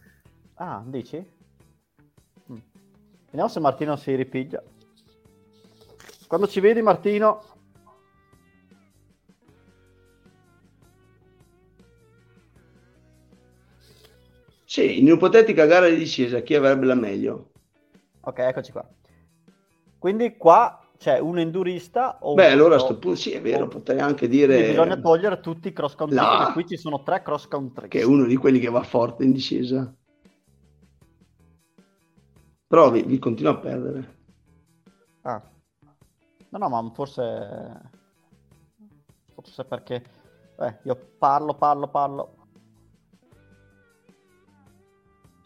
Ah, 0.56 0.82
dici? 0.84 1.16
Mm. 2.52 2.56
Vediamo 3.26 3.48
se 3.48 3.60
Martino 3.60 3.96
si 3.96 4.14
ripiglia. 4.14 4.62
Quando 6.26 6.46
ci 6.46 6.60
vedi 6.60 6.82
Martino... 6.82 7.42
Sì, 14.64 15.00
in 15.00 15.06
un'ipotetica 15.06 15.64
gara 15.64 15.88
di 15.88 15.96
discesa, 15.96 16.40
chi 16.40 16.54
avrebbe 16.54 16.86
la 16.86 16.94
meglio? 16.94 17.50
Ok, 18.20 18.38
eccoci 18.38 18.70
qua. 18.70 18.88
Quindi 19.98 20.36
qua 20.36 20.79
c'è 21.00 21.18
un 21.18 21.38
endurista 21.38 22.18
o 22.20 22.34
Beh, 22.34 22.50
allora 22.50 22.74
a 22.74 22.78
o- 22.78 22.84
sto 22.84 22.98
punto 22.98 23.16
sì, 23.16 23.30
è 23.30 23.40
vero, 23.40 23.64
o- 23.64 23.68
potrei 23.68 24.00
anche 24.00 24.28
quindi 24.28 24.36
dire 24.36 24.68
bisogna 24.68 24.96
togliere 25.00 25.40
tutti 25.40 25.68
i 25.68 25.72
cross 25.72 25.94
country, 25.94 26.52
qui 26.52 26.66
ci 26.66 26.76
sono 26.76 27.02
tre 27.02 27.22
cross 27.22 27.48
country. 27.48 27.88
che 27.88 28.00
è 28.00 28.04
uno 28.04 28.26
di 28.26 28.36
quelli 28.36 28.58
che 28.58 28.68
va 28.68 28.82
forte 28.82 29.24
in 29.24 29.32
discesa. 29.32 29.94
Però 32.66 32.90
vi, 32.90 33.02
vi 33.02 33.18
continuo 33.18 33.52
a 33.52 33.56
perdere. 33.56 34.18
Ah. 35.22 35.42
No, 36.50 36.58
no, 36.58 36.68
ma 36.68 36.90
forse... 36.92 37.80
Forse 39.32 39.64
perché... 39.64 40.04
Eh, 40.58 40.78
io 40.82 40.96
parlo, 41.18 41.54
parlo, 41.54 41.88
parlo. 41.88 42.34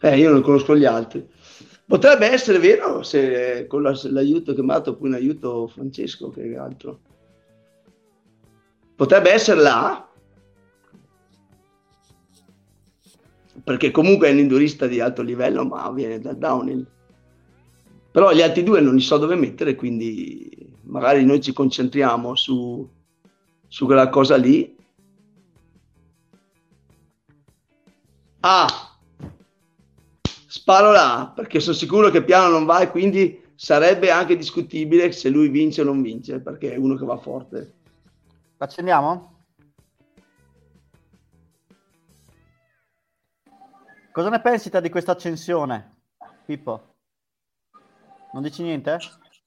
Eh, 0.01 0.17
io 0.19 0.31
non 0.31 0.41
conosco 0.41 0.75
gli 0.75 0.83
altri. 0.85 1.27
Potrebbe 1.87 2.27
essere 2.31 2.57
vero 2.57 3.03
se 3.03 3.67
con 3.67 3.83
la- 3.83 3.99
l'aiuto 4.05 4.53
dato 4.53 4.95
poi 4.95 5.09
un 5.09 5.15
aiuto 5.15 5.67
Francesco 5.67 6.29
che 6.31 6.57
altro. 6.57 6.99
Potrebbe 8.95 9.31
essere 9.31 9.61
là. 9.61 10.09
Perché 13.63 13.91
comunque 13.91 14.27
è 14.27 14.31
un 14.31 14.39
indurista 14.39 14.87
di 14.87 14.99
alto 14.99 15.21
livello, 15.21 15.63
ma 15.65 15.91
viene 15.91 16.19
dal 16.19 16.37
downhill. 16.37 16.85
Però 18.11 18.31
gli 18.31 18.41
altri 18.41 18.63
due 18.63 18.79
non 18.81 18.95
li 18.95 19.01
so 19.01 19.17
dove 19.17 19.35
mettere, 19.35 19.75
quindi 19.75 20.71
magari 20.83 21.25
noi 21.25 21.41
ci 21.41 21.51
concentriamo 21.53 22.35
su, 22.35 22.87
su 23.67 23.85
quella 23.85 24.09
cosa 24.09 24.37
lì. 24.37 24.75
Ah, 28.39 28.84
sparo 30.65 30.91
là 30.91 31.31
perché 31.35 31.59
sono 31.59 31.75
sicuro 31.75 32.09
che 32.09 32.23
piano 32.23 32.47
non 32.47 32.65
va 32.65 32.79
e 32.79 32.89
quindi 32.89 33.53
sarebbe 33.53 34.09
anche 34.09 34.35
discutibile 34.35 35.11
se 35.11 35.29
lui 35.29 35.47
vince 35.49 35.81
o 35.81 35.83
non 35.83 36.01
vince 36.01 36.39
perché 36.39 36.73
è 36.73 36.75
uno 36.75 36.95
che 36.95 37.05
va 37.05 37.17
forte. 37.17 37.73
Accendiamo? 38.57 39.43
Cosa 44.11 44.29
ne 44.29 44.41
pensi 44.41 44.71
te 44.71 44.81
di 44.81 44.89
questa 44.89 45.11
accensione, 45.11 45.97
Pippo? 46.45 46.95
Non 48.33 48.41
dici 48.41 48.63
niente? 48.63 48.97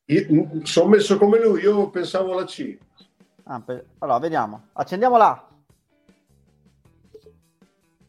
Io 0.05 0.61
sono 0.63 0.91
messo 0.91 1.19
come 1.19 1.41
lui, 1.41 1.63
io 1.63 1.91
pensavo 1.91 2.33
alla 2.33 2.45
C. 2.45 2.79
Ah, 3.43 3.61
pe- 3.61 3.87
allora, 3.99 4.19
vediamo. 4.21 4.69
Accendiamo 4.75 5.17
là. 5.17 5.49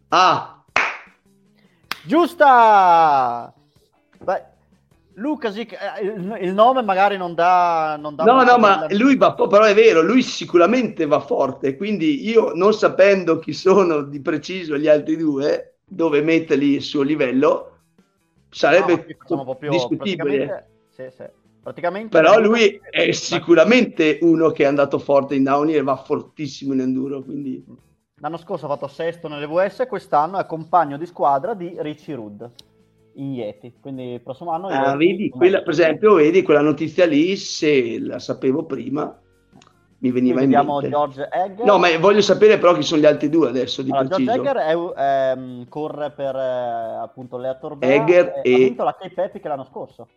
Ah, 0.10 0.59
Giusta! 2.10 3.54
Beh, 4.24 4.44
Lukasic, 5.14 5.74
eh, 5.74 6.06
il, 6.44 6.54
nome 6.56 6.82
magari 6.82 7.18
non 7.18 7.36
dà... 7.36 7.98
Non 8.02 8.16
dà 8.16 8.24
no, 8.24 8.42
no, 8.42 8.58
ma 8.58 8.88
del- 8.88 8.98
lui 8.98 9.16
va, 9.16 9.36
però 9.36 9.62
è 9.62 9.76
vero, 9.76 10.02
lui 10.02 10.24
sicuramente 10.24 11.06
va 11.06 11.20
forte, 11.20 11.78
quindi 11.78 12.28
io 12.28 12.52
non 12.56 12.74
sapendo 12.74 13.38
chi 13.38 13.54
sono 13.54 14.02
di 14.02 14.22
preciso 14.22 14.76
gli 14.76 14.88
altri 14.88 15.18
due, 15.18 15.76
dove 15.86 16.22
metterli 16.24 16.74
il 16.74 16.82
suo 16.82 17.04
livello, 17.04 17.48
No, 17.52 18.48
sarebbe 18.50 19.04
qui 19.04 19.14
facciamo 19.14 19.44
proprio 19.44 19.70
discutibile. 19.70 20.16
praticamente- 20.48 20.68
Sì, 20.90 21.04
sì. 21.16 22.08
Però 22.10 22.40
lui 22.40 22.82
è 22.90 23.12
sicuramente 23.12 24.18
uno 24.22 24.50
che 24.50 24.64
è 24.64 24.66
andato 24.66 24.98
forte 24.98 25.36
in 25.36 25.44
downhill 25.44 25.76
e 25.76 25.84
va 25.84 25.96
fortissimo 25.98 26.74
in 26.74 26.80
enduro, 26.80 27.22
quindi 27.22 27.64
L'anno 28.22 28.38
scorso 28.38 28.66
ha 28.66 28.70
fatto 28.70 28.88
sesto 28.88 29.28
nelle 29.28 29.48
VS, 29.48 29.86
quest'anno 29.88 30.40
è 30.40 30.46
compagno 30.46 30.98
di 30.98 31.06
squadra 31.06 31.54
di 31.54 31.76
Richie 31.78 32.16
Rudd 32.16 32.44
in 33.14 33.34
Yeti. 33.34 33.76
Quindi 33.80 34.14
il 34.14 34.22
prossimo 34.22 34.52
anno... 34.52 34.68
Ah, 34.68 34.96
vedi, 34.96 35.30
quella, 35.30 35.62
per 35.62 35.70
esempio, 35.70 36.16
vedi 36.16 36.42
quella 36.42 36.62
notizia 36.62 37.06
lì, 37.06 37.36
se 37.38 37.98
la 38.00 38.20
sapevo 38.20 38.64
prima, 38.64 39.18
mi 40.00 40.12
veniva 40.12 40.42
in 40.42 40.50
mente. 40.50 40.90
George 40.90 41.30
Egger. 41.32 41.66
No, 41.66 41.78
ma 41.78 41.98
voglio 41.98 42.22
sapere 42.22 42.58
però 42.58 42.74
chi 42.74 42.84
sono 42.84 43.02
gli 43.02 43.06
altri 43.06 43.30
due 43.30 43.50
adesso 43.50 43.82
di 43.82 43.92
Allora, 43.92 44.08
George 44.08 44.26
preciso. 44.26 44.50
Egger 44.50 44.94
è, 44.96 45.32
ehm, 45.32 45.68
corre 45.70 46.12
per 46.12 46.36
eh, 46.36 46.98
appunto 47.02 47.38
Lea 47.38 47.56
Torbea 47.56 47.90
Egger 47.90 48.42
e... 48.44 48.54
ha 48.54 48.58
vinto 48.58 48.84
la 48.84 48.96
Cape 49.00 49.24
Epic 49.24 49.46
l'anno 49.46 49.66
scorso. 49.66 50.08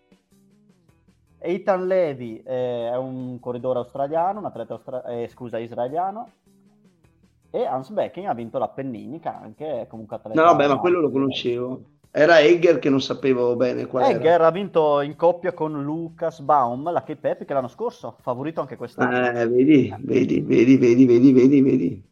Ethan 1.39 1.87
Levy 1.87 2.41
eh, 2.45 2.91
è 2.91 2.97
un 2.97 3.39
corridore 3.41 3.81
australiano, 3.81 4.39
un 4.39 4.45
atleta 4.45 4.75
austra- 4.75 5.05
eh, 5.05 5.29
scusa, 5.29 5.59
israeliano. 5.59 6.31
E 7.55 7.67
Hans 7.67 7.91
Becking 7.91 8.27
ha 8.27 8.33
vinto 8.33 8.59
l'Appennini, 8.59 9.21
che 9.21 9.29
anche 9.29 9.87
comunque 9.91 10.17
atleta. 10.17 10.41
No, 10.41 10.47
vabbè, 10.49 10.69
ma 10.69 10.79
quello 10.79 11.01
lo 11.01 11.11
conoscevo. 11.11 11.83
Era 12.11 12.41
Egger 12.41 12.79
che 12.79 12.89
non 12.89 13.01
sapevo 13.03 13.57
bene 13.57 13.87
qual 13.87 14.05
era. 14.05 14.19
Egger 14.19 14.41
ha 14.41 14.51
vinto 14.51 15.03
in 15.03 15.17
coppia 15.17 15.53
con 15.53 15.83
Lucas 15.83 16.41
Baum 16.41 16.91
la 16.91 17.03
Cape 17.03 17.31
Epic 17.31 17.51
l'anno 17.51 17.69
scorso, 17.69 18.17
favorito 18.21 18.61
anche 18.61 18.77
quest'anno. 18.77 19.39
Eh, 19.39 19.47
vedi, 19.49 19.95
vedi, 20.01 20.41
vedi, 20.41 20.77
vedi, 20.79 21.07
vedi, 21.07 21.33
vedi, 21.33 21.63
vedi. 21.63 22.03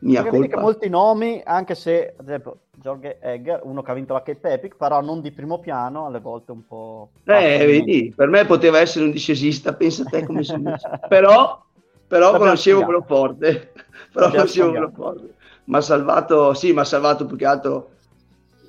Mia 0.00 0.22
Perché 0.22 0.36
vedi 0.36 0.48
che 0.48 0.54
colpa. 0.54 0.70
molti 0.70 0.88
nomi, 0.90 1.40
anche 1.42 1.74
se, 1.74 2.14
ad 2.16 2.26
esempio, 2.26 2.58
George 2.74 3.18
Egger, 3.20 3.60
uno 3.64 3.82
che 3.82 3.90
ha 3.90 3.94
vinto 3.94 4.12
la 4.12 4.22
Cape 4.22 4.52
Epic, 4.52 4.76
però 4.76 5.00
non 5.00 5.22
di 5.22 5.32
primo 5.32 5.58
piano, 5.58 6.06
alle 6.06 6.20
volte 6.20 6.52
un 6.52 6.66
po'... 6.66 7.10
Eh, 7.24 7.64
vedi, 7.64 8.12
per 8.14 8.28
me 8.28 8.44
poteva 8.44 8.78
essere 8.78 9.06
un 9.06 9.10
discesista, 9.10 9.74
pensa 9.74 10.02
a 10.02 10.06
te 10.06 10.24
come 10.26 10.42
sono 10.42 10.70
messo. 10.70 10.88
Però, 11.08 11.62
però 12.08 12.36
conoscevo 12.38 12.84
quello 12.84 13.02
forte. 13.02 13.72
Però 14.16 14.30
quello 14.30 14.46
sfigato. 14.46 14.90
forte. 14.94 15.34
Ma 15.64 15.78
ha 15.78 15.80
salvato, 15.82 16.54
sì, 16.54 16.72
ma 16.72 16.80
ha 16.82 16.84
salvato 16.84 17.26
più 17.26 17.36
che 17.36 17.44
altro 17.44 17.90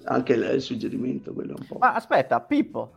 anche 0.05 0.33
il, 0.33 0.43
il 0.55 0.61
suggerimento, 0.61 1.33
quello 1.33 1.55
un 1.57 1.65
po'. 1.65 1.77
Ma 1.77 1.93
aspetta, 1.93 2.41
Pippo. 2.41 2.91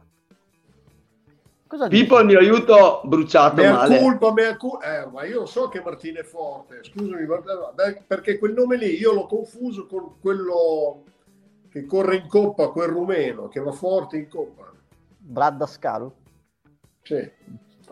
Cosa 1.67 1.87
dici? 1.87 2.03
Pippo 2.03 2.19
il 2.19 2.27
mio 2.27 2.39
aiuto 2.41 3.03
bruciato 3.05 3.61
Mea 3.63 3.73
male. 3.73 4.01
culpa, 4.01 4.33
mea 4.33 4.57
cu- 4.57 4.83
eh, 4.83 5.07
ma 5.13 5.25
io 5.25 5.47
so 5.47 5.69
che 5.69 5.81
Martino 5.81 6.19
è 6.19 6.25
forte, 6.25 6.83
scusami, 6.83 7.25
ma- 7.27 7.41
beh, 7.73 8.03
perché 8.09 8.39
quel 8.39 8.55
nome 8.55 8.77
lì 8.77 8.99
io 8.99 9.13
l'ho 9.13 9.27
confuso 9.27 9.87
con 9.87 10.19
quello 10.21 11.05
che 11.71 11.87
corre 11.87 12.17
in 12.17 12.27
coppa, 12.27 12.71
quel 12.71 12.89
rumeno, 12.89 13.47
che 13.47 13.61
va 13.61 13.71
forte 13.71 14.17
in 14.17 14.29
coppa. 14.29 14.73
Brad 15.17 15.59
Dascaru? 15.59 16.13
Sì. 17.03 17.31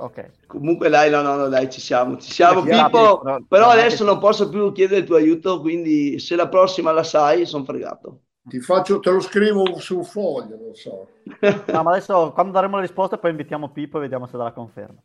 Ok. 0.00 0.46
Comunque 0.46 0.88
dai, 0.88 1.10
no, 1.10 1.22
no, 1.22 1.34
no, 1.34 1.48
dai, 1.48 1.68
ci 1.70 1.80
siamo, 1.80 2.16
ci 2.18 2.30
siamo 2.32 2.62
Pippo, 2.62 3.18
però- 3.20 3.38
però 3.48 3.66
non 3.68 3.76
è 3.76 3.80
adesso 3.80 4.04
non 4.04 4.18
posso 4.18 4.48
più 4.48 4.70
chiedere 4.72 5.00
il 5.00 5.06
tuo 5.06 5.16
aiuto, 5.16 5.60
quindi 5.60 6.18
se 6.20 6.36
la 6.36 6.48
prossima 6.48 6.92
la 6.92 7.02
sai, 7.02 7.44
sono 7.46 7.64
fregato. 7.64 8.20
Ti 8.48 8.60
faccio, 8.60 8.98
te 9.00 9.10
lo 9.10 9.20
scrivo 9.20 9.78
su 9.78 9.98
un 9.98 10.04
foglio, 10.04 10.56
non 10.56 10.74
so. 10.74 11.08
No, 11.72 11.82
ma 11.82 11.90
adesso 11.90 12.32
quando 12.32 12.52
daremo 12.52 12.76
le 12.76 12.82
risposte 12.82 13.18
poi 13.18 13.30
invitiamo 13.30 13.68
Pippo 13.70 13.98
e 13.98 14.00
vediamo 14.02 14.26
se 14.26 14.36
dà 14.36 14.44
la 14.44 14.52
conferma. 14.52 14.98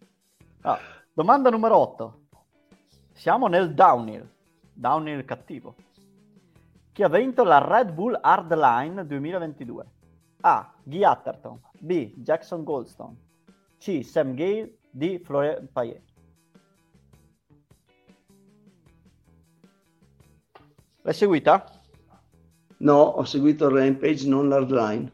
Ah, 0.62 0.80
domanda 1.12 1.50
numero 1.50 1.76
8. 1.78 2.20
Siamo 3.12 3.48
nel 3.48 3.74
downhill. 3.74 4.26
Downhill 4.74 5.26
cattivo. 5.26 5.76
Chi 6.94 7.04
ha 7.04 7.10
vinto 7.10 7.44
la 7.44 7.58
Red 7.58 7.92
Bull 7.92 8.18
Hardline 8.22 9.06
2022? 9.06 9.86
A. 10.42 10.72
Guy 10.84 11.04
Atherton. 11.04 11.60
B. 11.80 12.14
Jackson 12.16 12.64
Goldstone. 12.64 13.16
C. 13.78 14.04
Sam 14.04 14.36
Gale. 14.36 14.78
D. 14.94 15.20
Florian 15.20 15.68
Payet. 15.72 16.02
L'hai 21.02 21.14
seguita? 21.14 21.66
No, 22.78 22.96
ho 22.96 23.24
seguito 23.24 23.68
il 23.68 23.76
Rampage, 23.76 24.28
non 24.28 24.48
l'Hardline. 24.48 25.12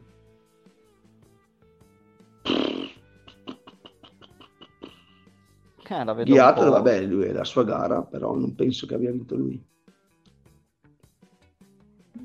Eh, 5.88 6.04
la 6.04 6.12
vedo 6.12 6.30
vabbè, 6.70 7.00
lui 7.00 7.24
è 7.24 7.32
la 7.32 7.42
sua 7.42 7.64
gara, 7.64 8.02
però 8.02 8.36
non 8.36 8.54
penso 8.54 8.86
che 8.86 8.94
abbia 8.94 9.10
vinto 9.10 9.34
lui. 9.34 9.60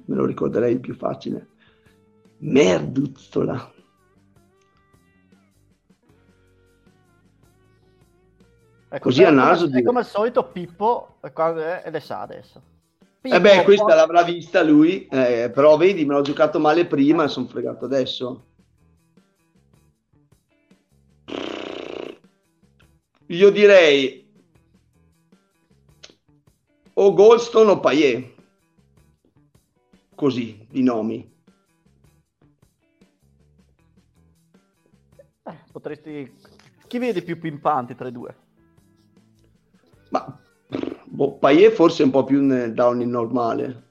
Me 0.05 0.15
lo 0.15 0.25
ricorderei 0.25 0.73
il 0.73 0.79
più 0.79 0.93
facile. 0.93 1.47
Merduzzola. 2.39 3.73
Ecco, 8.95 9.09
Così 9.09 9.23
a 9.23 9.27
come- 9.27 9.41
naso 9.41 9.65
È 9.65 9.67
direi. 9.67 9.83
come 9.83 9.99
al 9.99 10.05
solito 10.05 10.45
Pippo 10.45 11.17
qua- 11.33 11.83
eh, 11.83 11.91
le 11.91 11.99
sa 11.99 12.21
adesso. 12.21 12.61
Eh 13.23 13.41
beh, 13.41 13.49
Pippo, 13.51 13.63
questa 13.65 13.83
qua- 13.83 13.95
l'avrà 13.95 14.23
vista 14.23 14.63
lui, 14.63 15.05
eh, 15.07 15.51
però 15.53 15.75
vedi, 15.75 16.05
me 16.05 16.13
l'ho 16.13 16.21
giocato 16.21 16.59
male 16.59 16.85
prima 16.85 17.25
e 17.25 17.27
sono 17.27 17.45
fregato 17.47 17.83
adesso. 17.83 18.45
Io 23.27 23.49
direi 23.49 24.31
o 26.93 27.13
Goldstone 27.13 27.71
o 27.71 27.79
Payet. 27.81 28.33
Così, 30.15 30.65
di 30.69 30.81
nomi. 30.83 31.33
eh, 35.47 35.57
potresti... 35.69 36.33
Chi 36.87 36.97
vedi 36.99 37.21
più 37.23 37.37
pimpanti 37.37 37.93
tra 37.95 38.07
i 38.07 38.11
due? 38.13 38.43
Ma 40.09 40.39
boh, 41.05 41.37
Payet 41.37 41.73
forse 41.73 42.03
un 42.03 42.11
po' 42.11 42.23
più 42.23 42.41
nel 42.41 42.73
downhill 42.73 43.09
normale. 43.09 43.83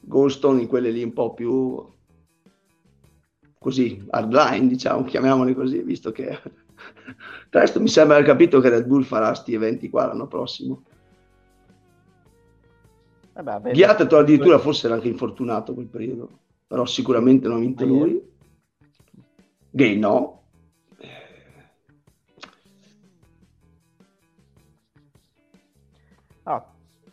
Goldstone 0.00 0.62
in 0.62 0.68
quelle 0.68 0.90
lì 0.90 1.02
un 1.02 1.12
po' 1.12 1.34
più 1.34 1.94
così, 3.58 4.04
hardline, 4.10 4.68
diciamo, 4.68 5.04
chiamiamoli 5.04 5.54
così, 5.54 5.82
visto 5.82 6.12
che 6.12 6.38
Tra 7.50 7.60
l'altro 7.60 7.80
mi 7.80 7.88
sembra 7.88 8.16
aver 8.16 8.28
capito 8.28 8.60
che 8.60 8.68
Red 8.68 8.86
Bull 8.86 9.02
farà 9.02 9.32
sti 9.34 9.54
eventi 9.54 9.88
qua 9.88 10.06
l'anno 10.06 10.26
prossimo. 10.26 10.82
Eh 13.34 13.42
vedi. 13.42 13.72
Ghiattato 13.72 14.16
addirittura 14.16 14.58
forse 14.58 14.86
era 14.86 14.94
anche 14.94 15.08
infortunato 15.08 15.74
quel 15.74 15.86
periodo, 15.86 16.38
però 16.66 16.84
sicuramente 16.86 17.48
non 17.48 17.58
ha 17.58 17.60
vinto 17.60 17.84
lui. 17.84 18.22
Gay 19.70 19.98
no. 19.98 20.45
Ah, 26.48 26.64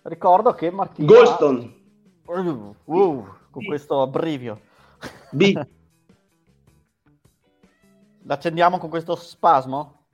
ricordo 0.03 0.53
che 0.53 0.69
Martina... 0.69 1.07
Goldstone, 1.07 1.81
Uh, 2.25 2.73
uh, 2.86 3.25
con 3.51 3.65
questo 3.65 4.01
abbrivio. 4.01 4.61
B. 5.31 5.53
L'accendiamo 8.25 8.77
con 8.77 8.89
questo 8.89 9.15
spasmo? 9.15 10.05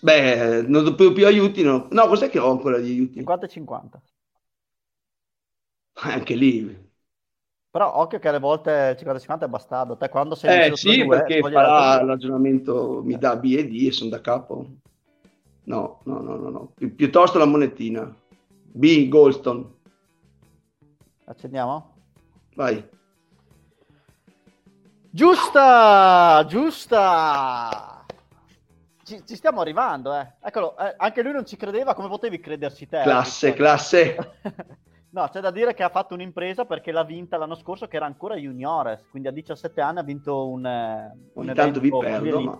Beh, 0.00 0.62
non 0.66 0.82
do 0.82 0.94
più, 0.94 1.12
più 1.12 1.26
aiuti. 1.26 1.62
No, 1.62 1.86
no 1.90 2.06
cos'è 2.08 2.28
che 2.28 2.38
ho 2.38 2.50
ancora 2.50 2.78
di 2.78 2.90
aiuti? 2.90 3.14
50 3.18 3.46
e 3.46 3.48
50. 3.48 4.00
Anche 6.00 6.34
lì. 6.34 6.86
Però 7.70 7.96
occhio 7.96 8.18
che 8.18 8.28
alle 8.28 8.38
volte 8.38 8.96
50 8.96 9.18
e 9.18 9.20
50 9.20 9.46
è 9.46 9.48
bastardo. 9.48 9.96
Te 9.96 10.08
quando 10.08 10.34
sei 10.34 10.70
Eh 10.70 10.76
sì, 10.76 11.04
due, 11.04 11.18
perché 11.18 11.40
farà 11.42 12.02
ragionamento, 12.02 13.02
mi 13.04 13.16
dà 13.18 13.36
B 13.36 13.54
e 13.56 13.68
D 13.68 13.86
e 13.86 13.92
sono 13.92 14.10
da 14.10 14.20
capo. 14.20 14.66
No, 15.64 16.00
no, 16.04 16.20
no, 16.20 16.36
no, 16.36 16.48
no. 16.48 16.72
Pi- 16.74 16.88
piuttosto 16.88 17.38
la 17.38 17.44
monetina. 17.44 18.12
B, 18.72 19.08
Goldstone. 19.08 19.76
Accendiamo? 21.24 21.94
Vai. 22.54 22.88
Giusta! 25.10 26.44
Giusta! 26.46 28.04
Ci, 29.02 29.22
ci 29.26 29.36
stiamo 29.36 29.60
arrivando, 29.62 30.14
eh. 30.14 30.34
Eccolo, 30.42 30.76
eh, 30.76 30.94
anche 30.96 31.22
lui 31.22 31.32
non 31.32 31.46
ci 31.46 31.56
credeva, 31.56 31.94
come 31.94 32.08
potevi 32.08 32.40
crederci 32.40 32.86
te? 32.86 33.00
Classe, 33.02 33.54
classe. 33.54 34.34
no, 35.10 35.28
c'è 35.28 35.40
da 35.40 35.50
dire 35.50 35.72
che 35.72 35.82
ha 35.82 35.88
fatto 35.88 36.14
un'impresa 36.14 36.66
perché 36.66 36.92
l'ha 36.92 37.04
vinta 37.04 37.38
l'anno 37.38 37.54
scorso 37.54 37.88
che 37.88 37.96
era 37.96 38.04
ancora 38.04 38.36
juniores, 38.36 39.06
quindi 39.10 39.28
a 39.28 39.32
17 39.32 39.80
anni 39.80 39.98
ha 40.00 40.02
vinto 40.02 40.46
un, 40.48 40.66
eh, 40.66 41.10
un 41.32 41.44
Ogni 41.44 41.54
tanto 41.54 41.80
vi 41.80 41.88
evento 41.88 42.06
perdo, 42.06 42.40
ma... 42.40 42.58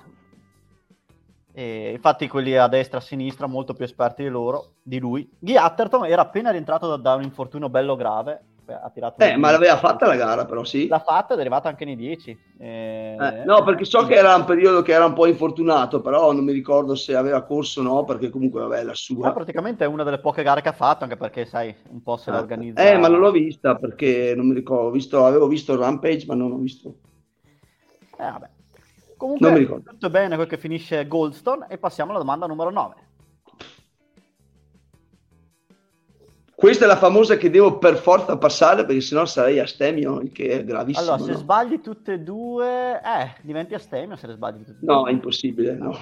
E 1.59 1.91
infatti 1.91 2.29
quelli 2.29 2.57
a 2.57 2.69
destra 2.69 2.99
e 2.99 3.01
a 3.01 3.05
sinistra 3.05 3.49
molto 3.49 3.75
più 3.75 3.85
esperti 3.85 4.23
di 4.23 4.29
loro, 4.29 4.75
di 4.81 5.01
lui. 5.01 5.29
Guy 5.41 5.57
Atherton 5.57 6.05
era 6.07 6.23
appena 6.23 6.53
rientrato 6.53 6.87
da, 6.87 6.97
da 6.97 7.15
un 7.17 7.25
infortunio 7.25 7.69
bello 7.69 7.97
grave, 7.97 8.41
ha 8.67 8.89
tirato 8.91 9.25
Eh, 9.25 9.37
ma 9.37 9.51
l'aveva 9.51 9.77
fatta 9.77 10.07
la 10.07 10.15
gara 10.15 10.45
però, 10.45 10.63
sì. 10.63 10.87
L'ha 10.87 11.01
fatta 11.01 11.33
ed 11.33 11.39
è 11.39 11.41
arrivata 11.41 11.69
anche 11.69 11.85
nei 11.85 11.97
10. 11.97 12.39
Eh, 12.61 13.17
Eh, 13.19 13.45
no, 13.45 13.65
perché 13.65 13.85
so 13.85 14.07
che 14.07 14.15
era 14.15 14.37
un 14.37 14.45
periodo 14.45 14.83
che 14.83 14.93
era 14.93 15.05
un 15.05 15.15
po' 15.15 15.27
infortunato, 15.27 16.01
però 16.01 16.31
non 16.31 16.45
mi 16.45 16.53
ricordo 16.53 16.95
se 16.95 17.17
aveva 17.17 17.43
corso 17.43 17.81
o 17.81 17.83
no, 17.83 18.05
perché 18.05 18.31
comunque, 18.31 18.61
vabbè, 18.61 18.83
la 18.85 18.91
Ma 18.91 18.95
sua. 18.95 19.33
praticamente 19.33 19.83
è 19.83 19.89
una 19.89 20.05
delle 20.05 20.21
poche 20.21 20.45
gare 20.45 20.61
che 20.61 20.69
ha 20.69 20.73
fatto, 20.73 21.03
anche 21.03 21.17
perché 21.17 21.45
sai, 21.45 21.75
un 21.91 22.05
po' 22.05 22.17
se 22.19 22.31
la 22.31 22.39
organizza. 22.39 22.89
Eh, 22.89 22.97
ma 22.99 23.09
non 23.09 23.19
l'ho 23.19 23.33
vista 23.33 23.75
perché 23.75 24.33
non 24.37 24.47
mi 24.47 24.55
ricordo. 24.55 24.93
Visto, 24.93 25.25
avevo 25.25 25.49
visto 25.49 25.73
il 25.73 25.81
Rampage, 25.81 26.25
ma 26.29 26.37
non 26.37 26.53
ho 26.53 26.57
visto. 26.59 26.95
Eh, 28.17 28.31
vabbè. 28.31 28.49
Comunque, 29.19 29.47
Non 29.47 29.59
mi 29.59 29.65
ricordo. 29.65 29.91
tutto 29.91 30.09
bene 30.11 30.37
quel 30.37 30.47
che 30.47 30.57
finisce 30.57 31.07
Goldstone 31.07 31.67
e 31.69 31.77
passiamo 31.77 32.11
alla 32.11 32.21
domanda 32.21 32.47
numero 32.47 32.71
9. 32.71 32.95
Questa 36.55 36.85
è 36.85 36.89
la 36.89 36.97
famosa 36.97 37.37
che 37.37 37.51
devo 37.51 37.79
per 37.79 37.97
forza 37.97 38.37
passare 38.37 38.85
perché 38.85 39.01
sennò 39.01 39.25
sarei 39.27 39.61
astemio, 39.61 40.21
il 40.21 40.33
che 40.33 40.49
è 40.49 40.65
gravissimo. 40.65 41.07
Allora, 41.07 41.23
se 41.25 41.33
no? 41.33 41.37
sbagli 41.39 41.81
tutte 41.81 42.15
e 42.15 42.21
due, 42.21 42.95
eh, 42.95 43.35
diventi 43.43 43.75
astemio 43.75 44.17
se 44.17 44.27
le 44.27 44.35
sbagli 44.35 44.59
tutte 44.65 44.71
e 44.73 44.77
due. 44.81 44.95
No, 44.95 45.07
è 45.07 45.13
impossibile. 45.13 45.75
No. 45.75 45.97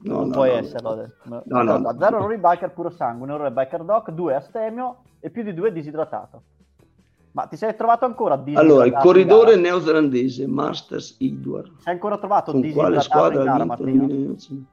No, 0.00 0.14
non 0.18 0.28
no, 0.28 0.32
puoi 0.34 0.50
no, 0.50 0.56
esserlo. 0.56 0.94
no. 0.94 1.00
adesso. 1.00 1.42
No, 1.46 1.62
no. 1.62 1.96
Zero 1.98 2.16
errori 2.18 2.38
biker 2.38 2.70
puro 2.72 2.90
sangue, 2.90 3.26
un 3.26 3.32
errore 3.34 3.50
biker 3.50 3.82
doc, 3.82 4.10
due 4.10 4.34
astemio 4.34 5.02
e 5.18 5.30
più 5.30 5.42
di 5.42 5.52
due 5.54 5.72
disidratato. 5.72 6.42
Ma 7.38 7.46
ti 7.46 7.56
sei 7.56 7.76
trovato 7.76 8.04
ancora 8.04 8.34
disidratato? 8.34 8.72
Allora, 8.72 8.86
il 8.86 8.94
corridore 9.00 9.54
neozelandese 9.54 10.48
Masters 10.48 11.14
Edward. 11.20 11.70
Sei 11.78 11.92
ancora 11.92 12.18
trovato 12.18 12.50
Con 12.50 12.68
quale 12.72 13.00
squadra 13.00 13.42
ha 13.42 13.44
vinto 13.44 13.60
il 13.60 13.66
Martino? 13.68 14.06
2011? 14.08 14.66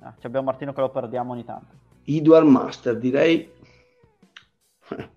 Ah, 0.00 0.14
abbiamo 0.20 0.44
Martino 0.44 0.74
che 0.74 0.80
lo 0.82 0.90
perdiamo 0.90 1.32
ogni 1.32 1.44
tanto. 1.46 1.74
Edward 2.04 2.46
Master, 2.46 2.98
direi. 2.98 3.50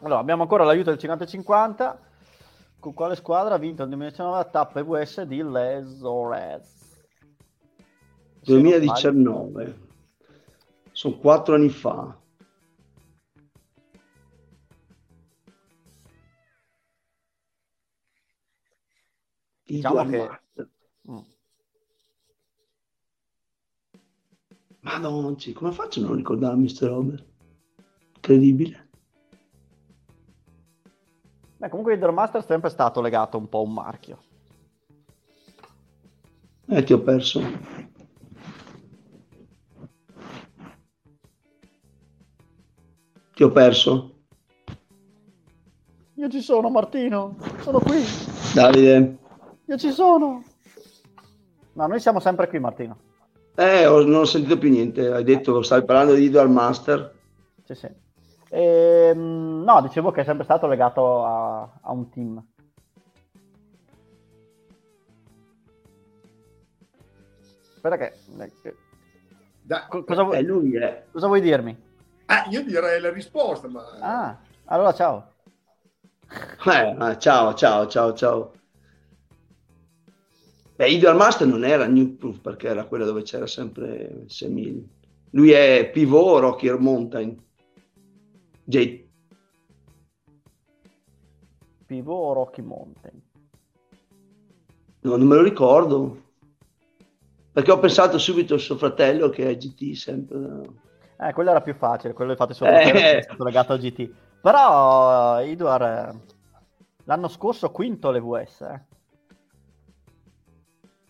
Allora, 0.00 0.20
abbiamo 0.20 0.42
ancora 0.42 0.62
l'aiuto 0.62 0.94
del 0.94 1.00
50-50. 1.00 1.96
Con 2.78 2.94
quale 2.94 3.16
squadra 3.16 3.56
ha 3.56 3.58
vinto 3.58 3.80
nel 3.80 3.88
2019 3.88 4.36
la 4.36 4.44
tappa 4.44 4.78
EVS 4.78 5.22
di 5.22 5.42
Les 5.42 6.00
Ores? 6.02 6.77
Se 8.48 8.54
non 8.54 8.72
sbaglio- 8.72 9.10
2019. 9.10 9.78
Sono 10.92 11.18
quattro 11.18 11.54
anni 11.54 11.68
fa. 11.68 12.16
Diciamo 19.64 20.04
che- 20.06 20.16
Master. 20.26 20.70
Mm. 21.10 21.18
Madonna, 24.80 25.36
come 25.54 25.72
faccio 25.72 26.00
a 26.00 26.04
non 26.04 26.16
ricordarmi 26.16 26.62
queste 26.62 26.86
robe? 26.86 27.26
Incredibile. 28.14 28.88
Beh, 31.58 31.68
comunque 31.68 31.94
Hydromaster 31.94 32.40
è 32.40 32.44
sempre 32.44 32.70
stato 32.70 33.00
legato 33.00 33.36
un 33.36 33.48
po' 33.48 33.58
a 33.58 33.62
un 33.62 33.72
marchio. 33.72 34.22
Eh, 36.68 36.82
ti 36.84 36.92
ho 36.92 37.02
perso. 37.02 37.40
Ti 43.38 43.44
ho 43.44 43.52
perso. 43.52 44.14
Io 46.14 46.28
ci 46.28 46.40
sono, 46.40 46.70
Martino. 46.70 47.36
Sono 47.60 47.78
qui. 47.78 48.02
Davide. 48.52 49.16
Io 49.66 49.76
ci 49.78 49.92
sono. 49.92 50.42
No, 51.74 51.86
noi 51.86 52.00
siamo 52.00 52.18
sempre 52.18 52.48
qui, 52.48 52.58
Martino. 52.58 52.98
Eh, 53.54 53.86
ho- 53.86 54.02
non 54.02 54.22
ho 54.22 54.24
sentito 54.24 54.58
più 54.58 54.68
niente. 54.70 55.12
Hai 55.12 55.22
detto 55.22 55.56
che 55.56 55.62
stavi 55.64 55.84
parlando 55.84 56.14
di 56.14 56.28
Dual 56.30 56.50
Master. 56.50 57.14
Sì, 57.64 57.74
sì. 57.76 57.88
Ehm, 58.50 59.62
no, 59.64 59.82
dicevo 59.82 60.10
che 60.10 60.22
è 60.22 60.24
sempre 60.24 60.42
stato 60.42 60.66
legato 60.66 61.24
a, 61.24 61.60
a 61.80 61.92
un 61.92 62.08
team. 62.10 62.44
Aspetta 67.76 67.96
che... 67.96 68.12
eh, 68.62 68.74
Da- 69.62 69.86
co- 69.88 70.02
cosa, 70.02 70.22
Eh, 70.22 70.24
vuoi, 70.24 70.42
lui 70.44 70.76
è. 70.76 71.04
cosa 71.12 71.28
vuoi 71.28 71.40
dirmi? 71.40 71.86
Ah, 72.30 72.46
io 72.50 72.62
direi 72.62 73.00
la 73.00 73.10
risposta, 73.10 73.68
ma 73.68 73.84
Ah, 74.00 74.38
allora 74.66 74.92
ciao. 74.92 75.32
Eh, 76.66 77.16
ciao, 77.18 77.54
ciao, 77.54 77.86
ciao, 77.86 78.12
ciao. 78.12 78.52
Beh, 80.76 80.90
Ideal 80.90 81.16
Master 81.16 81.46
non 81.46 81.64
era 81.64 81.86
New 81.86 82.16
Proof 82.16 82.40
perché 82.40 82.68
era 82.68 82.84
quella 82.84 83.04
dove 83.06 83.22
c'era 83.22 83.46
sempre 83.46 84.24
Semil. 84.26 84.86
Lui 85.30 85.50
è 85.52 85.90
pivot 85.90 86.40
Rocky 86.40 86.70
Mountain. 86.78 87.36
J- 88.64 89.06
Pivo 91.86 92.14
o 92.14 92.34
Rocky 92.34 92.60
Mountain? 92.60 93.22
no, 95.00 95.16
non 95.16 95.26
me 95.26 95.36
lo 95.36 95.42
ricordo. 95.42 96.26
Perché 97.50 97.70
ho 97.70 97.78
pensato 97.78 98.18
subito 98.18 98.52
al 98.54 98.60
suo 98.60 98.76
fratello 98.76 99.30
che 99.30 99.48
è 99.48 99.56
GT 99.56 99.94
sempre. 99.94 100.86
Eh, 101.20 101.32
quello 101.32 101.50
era 101.50 101.60
più 101.60 101.74
facile, 101.74 102.12
quello 102.12 102.30
infatti 102.32 102.54
suo 102.54 102.66
Eh. 102.66 103.20
stato 103.22 103.44
legato 103.44 103.72
a 103.72 103.76
GT. 103.76 104.10
Però 104.40 105.38
eh, 105.40 105.50
Idwar 105.50 105.82
eh, 105.82 106.20
l'anno 107.04 107.28
scorso 107.28 107.70
quinto 107.70 108.10
le 108.10 108.20
VS, 108.20 108.60
eh. 108.60 108.84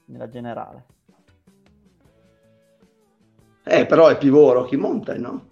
Nella 0.06 0.28
generale. 0.28 0.84
Eh, 3.64 3.84
però 3.84 4.08
è 4.08 4.16
pivot 4.16 4.54
Rocky 4.54 4.76
Mountain, 4.76 5.20
no? 5.20 5.46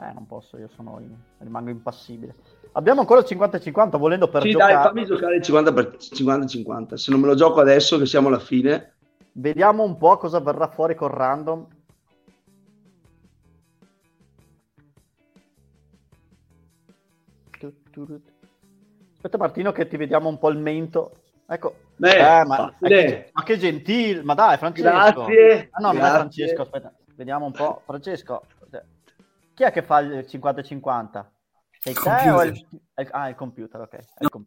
Eh, 0.00 0.12
non 0.12 0.26
posso, 0.26 0.56
io 0.56 0.68
sono 0.68 0.98
in- 1.00 1.16
rimango 1.38 1.70
impassibile. 1.70 2.34
Abbiamo 2.72 3.00
ancora 3.00 3.20
il 3.20 3.26
50-50 3.26 3.98
volendo 3.98 4.28
per 4.28 4.42
Sì, 4.42 4.50
giocare. 4.52 4.72
dai, 4.74 4.82
fammi 4.84 5.04
giocare 5.04 5.36
il 5.36 5.42
50 5.42 5.72
per 5.72 5.96
50-50. 5.98 6.94
Se 6.94 7.10
non 7.10 7.20
me 7.20 7.26
lo 7.26 7.34
gioco 7.34 7.60
adesso, 7.60 7.98
che 7.98 8.06
siamo 8.06 8.28
alla 8.28 8.38
fine. 8.38 8.94
Vediamo 9.32 9.82
un 9.82 9.96
po' 9.96 10.16
cosa 10.16 10.38
verrà 10.38 10.68
fuori 10.68 10.94
con 10.94 11.08
random. 11.08 11.66
Aspetta 19.14 19.38
Martino 19.38 19.72
che 19.72 19.86
ti 19.86 19.96
vediamo 19.96 20.28
un 20.28 20.38
po' 20.38 20.48
il 20.50 20.58
mento. 20.58 21.12
Ecco. 21.46 21.76
Beh, 21.96 22.40
Eh, 22.40 22.44
ma, 22.44 22.56
facile. 22.56 23.04
ecco, 23.18 23.30
ma 23.34 23.42
che 23.42 23.58
gentile, 23.58 24.22
ma 24.22 24.34
dai 24.34 24.56
Francesco. 24.58 24.90
Grazie, 24.90 25.68
Ah 25.72 25.80
no, 25.80 25.86
non 25.88 25.96
è 25.96 25.98
grazie. 26.00 26.16
Francesco, 26.18 26.62
aspetta. 26.62 26.94
Vediamo 27.14 27.46
un 27.46 27.52
po'. 27.52 27.82
Francesco, 27.84 28.42
chi 29.54 29.62
è 29.64 29.70
che 29.70 29.82
fa 29.82 29.98
il 30.00 30.24
50-50? 30.28 31.24
Sei 31.78 31.92
te 31.94 32.00
Computer. 32.00 32.34
o 32.34 32.42
il... 32.44 33.08
Ah, 33.10 33.28
il 33.28 33.34
computer, 33.34 33.80
ok. 33.80 33.94
È 33.94 34.04
il 34.20 34.28
com- 34.28 34.44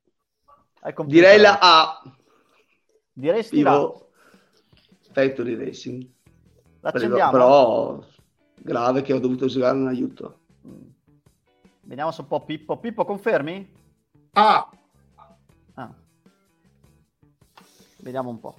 è 0.82 0.88
il 0.88 0.94
computer. 0.94 1.22
Direi 1.22 1.40
la 1.40 1.60
A. 1.62 2.02
Diresti 3.14 3.62
la... 3.62 3.72
Pivot 3.72 4.08
Factory 5.12 5.56
Racing. 5.56 6.08
L'accendiamo? 6.82 7.32
Però 7.32 8.04
grave 8.56 9.02
che 9.02 9.14
ho 9.14 9.20
dovuto 9.20 9.46
usare 9.46 9.78
un 9.78 9.88
aiuto. 9.88 10.40
Mm. 10.68 10.82
Vediamo 11.86 12.12
se 12.12 12.22
un 12.22 12.28
po' 12.28 12.44
Pippo. 12.44 12.78
Pippo, 12.78 13.06
confermi? 13.06 13.72
Ah, 14.34 14.70
Ah. 15.78 15.94
Vediamo 17.98 18.30
un 18.30 18.40
po'. 18.40 18.56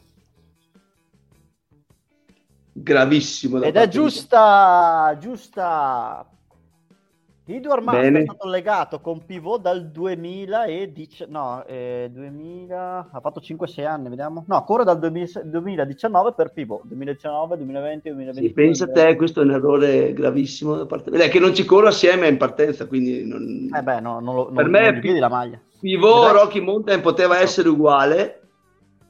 Gravissimo. 2.72 3.62
Ed 3.62 3.76
è 3.76 3.88
giusta, 3.88 5.16
giusta. 5.18 6.26
Master 7.48 8.02
Bene. 8.02 8.18
è 8.18 8.22
stato 8.22 8.48
legato 8.48 9.00
con 9.00 9.24
Pivot 9.24 9.60
dal 9.60 9.88
2010, 9.88 11.26
no, 11.28 11.64
eh, 11.64 12.10
2000, 12.12 13.08
ha 13.12 13.20
fatto 13.20 13.40
5-6 13.40 13.86
anni, 13.86 14.08
vediamo. 14.08 14.44
No, 14.48 14.56
ancora 14.56 14.82
dal 14.82 14.98
2000 14.98 15.42
2019 15.44 16.32
per 16.32 16.50
Pivot, 16.52 16.82
2019, 16.86 17.56
2020, 17.56 18.08
2021. 18.08 18.48
Sì, 18.48 18.52
pensa 18.52 18.84
a 18.84 18.90
te, 18.90 19.14
questo 19.14 19.42
è 19.42 19.44
un 19.44 19.52
errore 19.52 20.12
gravissimo 20.12 20.74
da 20.74 20.86
parte 20.86 21.12
mia. 21.12 21.22
È 21.22 21.28
che 21.28 21.38
non 21.38 21.54
ci 21.54 21.64
corro 21.64 21.86
assieme 21.86 22.26
in 22.26 22.36
partenza, 22.36 22.86
quindi 22.86 23.24
non... 23.24 23.70
Eh 23.72 23.82
beh, 23.82 24.00
no, 24.00 24.18
non 24.18 24.34
lo, 24.34 24.46
Per 24.46 24.64
non, 24.64 24.70
me 24.72 24.80
non 24.80 24.88
è 24.88 24.92
gli 24.96 25.00
pi- 25.00 25.06
vedi 25.06 25.20
la 25.20 25.28
maglia. 25.28 25.60
Pivot 25.78 26.32
Rocky 26.32 26.60
Mountain 26.60 27.00
poteva 27.00 27.38
essere 27.38 27.68
uguale. 27.68 28.40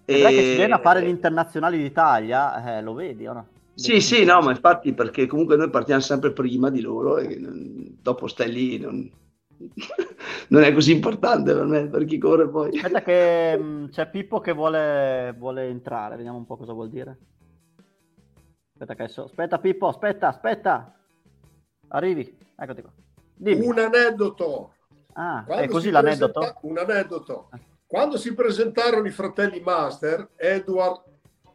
Vedrai 0.05 0.35
che 0.35 0.41
e- 0.41 0.51
si 0.51 0.57
viene 0.57 0.75
a 0.75 0.79
fare 0.79 1.03
gli 1.03 1.09
internazionali 1.09 1.79
d'Italia, 1.79 2.77
eh, 2.77 2.83
lo 2.83 2.93
vedi 2.93 3.27
o 3.27 3.33
no? 3.33 3.47
Sì, 3.77 4.01
sì, 4.01 4.25
no, 4.25 4.41
ma 4.41 4.53
infatti 4.53 4.95
perché 4.95 5.27
comunque 5.27 5.57
noi 5.57 5.69
partiamo 5.69 6.01
sempre 6.01 6.33
prima 6.33 6.71
di 6.71 6.81
loro 6.81 7.19
e 7.19 7.37
non- 7.37 7.99
dopo 8.01 8.27
stai 8.27 8.51
lì, 8.51 8.79
non... 8.79 9.11
non 10.49 10.63
è 10.63 10.73
così 10.73 10.93
importante 10.93 11.53
per 11.53 11.65
me, 11.67 11.87
per 11.87 12.05
chi 12.07 12.17
corre 12.17 12.49
poi. 12.49 12.75
Aspetta 12.75 13.03
che 13.03 13.57
mh, 13.61 13.91
c'è 13.91 14.09
Pippo 14.09 14.41
che 14.41 14.53
vuole, 14.53 15.35
vuole 15.37 15.69
entrare, 15.69 16.17
vediamo 16.17 16.39
un 16.39 16.47
po' 16.47 16.57
cosa 16.57 16.73
vuol 16.73 16.89
dire. 16.89 17.19
Aspetta 18.73 18.95
che 18.95 19.03
adesso... 19.03 19.25
Aspetta 19.25 19.59
Pippo, 19.59 19.89
aspetta, 19.89 20.29
aspetta. 20.29 20.95
Arrivi, 21.89 22.35
eccoti 22.57 22.81
qua. 22.81 22.93
Dimmi. 23.35 23.67
un 23.67 23.79
aneddoto. 23.79 24.73
Ah, 25.13 25.45
Quando 25.47 25.65
è 25.65 25.69
così 25.69 25.91
l'aneddoto? 25.91 26.41
presenta- 26.41 26.61
Un 26.63 26.79
aneddoto. 26.79 27.49
Quando 27.87 28.17
si 28.17 28.33
presentarono 28.35 29.07
i 29.07 29.11
fratelli 29.11 29.61
Master, 29.61 30.31
Edward 30.37 31.03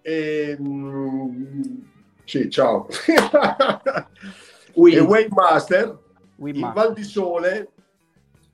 e... 0.02 0.56
mm, 0.62 1.80
sì, 2.26 2.50
ciao. 2.50 2.88
E 4.74 5.00
Wayne 5.02 5.28
Master, 5.32 6.00
We 6.38 6.52
in. 6.52 6.72
Val 6.74 6.94
di 6.94 7.04
Sole, 7.04 7.70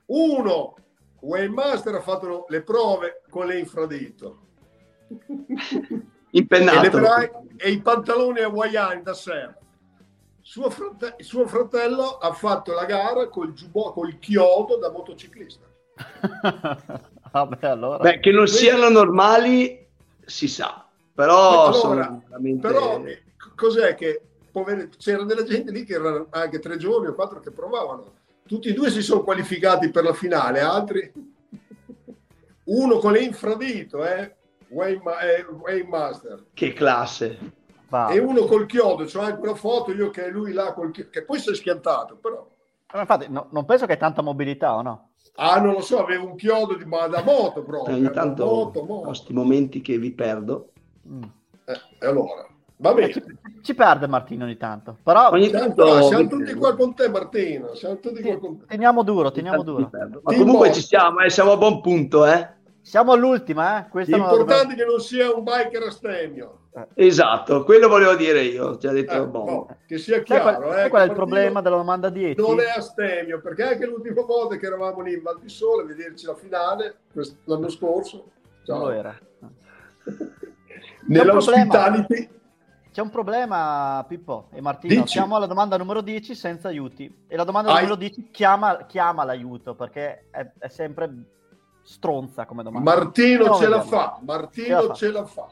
uno, 0.07 0.76
Wayne 1.22 1.53
Master 1.53 1.95
ha 1.95 2.01
fatto 2.01 2.45
le 2.49 2.63
prove 2.63 3.22
con 3.30 3.45
le 3.45 3.59
infradito. 3.59 4.39
e, 5.07 6.01
Impennato. 6.32 6.99
bra- 6.99 7.30
e 7.55 7.70
i 7.70 7.80
pantaloni 7.82 8.41
hawaiani 8.41 9.03
da 9.03 9.13
surf. 9.13 9.55
Suo, 10.41 10.70
frate- 10.70 11.15
suo 11.20 11.45
fratello 11.45 12.18
ha 12.18 12.32
fatto 12.34 12.74
la 12.74 12.86
gara 12.86 13.28
col, 13.28 13.53
giubbotto, 13.53 13.91
col 13.91 14.18
chiodo 14.18 14.78
da 14.78 14.89
motociclista. 14.89 15.65
Vabbè, 17.32 17.68
allora. 17.68 17.97
Beh, 17.99 18.20
che 18.20 18.32
non 18.32 18.47
siano 18.47 18.89
normali 18.89 19.86
si 20.26 20.47
sa, 20.47 20.86
però 21.13 21.68
Allora, 21.68 21.74
sono 21.74 22.24
veramente... 22.28 22.68
Però 22.68 23.03
eh, 23.03 23.24
cos'è 23.57 23.95
che 23.95 24.21
poveri- 24.51 24.89
c'era 24.97 25.23
della 25.23 25.43
gente 25.43 25.71
lì 25.71 25.83
che 25.83 25.95
erano 25.95 26.27
anche 26.29 26.59
tre 26.59 26.77
giorni 26.77 27.07
o 27.07 27.13
quattro 27.15 27.39
che 27.39 27.51
provavano 27.51 28.13
tutti 28.47 28.69
e 28.69 28.73
due 28.73 28.89
si 28.89 29.01
sono 29.01 29.23
qualificati 29.23 29.89
per 29.89 30.03
la 30.05 30.13
finale, 30.13 30.61
altri 30.61 31.11
uno 32.65 32.97
con 32.97 33.13
l'infradito, 33.13 34.05
eh? 34.05 34.35
Wayne, 34.69 35.01
Ma- 35.03 35.19
eh, 35.21 35.43
Wayne 35.43 35.87
Master, 35.87 36.45
Che 36.53 36.73
classe. 36.73 37.55
Va. 37.89 38.09
e 38.09 38.19
uno 38.19 38.43
col 38.45 38.65
chiodo, 38.65 39.05
c'ho 39.05 39.21
anche 39.21 39.39
una 39.39 39.55
foto 39.55 39.93
io 39.93 40.09
che 40.09 40.25
è 40.25 40.29
lui 40.29 40.51
là 40.51 40.73
col 40.73 40.91
chiodo, 40.91 41.09
che 41.09 41.23
poi 41.23 41.39
si 41.39 41.51
è 41.51 41.55
schiantato, 41.55 42.17
però. 42.17 42.45
Ma 42.93 42.99
infatti, 42.99 43.27
no- 43.29 43.47
non 43.51 43.63
penso 43.65 43.85
che 43.85 43.93
hai 43.93 43.97
tanta 43.97 44.21
mobilità, 44.21 44.75
o 44.75 44.81
no? 44.81 45.09
Ah, 45.35 45.59
non 45.61 45.73
lo 45.73 45.81
so, 45.81 46.01
aveva 46.01 46.23
un 46.23 46.35
chiodo 46.35 46.75
di, 46.75 46.83
ma 46.83 47.07
da 47.07 47.21
moto 47.23 47.63
proprio. 47.63 47.95
Ogni 47.95 48.03
da 48.05 48.11
tanto 48.11 48.45
moto, 48.45 48.85
questi 48.85 49.31
momenti 49.33 49.81
che 49.81 49.97
vi 49.97 50.11
perdo. 50.11 50.71
Mm. 51.07 51.23
Eh, 51.65 51.81
e 51.99 52.05
allora, 52.05 52.45
va 52.78 52.91
Eh, 52.91 52.93
bene. 52.93 53.11
Ci, 53.13 53.23
ci 53.61 53.73
perde 53.75 54.07
Martino 54.07 54.45
ogni 54.45 54.57
tanto, 54.57 54.97
però 55.03 55.30
Ogni 55.32 55.49
Tanto, 55.49 55.86
tanto 55.86 56.07
siamo 56.07 56.28
tutti 56.28 56.53
qua 56.53 56.75
con 56.75 56.93
te, 56.95 57.09
Martino. 57.09 57.73
Siamo 57.75 57.99
tutti 57.99 58.21
qua 58.21 58.38
con 58.39 58.59
te. 58.59 58.65
teniamo 58.67 59.03
duro, 59.03 59.32
teniamo 59.32 59.63
duro. 59.63 59.89
Ma 60.23 60.34
comunque 60.36 60.71
ci 60.73 60.82
siamo, 60.82 61.19
eh, 61.19 61.30
siamo 61.30 61.51
a 61.53 61.57
buon 61.57 61.82
punto, 61.82 62.25
eh. 62.25 62.55
Siamo 62.82 63.11
all'ultima, 63.11 63.80
eh? 63.86 63.89
Questa 63.89 64.15
non 64.15 64.28
L'importante 64.30 64.73
è 64.73 64.78
che 64.78 64.86
non 64.86 64.99
sia 65.01 65.30
un 65.34 65.43
biker 65.43 65.84
astemio. 65.84 66.59
Esatto, 66.93 67.63
quello 67.63 67.88
volevo 67.89 68.15
dire 68.15 68.41
io. 68.43 68.78
Ti 68.78 68.88
ha 68.88 68.91
detto 68.91 69.11
Eh, 69.13 69.25
boh. 69.28 69.43
no, 69.45 69.78
che 69.88 69.97
sia 69.97 70.21
Sai 70.23 70.39
qual, 70.39 70.55
chiaro. 70.55 70.71
sai 70.71 70.86
eh, 70.86 70.89
qual 70.89 71.01
è 71.01 71.05
il 71.05 71.13
problema 71.13 71.59
della 71.61 71.75
domanda 71.75 72.09
10? 72.09 72.39
Non 72.39 72.59
è 72.61 72.69
astemio, 72.69 73.41
perché 73.41 73.63
anche 73.63 73.86
l'ultima 73.88 74.21
volta 74.21 74.55
che 74.57 74.67
eravamo 74.67 75.01
lì 75.01 75.13
in 75.15 75.21
Val 75.23 75.39
di 75.41 75.49
Sole 75.49 75.82
a 75.82 75.86
vederci 75.86 76.25
la 76.28 76.36
finale, 76.36 76.97
l'anno 77.45 77.67
scorso, 77.69 78.17
Non 78.17 78.63
ciao. 78.63 78.80
lo 78.86 78.89
era. 78.91 79.17
nell'hospitality, 81.07 82.30
C'è 82.97 83.03
un 83.03 83.11
problema, 83.11 84.03
Pippo 84.07 84.47
e 84.51 84.59
Martino. 84.59 85.01
Dici. 85.03 85.19
Siamo 85.19 85.35
alla 85.35 85.45
domanda 85.45 85.77
numero 85.77 86.01
10 86.01 86.33
senza 86.33 86.69
aiuti. 86.69 87.25
E 87.27 87.35
la 87.35 87.43
domanda 87.43 87.69
Hai- 87.69 87.83
numero 87.83 87.95
10 87.95 88.29
chiama, 88.31 88.87
chiama 88.87 89.23
l'aiuto 89.23 89.75
perché 89.75 90.29
è, 90.31 90.51
è 90.57 90.67
sempre 90.67 91.07
stronza 91.83 92.47
come 92.47 92.63
domanda. 92.63 92.95
Martino 92.95 93.45
No, 93.45 93.55
ce 93.57 93.67
la 93.67 93.81
fa, 93.83 94.15
Ce 94.17 94.25
Martino 94.25 94.81
la 94.81 94.87
fa. 94.87 94.93
ce 94.95 95.11
la 95.11 95.25
fa. 95.25 95.47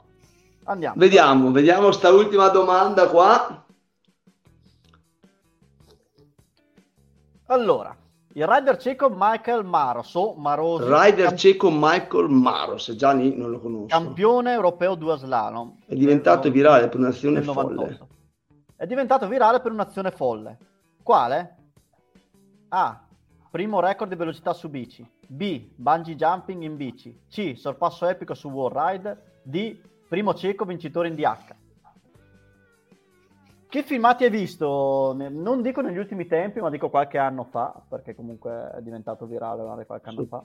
Andiamo. 0.63 0.95
Vediamo, 0.97 1.51
vediamo 1.51 1.91
sta 1.91 2.09
ultima 2.09 2.47
domanda 2.47 3.07
qua. 3.09 3.63
Allora, 7.45 7.95
il 8.37 8.45
rider 8.45 8.75
cieco 8.77 9.09
Michael 9.09 9.63
Maros 9.63 10.13
o 10.15 10.35
Rider 10.37 11.27
cam- 11.27 11.37
cieco 11.37 11.69
Michael 11.71 12.27
Maros, 12.27 12.89
lì 13.13 13.33
non 13.33 13.49
lo 13.49 13.59
conosco. 13.59 13.85
campione 13.87 14.51
europeo 14.51 14.95
due 14.95 15.17
slalom. 15.17 15.73
È 15.85 15.95
diventato 15.95 16.51
virale 16.51 16.89
per 16.89 16.99
un'azione 16.99 17.41
folle. 17.41 17.75
98. 17.75 18.07
È 18.75 18.85
diventato 18.85 19.27
virale 19.29 19.61
per 19.61 19.71
un'azione 19.71 20.11
folle. 20.11 20.57
Quale? 21.01 21.55
A. 22.69 23.07
Primo 23.49 23.79
record 23.79 24.09
di 24.09 24.17
velocità 24.17 24.51
su 24.51 24.67
bici. 24.67 25.09
B. 25.27 25.69
Bungee 25.73 26.17
jumping 26.17 26.61
in 26.63 26.75
bici. 26.75 27.17
C. 27.29 27.53
Sorpasso 27.55 28.05
epico 28.05 28.33
su 28.33 28.49
wall 28.49 28.73
ride. 28.73 29.39
D. 29.43 29.79
Primo 30.09 30.33
cieco 30.33 30.65
vincitore 30.65 31.07
in 31.07 31.15
DH. 31.15 31.55
Che 33.75 33.83
filmati 33.83 34.23
hai 34.23 34.29
visto? 34.29 35.13
Non 35.13 35.61
dico 35.61 35.81
negli 35.81 35.97
ultimi 35.97 36.27
tempi, 36.27 36.61
ma 36.61 36.69
dico 36.69 36.89
qualche 36.89 37.17
anno 37.17 37.43
fa, 37.43 37.75
perché 37.89 38.15
comunque 38.15 38.71
è 38.73 38.81
diventato 38.81 39.25
virale 39.25 39.63
ormai 39.63 39.85
qualche 39.85 40.07
anno 40.07 40.21
Sì. 40.21 40.27
fa. 40.29 40.43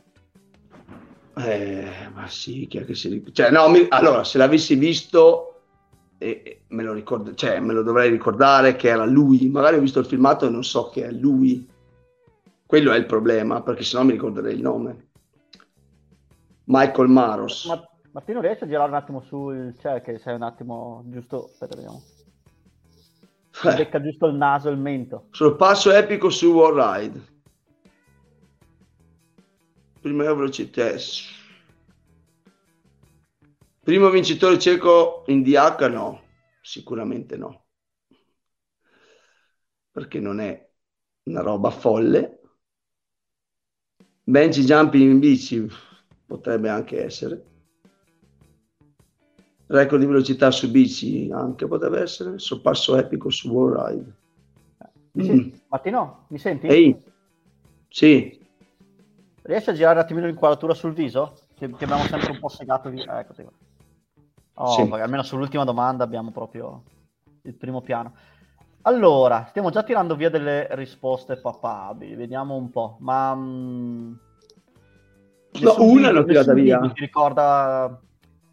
Eh, 1.36 2.08
ma 2.12 2.26
sì, 2.26 2.66
chi 2.66 2.78
è 2.78 2.84
che 2.84 2.96
si 2.96 3.22
Cioè, 3.30 3.52
no, 3.52 3.68
mi- 3.68 3.86
allora, 3.90 4.24
se 4.24 4.36
l'avessi 4.36 4.74
visto, 4.74 5.60
eh, 6.18 6.62
me, 6.70 6.82
lo 6.82 6.92
ricordo, 6.92 7.32
cioè, 7.34 7.60
me 7.60 7.72
lo 7.72 7.84
dovrei 7.84 8.10
ricordare 8.10 8.74
che 8.74 8.88
era 8.88 9.04
lui. 9.04 9.48
Magari 9.48 9.76
ho 9.76 9.80
visto 9.80 10.00
il 10.00 10.06
filmato 10.06 10.46
e 10.46 10.50
non 10.50 10.64
so 10.64 10.88
che 10.88 11.06
è 11.06 11.12
lui. 11.12 11.64
Quello 12.66 12.90
è 12.90 12.96
il 12.96 13.06
problema, 13.06 13.62
perché 13.62 13.84
sennò 13.84 14.02
mi 14.02 14.10
ricorderei 14.10 14.54
il 14.56 14.60
nome. 14.60 15.10
Michael 16.64 17.08
Maros. 17.08 17.66
Ma- 17.66 17.88
Martino, 18.10 18.40
riesci 18.40 18.64
a 18.64 18.66
girare 18.66 18.88
un 18.88 18.96
attimo 18.96 19.20
sul 19.20 19.76
cioè 19.78 20.02
che 20.02 20.18
sei 20.18 20.34
un 20.34 20.42
attimo 20.42 21.04
giusto. 21.06 21.50
Aspetta, 21.52 21.76
vediamo. 21.76 22.02
Eh, 23.62 23.74
Becca 23.74 24.00
giusto 24.00 24.26
il 24.26 24.34
naso 24.34 24.68
e 24.68 24.72
il 24.72 24.78
mento. 24.78 25.26
sorpasso 25.32 25.90
epico 25.92 26.30
su 26.30 26.52
Wall 26.52 26.74
Ride. 26.74 27.28
Prima 30.00 30.32
velocità. 30.32 30.94
Primo 33.82 34.08
vincitore 34.08 34.58
cieco 34.58 35.24
in 35.26 35.42
DH? 35.42 35.88
No, 35.90 36.22
sicuramente 36.62 37.36
no. 37.36 37.64
Perché 39.90 40.20
non 40.20 40.40
è 40.40 40.70
una 41.24 41.42
roba 41.42 41.70
folle. 41.70 42.40
Benji 44.22 44.64
jumping 44.64 45.10
in 45.10 45.18
bici 45.18 45.66
potrebbe 46.24 46.68
anche 46.68 47.04
essere. 47.04 47.49
Record 49.72 50.00
di 50.00 50.06
velocità 50.06 50.50
su 50.50 50.68
bici 50.68 51.30
anche 51.32 51.66
potrebbe 51.68 52.00
essere. 52.00 52.38
Sorpasso 52.40 52.96
epico 52.96 53.30
su 53.30 53.48
Wall 53.50 53.86
Ride. 53.86 54.18
Mm. 55.20 55.48
Martino, 55.68 56.24
mi 56.28 56.38
senti? 56.38 56.66
Ehi, 56.66 56.96
sì, 57.88 58.38
Riesci 59.42 59.70
a 59.70 59.72
girare 59.72 59.98
un 59.98 60.04
attimino 60.04 60.26
l'inquadratura 60.26 60.74
sul 60.74 60.92
viso? 60.92 61.34
Che, 61.56 61.70
che 61.70 61.84
abbiamo 61.84 62.02
sempre 62.04 62.30
un 62.32 62.38
po' 62.38 62.48
segato 62.48 62.88
lì. 62.88 63.00
Eh, 63.00 63.26
qua. 63.26 63.52
Oh, 64.54 64.72
Sì. 64.72 64.92
almeno 64.92 65.22
sull'ultima 65.22 65.64
domanda 65.64 66.04
abbiamo 66.04 66.30
proprio 66.30 66.82
il 67.42 67.54
primo 67.54 67.80
piano. 67.80 68.14
Allora, 68.82 69.46
stiamo 69.48 69.70
già 69.70 69.82
tirando 69.82 70.16
via 70.16 70.30
delle 70.30 70.66
risposte 70.72 71.36
papabili, 71.36 72.14
vediamo 72.14 72.56
un 72.56 72.70
po'. 72.70 72.96
Ma... 73.00 73.34
mm, 73.34 74.12
No, 75.60 75.76
una 75.78 76.10
l'ho 76.10 76.24
tirata 76.24 76.52
via. 76.54 76.78
Ti 76.78 77.00
ricorda 77.00 78.00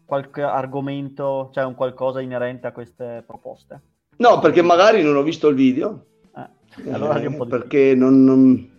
qualche 0.08 0.40
argomento, 0.40 1.50
cioè 1.52 1.64
un 1.64 1.74
qualcosa 1.74 2.22
inerente 2.22 2.66
a 2.66 2.72
queste 2.72 3.22
proposte? 3.26 3.82
no, 4.16 4.38
perché 4.38 4.62
magari 4.62 5.02
non 5.02 5.16
ho 5.16 5.22
visto 5.22 5.48
il 5.48 5.54
video. 5.54 6.06
Eh, 6.34 6.90
allora 6.92 7.20
eh, 7.20 7.30
perché 7.46 7.94
non, 7.94 8.24
non- 8.24 8.70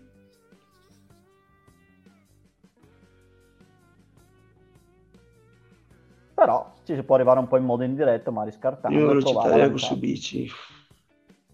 Però 6.33 6.73
ci 6.83 6.95
si 6.95 7.03
può 7.03 7.13
arrivare 7.13 7.37
un 7.37 7.47
po' 7.47 7.57
in 7.57 7.65
modo 7.65 7.83
indiretto, 7.83 8.31
ma 8.31 8.43
riscartando. 8.43 8.97
E 8.97 9.05
velocità 9.05 9.77
su 9.77 9.99
bici. 9.99 10.49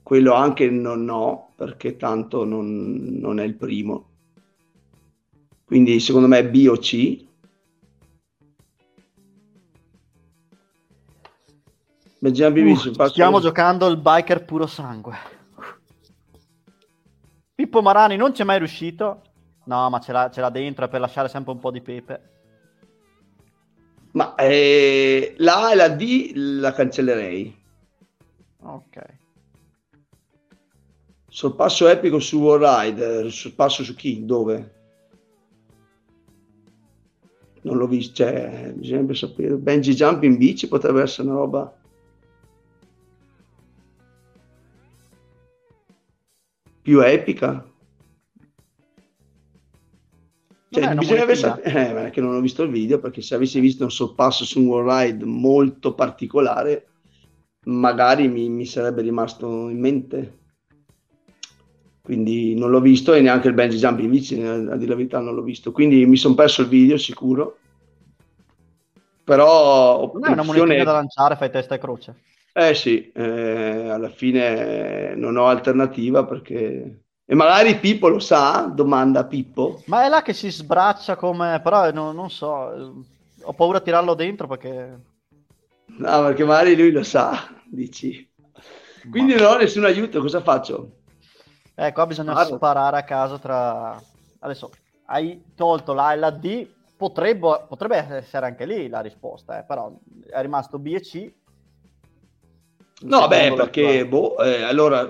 Quello 0.02 0.34
anche 0.36 0.70
non 0.70 1.04
no, 1.04 1.52
perché 1.58 1.98
tanto 1.98 2.46
non, 2.46 3.18
non 3.20 3.42
è 3.42 3.44
il 3.44 3.56
primo. 3.56 4.06
Quindi 5.66 6.00
secondo 6.00 6.30
me 6.30 6.48
B 6.48 6.66
o 6.70 6.78
C. 6.78 7.34
Benjamin 12.26 12.76
Uh, 12.76 12.92
passo- 12.94 13.12
stiamo 13.12 13.40
giocando 13.40 13.86
il 13.86 13.98
biker 13.98 14.46
puro 14.46 14.66
sangue. 14.66 15.16
Pippo 17.54 17.84
Marani 17.84 18.16
non 18.16 18.32
c'è 18.32 18.44
mai 18.44 18.58
riuscito. 18.58 19.22
No, 19.66 19.90
ma 19.92 20.00
ce 20.00 20.12
l'ha, 20.12 20.32
ce 20.32 20.42
l'ha 20.42 20.50
dentro 20.50 20.88
per 20.88 21.02
lasciare 21.02 21.28
sempre 21.28 21.54
un 21.54 21.60
po' 21.60 21.70
di 21.70 21.82
pepe. 21.82 22.30
Ma 24.14 24.34
eh, 24.36 25.36
la 25.38 25.66
A 25.68 25.72
e 25.72 25.76
la 25.76 25.90
D 25.90 26.32
la 26.34 26.74
cancellerei. 26.74 27.64
Ok. 28.62 29.04
Sorpasso 31.28 31.88
epico 31.88 32.20
su 32.20 32.40
Wall 32.40 32.60
Rider, 32.60 33.32
sorpasso 33.32 33.84
su 33.84 33.94
chi? 33.94 34.26
Dove? 34.26 34.74
Non 37.62 37.78
l'ho 37.78 37.88
visto, 37.88 38.16
cioè, 38.16 38.72
bisognerebbe 38.76 39.14
sapere. 39.14 39.56
Benji 39.58 39.94
Jump 39.94 40.24
in 40.24 40.38
bici 40.38 40.68
potrebbe 40.68 41.04
essere 41.04 41.28
una 41.28 41.38
roba... 41.38 41.80
più 46.86 47.02
epica. 47.02 47.66
Cioè, 50.70 50.84
una 50.84 50.94
bisognerebbe 50.94 51.34
monetina? 51.34 51.56
sapere, 51.56 52.08
eh, 52.08 52.10
che 52.12 52.22
non 52.22 52.36
ho 52.36 52.40
visto 52.40 52.62
il 52.62 52.70
video 52.70 53.00
perché 53.00 53.24
se 53.24 53.34
avessi 53.34 53.60
visto 53.60 53.86
un 53.86 53.90
sorpasso 53.90 54.46
su 54.46 54.62
un 54.62 54.68
wall 54.68 54.88
ride 54.88 55.26
molto 55.26 55.96
particolare, 55.96 56.90
magari 57.64 58.28
mi, 58.28 58.50
mi 58.50 58.68
sarebbe 58.68 59.02
rimasto 59.02 59.68
in 59.68 59.80
mente. 59.80 60.40
Quindi 62.04 62.54
non 62.54 62.70
l'ho 62.70 62.82
visto 62.82 63.14
e 63.14 63.22
neanche 63.22 63.48
il 63.48 63.56
bungee 63.56 63.80
jump 63.80 64.00
in 64.02 64.12
bici, 64.12 64.40
a 64.40 64.76
dire 64.76 64.90
la 64.90 64.96
verità 64.96 65.18
non 65.20 65.34
l'ho 65.34 65.42
visto. 65.42 65.72
Quindi 65.72 66.06
mi 66.06 66.18
sono 66.18 66.36
perso 66.36 66.62
il 66.62 66.68
video 66.68 67.00
sicuro. 67.00 67.58
Però 69.24 70.12
Non 70.14 70.24
è 70.24 70.34
una 70.34 70.44
monetina 70.44 70.84
da 70.84 70.92
lanciare, 70.92 71.36
fai 71.36 71.50
testa 71.50 71.74
e 71.74 71.80
croce. 71.80 72.16
Eh 72.58 72.74
sì, 72.74 73.12
eh, 73.12 73.90
alla 73.90 74.08
fine 74.10 75.14
non 75.16 75.36
ho 75.36 75.48
alternativa 75.48 76.24
perché... 76.24 77.02
E 77.26 77.36
magari 77.36 77.80
Pippo 77.80 78.08
lo 78.08 78.20
sa, 78.20 78.72
domanda 78.74 79.22
a 79.22 79.26
Pippo. 79.26 79.82
Ma 79.88 80.06
è 80.06 80.10
là 80.10 80.22
che 80.22 80.32
si 80.32 80.50
sbraccia 80.50 81.18
come... 81.18 81.60
Però 81.62 81.92
no- 81.92 82.14
non 82.14 82.30
so, 82.30 82.96
ho 83.42 83.54
paura 83.54 83.80
a 83.80 83.82
tirarlo 83.82 84.14
dentro 84.14 84.48
perché... 84.48 85.00
No, 85.98 86.24
perché 86.24 86.46
magari 86.46 86.78
lui 86.78 86.92
lo 86.92 87.04
sa, 87.04 87.50
dici. 87.66 88.26
Quindi 89.10 89.36
non 89.36 89.48
ho 89.48 89.58
nessun 89.58 89.84
aiuto, 89.84 90.22
cosa 90.22 90.42
faccio? 90.42 90.92
Eh, 91.76 91.92
qua 91.92 92.06
bisogna 92.06 92.32
Sparo. 92.32 92.56
sparare 92.56 92.98
a 93.00 93.04
caso 93.04 93.38
tra... 93.38 94.02
Adesso, 94.40 94.72
hai 95.08 95.44
tolto 95.56 95.94
la 95.94 96.14
e 96.14 96.16
la 96.16 96.30
D, 96.30 96.66
potrebbe, 96.96 97.66
potrebbe 97.68 97.98
essere 97.98 98.46
anche 98.46 98.66
lì 98.66 98.88
la 98.88 99.02
risposta, 99.02 99.60
eh, 99.60 99.64
però 99.64 99.92
è 100.30 100.40
rimasto 100.40 100.80
B 100.80 100.94
e 100.94 101.02
C. 101.02 101.34
No, 103.02 103.28
beh, 103.28 103.54
perché, 103.54 104.08
boh, 104.08 104.38
eh, 104.42 104.62
allora, 104.62 105.08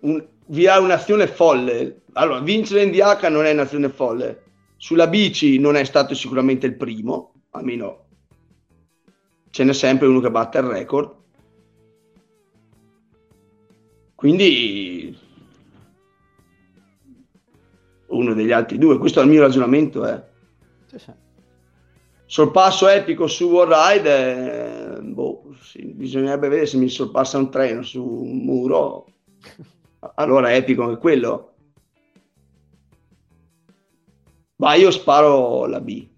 un, 0.00 0.26
vi 0.46 0.66
ha 0.66 0.78
un'azione 0.78 1.26
folle. 1.26 2.02
Allora, 2.12 2.40
vincere 2.40 2.82
in 2.82 2.90
DH 2.90 3.26
non 3.28 3.46
è 3.46 3.52
un'azione 3.52 3.88
folle. 3.88 4.42
Sulla 4.76 5.06
bici 5.06 5.58
non 5.58 5.76
è 5.76 5.84
stato 5.84 6.14
sicuramente 6.14 6.66
il 6.66 6.76
primo, 6.76 7.34
almeno 7.50 8.06
ce 9.50 9.64
n'è 9.64 9.72
sempre 9.72 10.06
uno 10.06 10.20
che 10.20 10.30
batte 10.30 10.58
il 10.58 10.64
record. 10.64 11.14
Quindi 14.14 15.18
uno 18.06 18.34
degli 18.34 18.52
altri 18.52 18.78
due, 18.78 18.98
questo 18.98 19.20
è 19.20 19.24
il 19.24 19.30
mio 19.30 19.40
ragionamento. 19.40 20.06
Eh. 20.06 20.22
Sì, 20.86 20.98
sì. 20.98 21.12
Sorpasso 22.26 22.88
epico 22.88 23.26
su 23.26 23.48
Warride, 23.48 24.91
eh, 24.91 24.91
sì, 25.60 25.84
bisognerebbe 25.86 26.48
vedere 26.48 26.66
se 26.66 26.76
mi 26.76 26.88
sorpassa 26.88 27.38
un 27.38 27.50
treno 27.50 27.82
su 27.82 28.04
un 28.04 28.38
muro, 28.38 29.06
allora 30.14 30.50
è 30.50 30.56
epico 30.56 30.82
anche 30.84 30.98
quello. 30.98 31.54
Ma 34.56 34.74
io 34.74 34.90
sparo 34.90 35.66
la 35.66 35.80
B. 35.80 36.08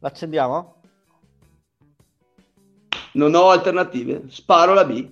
L'accendiamo? 0.00 0.80
Non 3.12 3.34
ho 3.34 3.50
alternative, 3.50 4.24
sparo 4.28 4.74
la 4.74 4.84
B. 4.84 5.10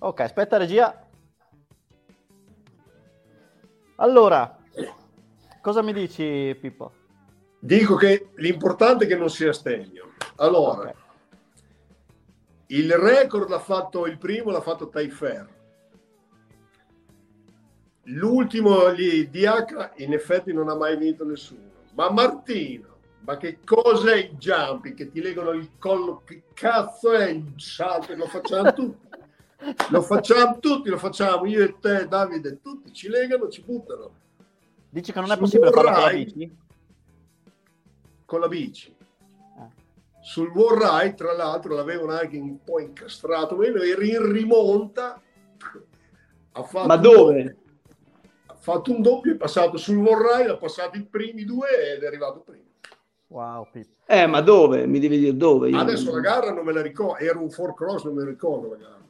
Ok, 0.00 0.20
aspetta 0.20 0.56
regia. 0.58 1.06
Allora, 3.96 4.56
cosa 5.60 5.82
mi 5.82 5.92
dici 5.92 6.56
Pippo? 6.60 6.97
Dico 7.60 7.96
che 7.96 8.30
l'importante 8.36 9.04
è 9.04 9.08
che 9.08 9.16
non 9.16 9.30
sia 9.30 9.52
stegno. 9.52 10.12
Allora, 10.36 10.88
Ok. 10.88 10.94
il 12.68 12.92
record 12.92 13.48
l'ha 13.48 13.58
fatto 13.58 14.06
il 14.06 14.18
primo, 14.18 14.50
l'ha 14.50 14.60
fatto 14.60 14.88
Taifer. 14.88 15.56
L'ultimo 18.04 18.86
lì, 18.88 19.28
DH, 19.28 19.92
in 19.96 20.12
effetti 20.14 20.52
non 20.52 20.68
ha 20.68 20.74
mai 20.74 20.96
vinto 20.96 21.24
nessuno. 21.24 21.66
Ma 21.94 22.10
Martino, 22.10 22.96
ma 23.20 23.36
che 23.36 23.58
cos'è 23.64 24.16
il 24.16 24.36
jumping? 24.38 24.94
Che 24.94 25.10
ti 25.10 25.20
legano 25.20 25.50
il 25.50 25.72
collo? 25.78 26.22
Che 26.24 26.44
cazzo 26.54 27.12
è 27.12 27.28
il 27.28 27.52
salto? 27.56 28.14
Lo 28.14 28.26
facciamo 28.26 28.72
tutti. 28.72 29.06
Lo 29.90 30.00
facciamo 30.02 30.58
tutti, 30.60 30.88
lo 30.88 30.98
facciamo 30.98 31.44
io 31.44 31.64
e 31.64 31.74
te, 31.80 32.06
Davide, 32.06 32.60
tutti 32.62 32.92
ci 32.92 33.08
legano, 33.08 33.48
ci 33.48 33.60
buttano 33.62 34.12
Dici 34.88 35.10
che 35.10 35.18
non 35.20 35.30
è 35.32 35.34
Su 35.34 35.40
possibile 35.40 35.72
farlo 35.72 35.90
con 35.90 36.00
la 36.00 36.10
bici? 36.10 36.56
Con 38.28 38.40
la 38.40 38.48
bici. 38.48 38.94
Eh. 38.94 39.68
Sul 40.20 40.50
wall 40.50 40.76
ride, 40.76 41.14
tra 41.14 41.32
l'altro, 41.32 41.74
l'avevano 41.74 42.12
anche 42.12 42.36
un 42.36 42.62
po' 42.62 42.78
incastrato, 42.78 43.56
ma 43.56 43.64
io 43.66 43.80
ero 43.80 44.02
in 44.02 44.30
rimonta. 44.30 45.18
Ha 46.52 46.62
fatto 46.62 46.86
Ma 46.86 46.96
dove? 46.96 47.56
Ha 48.48 48.54
fatto 48.54 48.90
un 48.92 49.00
doppio, 49.00 49.32
è 49.32 49.36
passato 49.36 49.78
sul 49.78 49.96
wall 49.96 50.20
ride, 50.20 50.50
ha 50.50 50.56
passato 50.58 50.98
i 50.98 51.06
primi 51.06 51.44
due 51.46 51.94
ed 51.94 52.02
è 52.02 52.06
arrivato 52.06 52.40
primo. 52.40 52.64
Wow, 53.28 53.66
Pippo. 53.72 53.94
Eh, 54.04 54.26
ma 54.26 54.42
dove? 54.42 54.86
Mi 54.86 54.98
devi 54.98 55.18
dire 55.18 55.34
dove? 55.34 55.70
Io 55.70 55.78
Adesso 55.78 56.10
non- 56.12 56.16
la 56.16 56.20
gara 56.20 56.52
non 56.52 56.66
me 56.66 56.72
la 56.74 56.82
ricordo, 56.82 57.16
era 57.16 57.38
un 57.38 57.48
four 57.48 57.72
cross, 57.72 58.04
non 58.04 58.14
me 58.14 58.24
la 58.24 58.28
ricordo 58.28 58.68
la 58.68 58.76
gara. 58.76 59.06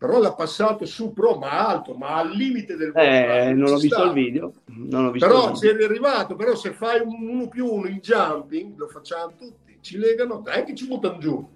Però 0.00 0.18
l'ha 0.18 0.32
passato 0.32 0.86
su 0.86 1.12
pro, 1.12 1.34
ma 1.36 1.68
alto, 1.68 1.92
ma 1.92 2.14
al 2.16 2.30
limite 2.30 2.74
del 2.74 2.90
Eh, 2.96 3.52
non 3.52 3.72
ho 3.74 3.76
visto 3.76 3.96
sta. 3.96 4.04
il 4.06 4.12
video. 4.14 4.52
Non 4.64 5.04
ho 5.04 5.10
visto 5.10 5.28
Però 5.28 5.52
video. 5.52 5.70
eri 5.74 5.84
arrivato, 5.84 6.36
però 6.36 6.54
se 6.54 6.72
fai 6.72 7.02
un 7.04 7.28
1 7.28 7.48
più 7.48 7.66
1 7.66 7.86
in 7.86 7.98
jumping, 7.98 8.78
lo 8.78 8.88
facciamo 8.88 9.34
tutti, 9.36 9.76
ci 9.82 9.98
legano, 9.98 10.38
dai 10.42 10.64
che 10.64 10.74
ci 10.74 10.86
buttano 10.86 11.18
giù. 11.18 11.46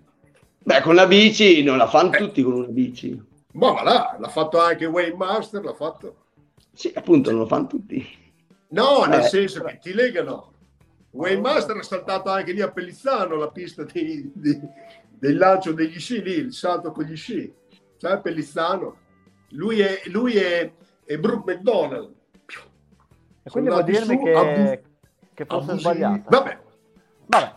Beh, 0.58 0.82
con 0.82 0.94
la 0.94 1.06
bici 1.06 1.62
non 1.62 1.78
la 1.78 1.86
fanno 1.88 2.12
Eh. 2.12 2.18
tutti 2.18 2.42
con 2.42 2.52
una 2.52 2.66
bici. 2.66 3.18
Ma 3.52 3.70
va 3.72 3.82
là, 3.82 4.16
l'ha 4.20 4.28
fatto 4.28 4.60
anche 4.60 4.84
Wayne 4.84 5.16
Master, 5.16 5.64
l'ha 5.64 5.72
fatto. 5.72 6.16
Sì, 6.70 6.92
appunto, 6.94 7.30
non 7.30 7.40
lo 7.40 7.46
fanno 7.46 7.66
tutti. 7.66 8.06
No, 8.68 9.04
nel 9.04 9.20
Eh. 9.20 9.22
senso 9.22 9.62
che 9.62 9.78
ti 9.80 9.94
legano. 9.94 10.52
Wayne 11.12 11.40
Master 11.40 11.78
ha 11.78 11.82
saltato 11.82 12.28
anche 12.28 12.52
lì 12.52 12.60
a 12.60 12.70
Pellizzano 12.70 13.36
la 13.36 13.48
pista 13.48 13.84
di- 13.84 14.30
di- 14.34 14.60
del 15.08 15.38
lancio 15.38 15.72
degli 15.72 15.98
sci 15.98 16.20
lì, 16.20 16.32
il 16.32 16.52
salto 16.52 16.90
con 16.92 17.04
gli 17.04 17.16
sci. 17.16 17.50
Sai 17.96 18.20
Pellizzano? 18.20 18.96
Lui 19.50 19.80
è, 19.80 20.02
lui 20.06 20.36
è, 20.36 20.72
è 21.04 21.16
Brooke 21.18 21.54
McDonald. 21.54 22.12
E 23.42 23.50
quindi 23.50 23.70
vuol 23.70 23.84
dirmi 23.84 24.18
che, 24.22 24.32
abu- 24.32 24.80
che 25.34 25.44
forse 25.44 25.70
abusi- 25.70 25.80
sbagliata. 25.80 26.22
Vabbè, 26.28 26.62
Vabbè. 27.26 27.52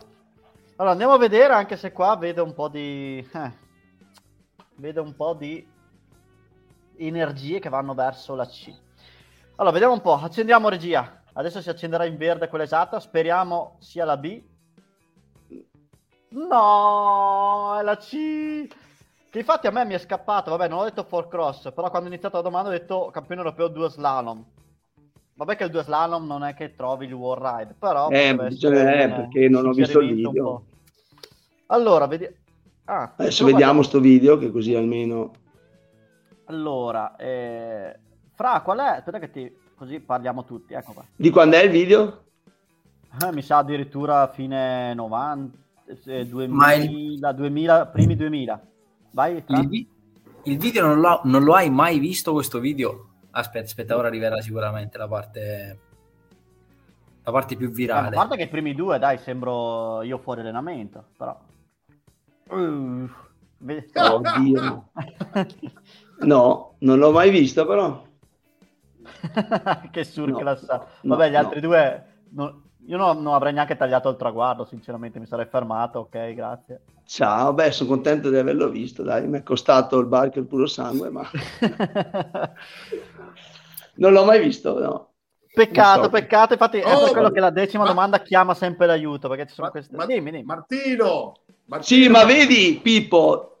Allora 0.76 0.92
andiamo 0.92 1.14
a 1.14 1.18
vedere, 1.18 1.52
anche 1.54 1.76
se 1.76 1.92
qua 1.92 2.16
vedo 2.16 2.44
un 2.44 2.54
po' 2.54 2.68
di... 2.68 3.18
eh, 3.32 3.52
vedo 4.76 5.02
un 5.02 5.14
po' 5.16 5.34
di 5.34 5.66
energie 6.98 7.58
che 7.58 7.68
vanno 7.68 7.94
verso 7.94 8.34
la 8.34 8.46
C. 8.46 8.72
Allora, 9.56 9.72
vediamo 9.72 9.94
un 9.94 10.00
po'. 10.00 10.14
Accendiamo 10.14 10.68
regia. 10.68 11.22
Adesso 11.32 11.60
si 11.60 11.68
accenderà 11.68 12.04
in 12.04 12.16
verde 12.16 12.48
quella 12.48 12.64
esatta. 12.64 13.00
Speriamo 13.00 13.76
sia 13.80 14.04
la 14.04 14.16
B. 14.16 14.40
No, 16.30 17.76
è 17.78 17.82
la 17.82 17.96
C. 17.96 18.68
Che 19.30 19.38
infatti 19.38 19.66
a 19.66 19.70
me 19.70 19.84
mi 19.84 19.94
è 19.94 19.98
scappato. 19.98 20.50
Vabbè, 20.50 20.68
non 20.68 20.78
ho 20.80 20.84
detto 20.84 21.04
for 21.04 21.28
cross, 21.28 21.70
però 21.72 21.90
quando 21.90 22.08
ho 22.08 22.12
iniziato 22.12 22.36
la 22.36 22.42
domanda 22.42 22.68
ho 22.70 22.72
detto 22.72 23.10
campione 23.12 23.42
europeo 23.42 23.68
2 23.68 23.90
slalom. 23.90 24.44
Vabbè 25.34 25.54
che 25.56 25.64
il 25.64 25.70
2 25.70 25.82
slalom 25.82 26.26
non 26.26 26.42
è 26.44 26.54
che 26.54 26.74
trovi 26.74 27.06
il 27.06 27.12
wall 27.12 27.40
ride, 27.40 27.74
però... 27.78 28.08
Eh, 28.08 28.36
essere 28.40 29.02
eh, 29.04 29.08
perché 29.08 29.48
non 29.48 29.66
ho 29.66 29.72
visto 29.72 30.00
il 30.00 30.14
video. 30.14 30.32
po'. 30.32 30.64
Allora, 31.66 32.06
vediamo... 32.06 32.34
Ah, 32.86 33.02
Adesso 33.16 33.44
vediamo 33.44 33.50
guardiamo. 33.50 33.82
sto 33.82 34.00
video 34.00 34.38
che 34.38 34.50
così 34.50 34.74
almeno... 34.74 35.32
Allora, 36.46 37.14
eh... 37.16 37.98
Fra, 38.34 38.62
qual 38.62 38.78
è? 38.78 38.96
Aspetta 38.96 39.18
che 39.18 39.30
ti... 39.30 39.56
Così 39.76 40.00
parliamo 40.00 40.44
tutti, 40.44 40.72
ecco 40.74 40.92
qua. 40.92 41.04
Di 41.14 41.30
quando 41.30 41.54
è 41.56 41.62
il 41.62 41.70
video? 41.70 42.24
Eh, 43.22 43.32
mi 43.32 43.42
sa 43.42 43.58
addirittura 43.58 44.26
fine 44.28 44.92
90, 44.94 45.56
eh, 46.06 46.26
2000, 46.26 46.52
Ma 46.52 46.74
il- 46.74 47.34
2000, 47.36 47.86
primi 47.86 48.16
2000. 48.16 48.60
Vai. 49.10 49.42
Il, 49.46 49.68
vi- 49.68 49.88
il 50.44 50.58
video 50.58 50.86
non 50.86 51.00
lo, 51.00 51.20
non 51.24 51.42
lo 51.44 51.54
hai 51.54 51.70
mai 51.70 51.98
visto 51.98 52.32
questo 52.32 52.60
video? 52.60 53.06
Aspetta, 53.30 53.64
aspetta, 53.66 53.96
ora 53.96 54.08
arriverà 54.08 54.40
sicuramente 54.40 54.98
la 54.98 55.08
parte 55.08 55.78
la 57.22 57.30
parte 57.32 57.56
più 57.56 57.68
Eh, 57.68 57.72
virale. 57.72 58.08
a 58.16 58.18
parte 58.20 58.36
che 58.36 58.44
i 58.44 58.48
primi 58.48 58.74
due, 58.74 58.98
dai, 58.98 59.18
sembro 59.18 60.02
io 60.02 60.18
fuori 60.18 60.40
allenamento, 60.40 61.08
però... 61.16 61.38
Uh, 62.50 63.08
Oddio. 63.94 64.88
No, 66.20 66.74
non 66.78 66.98
l'ho 66.98 67.12
mai 67.12 67.30
visto 67.30 67.64
però. 67.66 68.02
che 69.90 70.04
surclass. 70.04 70.66
No, 71.02 71.16
Vabbè, 71.16 71.28
gli 71.28 71.32
no. 71.32 71.38
altri 71.38 71.60
due... 71.60 72.06
non- 72.30 72.62
io 72.86 72.96
non, 72.96 73.20
non 73.22 73.34
avrei 73.34 73.52
neanche 73.52 73.76
tagliato 73.76 74.08
il 74.08 74.16
traguardo, 74.16 74.64
sinceramente, 74.64 75.18
mi 75.18 75.26
sarei 75.26 75.44
fermato, 75.46 75.98
ok, 76.00 76.32
grazie. 76.32 76.80
Ciao, 77.08 77.54
beh, 77.54 77.72
sono 77.72 77.88
contento 77.88 78.30
di 78.30 78.36
averlo 78.36 78.68
visto, 78.70 79.02
dai, 79.02 79.26
mi 79.26 79.38
è 79.38 79.42
costato 79.42 79.98
il 79.98 80.06
barco 80.06 80.38
il 80.38 80.46
puro 80.46 80.66
sangue, 80.66 81.10
ma 81.10 81.28
non 83.96 84.12
l'ho 84.12 84.24
mai 84.24 84.40
visto, 84.40 84.78
no. 84.78 85.14
Peccato, 85.52 86.08
so. 86.08 86.10
peccato, 86.10 86.52
infatti 86.52 86.78
è 86.78 86.96
Oh, 86.96 87.00
per 87.00 87.10
quello 87.10 87.30
ma- 87.30 87.30
che 87.30 87.40
la 87.40 87.50
decima 87.50 87.84
ma- 87.84 87.86
domanda 87.86 88.22
chiama 88.22 88.54
sempre 88.54 88.86
l'aiuto, 88.86 89.28
perché 89.28 89.46
ci 89.46 89.54
sono 89.54 89.66
Ma- 89.66 89.72
queste... 89.72 89.96
ma- 89.96 90.06
dimmi, 90.06 90.30
dimmi. 90.30 90.44
Martino, 90.44 91.34
Martino, 91.66 91.86
Sì, 91.88 92.08
ma 92.08 92.24
vedi, 92.24 92.78
Pippo, 92.82 93.56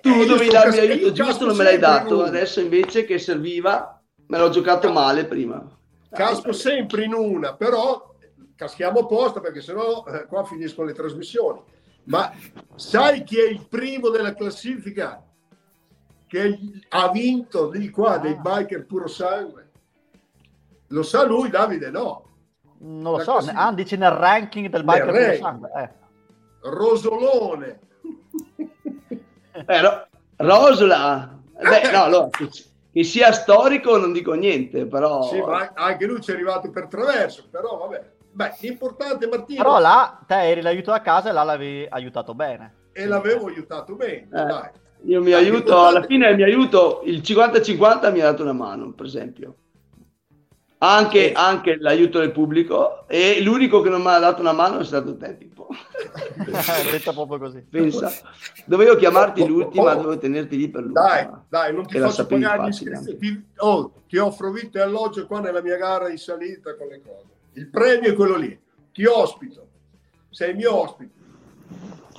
tu 0.00 0.24
Eh, 0.24 0.26
dovevi 0.26 0.50
darmi 0.50 0.76
l'aiuto 0.76 1.12
giusto, 1.12 1.46
non 1.46 1.56
me 1.56 1.64
l'hai 1.64 1.78
in 1.78 1.78
dato, 1.78 2.22
uno. 2.22 2.22
adesso 2.22 2.60
invece 2.60 3.04
che 3.04 3.18
serviva, 3.18 4.02
me 4.26 4.38
l'ho 4.38 4.48
giocato 4.50 4.90
male 4.92 5.24
prima. 5.26 5.64
Casco 6.12 6.52
sempre 6.52 7.04
in 7.04 7.12
una, 7.12 7.54
però 7.54 8.14
caschiamo 8.54 9.00
apposta 9.00 9.40
perché 9.40 9.60
sennò 9.60 10.04
eh, 10.06 10.26
qua 10.26 10.44
finiscono 10.44 10.86
le 10.86 10.94
trasmissioni. 10.94 11.60
Ma 12.06 12.32
sai 12.76 13.22
chi 13.24 13.38
è 13.38 13.48
il 13.48 13.66
primo 13.68 14.10
della 14.10 14.34
classifica 14.34 15.22
che 16.26 16.58
ha 16.88 17.10
vinto 17.10 17.68
di 17.68 17.90
qua 17.90 18.18
dei 18.18 18.32
Ah. 18.32 18.40
biker 18.58 18.84
puro 18.86 19.06
sangue? 19.08 19.70
Lo 20.88 21.02
sa 21.02 21.24
lui, 21.24 21.50
Davide? 21.50 21.90
No. 21.90 22.22
Non 22.78 23.02
lo 23.12 23.16
La 23.18 23.22
so, 23.24 23.32
classifica- 23.32 23.60
ah, 23.66 23.72
dici 23.72 23.96
nel 23.96 24.10
ranking 24.12 24.68
del 24.68 24.84
biker 24.84 25.06
puro 25.10 25.34
sangue, 25.36 25.70
eh. 25.76 25.90
Rosolone. 26.68 27.80
Eh, 29.68 29.80
Ro- 29.80 30.06
Rosola, 30.36 31.34
beh, 31.54 31.88
no, 31.90 32.02
allora, 32.02 32.28
che, 32.28 32.46
che 32.92 33.04
sia 33.04 33.32
storico 33.32 33.96
non 33.96 34.12
dico 34.12 34.34
niente, 34.34 34.84
però... 34.84 35.22
Sì, 35.22 35.40
ma 35.40 35.70
anche 35.74 36.04
lui 36.04 36.20
ci 36.20 36.30
è 36.30 36.34
arrivato 36.34 36.70
per 36.70 36.88
traverso, 36.88 37.48
però 37.50 37.78
vabbè. 37.78 38.12
Beh, 38.36 38.52
l'importante 38.60 39.26
Martino 39.28 39.62
Però 39.62 39.78
là 39.78 40.20
te 40.26 40.34
eri 40.34 40.60
l'aiuto 40.60 40.90
da 40.90 41.00
casa 41.00 41.30
e 41.30 41.32
là 41.32 41.42
l'avevi 41.42 41.86
aiutato 41.88 42.34
bene. 42.34 42.74
e 42.92 43.06
l'avevo 43.06 43.46
aiutato 43.46 43.94
bene, 43.94 44.24
Eh. 44.24 44.44
dai. 44.44 44.70
Io 45.04 45.22
mi 45.22 45.32
aiuto, 45.32 45.84
alla 45.86 46.02
fine 46.02 46.34
mi 46.34 46.42
aiuto, 46.42 47.00
il 47.04 47.20
50-50 47.22 48.12
mi 48.12 48.20
ha 48.20 48.24
dato 48.24 48.42
una 48.42 48.52
mano, 48.52 48.92
per 48.92 49.06
esempio. 49.06 49.56
Anche, 50.78 51.32
anche 51.32 51.76
l'aiuto 51.78 52.18
del 52.18 52.32
pubblico 52.32 53.08
e 53.08 53.40
l'unico 53.42 53.80
che 53.80 53.88
non 53.88 54.02
mi 54.02 54.08
ha 54.08 54.18
dato 54.18 54.42
una 54.42 54.52
mano 54.52 54.80
è 54.80 54.84
stato 54.84 55.16
te, 55.16 55.32
Pippo. 55.34 55.68
Detta 56.90 57.12
proprio 57.12 57.38
così. 57.38 57.64
Pensa, 57.70 58.12
dovevo 58.66 58.96
chiamarti 58.96 59.46
l'ultima, 59.46 59.94
dovevo 59.94 60.18
tenerti 60.18 60.58
lì 60.58 60.68
per 60.68 60.82
l'ultima. 60.82 61.08
Dai, 61.08 61.28
dai, 61.48 61.74
non 61.74 61.86
ti 61.86 61.96
la 61.96 62.08
faccio 62.08 62.26
pagare 62.26 62.64
gli 62.64 62.68
iscrizioni. 62.68 63.18
Ti, 63.18 63.46
oh, 63.58 63.92
ti 64.06 64.18
offro 64.18 64.50
vitto 64.50 64.76
e 64.76 64.82
alloggio 64.82 65.26
qua 65.26 65.40
nella 65.40 65.62
mia 65.62 65.76
gara 65.76 66.10
in 66.10 66.18
salita 66.18 66.76
con 66.76 66.88
le 66.88 67.00
cose. 67.00 67.34
Il 67.56 67.70
premio 67.70 68.10
è 68.10 68.14
quello 68.14 68.36
lì. 68.36 68.58
Ti 68.92 69.04
ospito. 69.06 69.66
Sei 70.28 70.54
mio 70.54 70.78
ospite. 70.78 71.14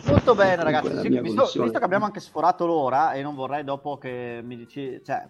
Molto 0.08 0.34
bene, 0.34 0.64
ragazzi. 0.64 1.00
Sì, 1.00 1.10
visto, 1.20 1.44
visto 1.62 1.78
che 1.78 1.84
abbiamo 1.84 2.06
anche 2.06 2.20
sforato 2.20 2.66
l'ora 2.66 3.12
e 3.14 3.22
non 3.22 3.36
vorrei 3.36 3.64
dopo 3.64 3.98
che 3.98 4.40
mi 4.44 4.56
dici, 4.58 5.00
cioè, 5.04 5.28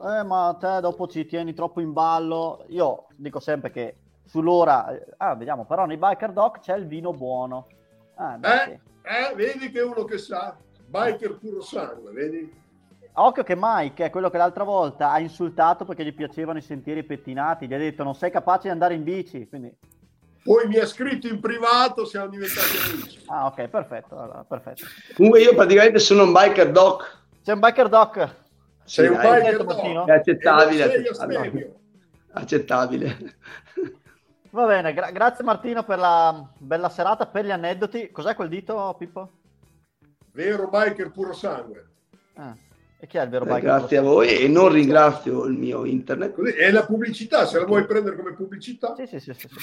eh, 0.00 0.22
ma 0.22 0.56
te 0.58 0.80
dopo 0.80 1.08
ci 1.08 1.26
tieni 1.26 1.54
troppo 1.54 1.80
in 1.80 1.92
ballo. 1.92 2.64
Io 2.68 3.06
dico 3.16 3.40
sempre 3.40 3.70
che 3.72 3.96
sull'ora, 4.24 4.90
eh, 4.90 5.06
ah, 5.16 5.34
vediamo, 5.34 5.64
però 5.64 5.86
nei 5.86 5.96
biker 5.96 6.30
doc 6.32 6.60
c'è 6.60 6.76
il 6.76 6.86
vino 6.86 7.12
buono. 7.12 7.66
Ah, 8.14 8.36
beh, 8.38 8.48
Eh? 8.48 8.64
sì. 8.64 8.70
Eh, 9.02 9.34
vedi 9.34 9.70
che 9.72 9.80
è 9.80 9.84
uno 9.84 10.04
che 10.04 10.18
sa. 10.18 10.56
Biker 10.86 11.36
puro 11.36 11.60
sangue, 11.62 12.12
vedi? 12.12 12.52
Occhio 13.20 13.42
che 13.42 13.54
Mike 13.56 14.04
è 14.06 14.10
quello 14.10 14.30
che 14.30 14.36
l'altra 14.36 14.64
volta 14.64 15.10
ha 15.10 15.18
insultato 15.18 15.84
perché 15.84 16.04
gli 16.04 16.14
piacevano 16.14 16.58
i 16.58 16.62
sentieri 16.62 17.02
pettinati, 17.02 17.66
gli 17.66 17.74
ha 17.74 17.78
detto 17.78 18.04
non 18.04 18.14
sei 18.14 18.30
capace 18.30 18.62
di 18.62 18.68
andare 18.70 18.94
in 18.94 19.02
bici, 19.02 19.48
quindi... 19.48 19.74
Poi 20.44 20.66
mi 20.68 20.78
ha 20.78 20.86
scritto 20.86 21.26
in 21.26 21.40
privato, 21.40 22.04
siamo 22.06 22.28
diventati 22.28 22.76
amici. 22.90 23.22
Ah, 23.26 23.46
ok, 23.46 23.68
perfetto, 23.68 24.18
allora, 24.18 24.44
perfetto. 24.44 24.84
Comunque 25.14 25.40
io 25.42 25.54
praticamente 25.54 25.98
sono 25.98 26.22
un 26.22 26.32
biker 26.32 26.70
doc, 26.70 27.22
C'è 27.42 27.52
un 27.52 27.60
biker 27.60 27.88
doc. 27.88 28.34
Sei 28.84 29.06
Sì, 29.06 29.10
un 29.12 29.18
dai. 29.18 29.40
biker? 29.42 29.64
Martino? 29.64 30.06
è 30.06 30.12
accettabile, 30.12 30.76
sei 30.90 31.06
accettabile. 31.08 31.74
accettabile. 32.32 33.16
Va 34.50 34.64
bene, 34.66 34.94
gra- 34.94 35.10
grazie 35.10 35.44
Martino 35.44 35.82
per 35.82 35.98
la 35.98 36.48
bella 36.56 36.88
serata, 36.88 37.26
per 37.26 37.44
gli 37.44 37.50
aneddoti. 37.50 38.10
Cos'è 38.10 38.34
quel 38.34 38.48
dito, 38.48 38.94
Pippo? 38.98 39.30
Vero 40.32 40.68
biker 40.68 41.10
puro 41.10 41.34
sangue. 41.34 41.86
Ah, 42.36 42.54
e 43.00 43.06
chi 43.06 43.16
è 43.16 43.22
il 43.22 43.28
vero 43.28 43.44
Eh, 43.44 43.60
grazie 43.60 43.98
a 43.98 44.02
voi 44.02 44.38
e 44.38 44.48
non 44.48 44.70
ringrazio 44.70 45.44
il 45.44 45.56
mio 45.56 45.84
internet. 45.84 46.36
È 46.40 46.68
la 46.72 46.84
pubblicità, 46.84 47.46
se 47.46 47.60
la 47.60 47.64
vuoi 47.64 47.86
prendere 47.86 48.16
come 48.16 48.32
pubblicità. 48.32 48.94
Sì, 48.96 49.06
sì, 49.06 49.20
sì, 49.20 49.32
sì, 49.34 49.46
sì. 49.48 49.56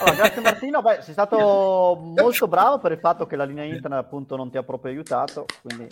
Allora, 0.00 0.16
grazie 0.16 0.42
Martino, 0.42 0.82
beh, 0.82 1.00
sei 1.00 1.14
stato 1.14 1.98
molto 2.02 2.46
bravo 2.46 2.78
per 2.78 2.92
il 2.92 2.98
fatto 2.98 3.26
che 3.26 3.36
la 3.36 3.44
linea 3.44 3.64
internet 3.64 4.04
appunto 4.04 4.36
non 4.36 4.50
ti 4.50 4.58
ha 4.58 4.62
proprio 4.62 4.92
aiutato, 4.92 5.46
quindi 5.62 5.86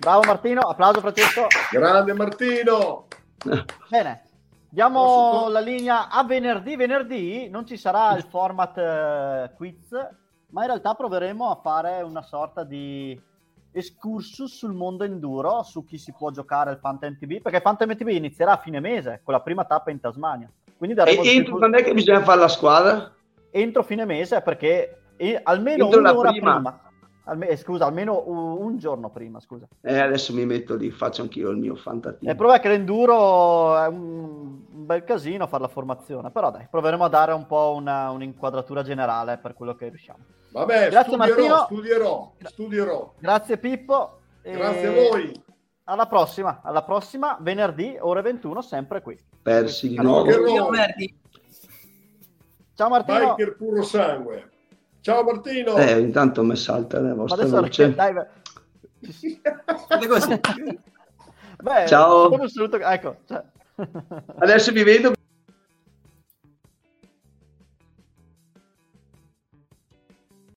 bravo 0.00 0.22
Martino, 0.22 0.62
applauso 0.62 0.98
Francesco. 0.98 1.46
Grande 1.70 2.12
Martino! 2.14 3.06
Bene, 3.88 4.22
diamo 4.68 5.48
la 5.48 5.60
linea 5.60 6.08
a 6.08 6.24
venerdì. 6.24 6.74
Venerdì 6.74 7.48
non 7.48 7.64
ci 7.64 7.76
sarà 7.76 8.16
il 8.16 8.24
format 8.28 8.76
eh, 8.76 9.50
quiz, 9.54 9.92
ma 10.48 10.62
in 10.62 10.66
realtà 10.66 10.94
proveremo 10.94 11.48
a 11.48 11.60
fare 11.62 12.02
una 12.02 12.22
sorta 12.22 12.64
di 12.64 13.20
excursus 13.74 14.56
sul 14.56 14.72
mondo 14.72 15.04
enduro, 15.04 15.62
su 15.64 15.84
chi 15.84 15.98
si 15.98 16.12
può 16.16 16.30
giocare 16.30 16.70
al 16.70 16.78
Fanta 16.78 17.08
MTB, 17.10 17.42
perché 17.42 17.60
Fanta 17.60 17.84
MTB 17.86 18.08
inizierà 18.08 18.52
a 18.52 18.56
fine 18.58 18.78
mese 18.80 19.20
con 19.24 19.34
la 19.34 19.40
prima 19.40 19.64
tappa 19.64 19.90
in 19.90 20.00
Tasmania. 20.00 20.48
Quindi 20.76 20.94
E 20.94 20.98
daremo 20.98 21.22
entro 21.24 21.56
quando 21.58 21.76
è 21.78 21.82
che 21.82 21.92
bisogna 21.92 22.22
fare 22.22 22.40
la 22.40 22.48
squadra? 22.48 23.12
entro 23.50 23.82
fine 23.84 24.04
mese 24.04 24.40
perché 24.42 25.02
almeno 25.44 25.84
Entro 25.84 26.00
un'ora 26.00 26.30
prima. 26.30 26.54
prima. 26.54 26.80
Alme- 27.26 27.48
eh, 27.48 27.56
scusa, 27.56 27.86
almeno 27.86 28.22
un, 28.26 28.36
un 28.36 28.76
giorno 28.76 29.08
prima, 29.08 29.40
scusa. 29.40 29.66
Eh, 29.80 29.98
adesso 29.98 30.34
mi 30.34 30.44
metto 30.44 30.74
lì, 30.76 30.90
faccio 30.90 31.22
anch'io 31.22 31.48
il 31.50 31.56
mio 31.56 31.74
fantatino. 31.74 32.30
Il 32.30 32.36
problema 32.36 32.60
è 32.60 32.62
che 32.62 32.68
l'enduro 32.68 33.78
è 33.78 33.86
un, 33.86 34.60
un 34.70 34.86
bel 34.86 35.04
casino 35.04 35.46
fare 35.46 35.62
la 35.62 35.68
formazione, 35.68 36.30
però 36.30 36.50
dai, 36.50 36.66
proveremo 36.70 37.04
a 37.04 37.08
dare 37.08 37.32
un 37.32 37.46
po' 37.46 37.72
una, 37.76 38.10
un'inquadratura 38.10 38.82
generale 38.82 39.38
per 39.38 39.54
quello 39.54 39.74
che 39.74 39.88
riusciamo. 39.88 40.18
Vabbè, 40.52 40.90
Grazie, 40.90 41.14
studierò, 41.14 41.16
Martino. 41.16 41.64
studierò, 41.64 42.32
studierò. 42.42 43.14
Grazie 43.18 43.58
Pippo. 43.58 44.18
e 44.42 44.52
Grazie 44.52 44.86
a 44.86 45.10
voi. 45.10 45.42
Alla 45.84 46.06
prossima, 46.06 46.60
alla 46.62 46.82
prossima, 46.82 47.38
venerdì, 47.40 47.96
ore 47.98 48.20
21, 48.20 48.60
sempre 48.60 49.00
qui. 49.00 49.18
Persi 49.42 49.88
di 49.88 49.96
nuovo. 49.96 50.30
Ciao 52.74 52.88
Martino. 52.88 53.34
Biker 53.34 53.56
puro 53.56 53.82
sangue. 53.82 54.50
Ciao 55.04 55.22
Martino. 55.22 55.76
Eh, 55.76 56.00
intanto 56.00 56.42
mi 56.42 56.56
salta 56.56 56.98
la 56.98 57.12
vostra 57.12 57.42
adesso 57.42 57.60
voce. 57.60 57.94
dai, 57.94 58.12
beh. 58.14 58.26
Fate 59.86 60.06
così. 60.06 60.40
Beh, 61.62 61.86
Ciao. 61.86 62.30
saluto- 62.48 62.78
Ecco, 62.80 63.16
cioè. 63.26 63.42
Adesso 64.38 64.72
vi 64.72 64.82
vedo 64.82 65.12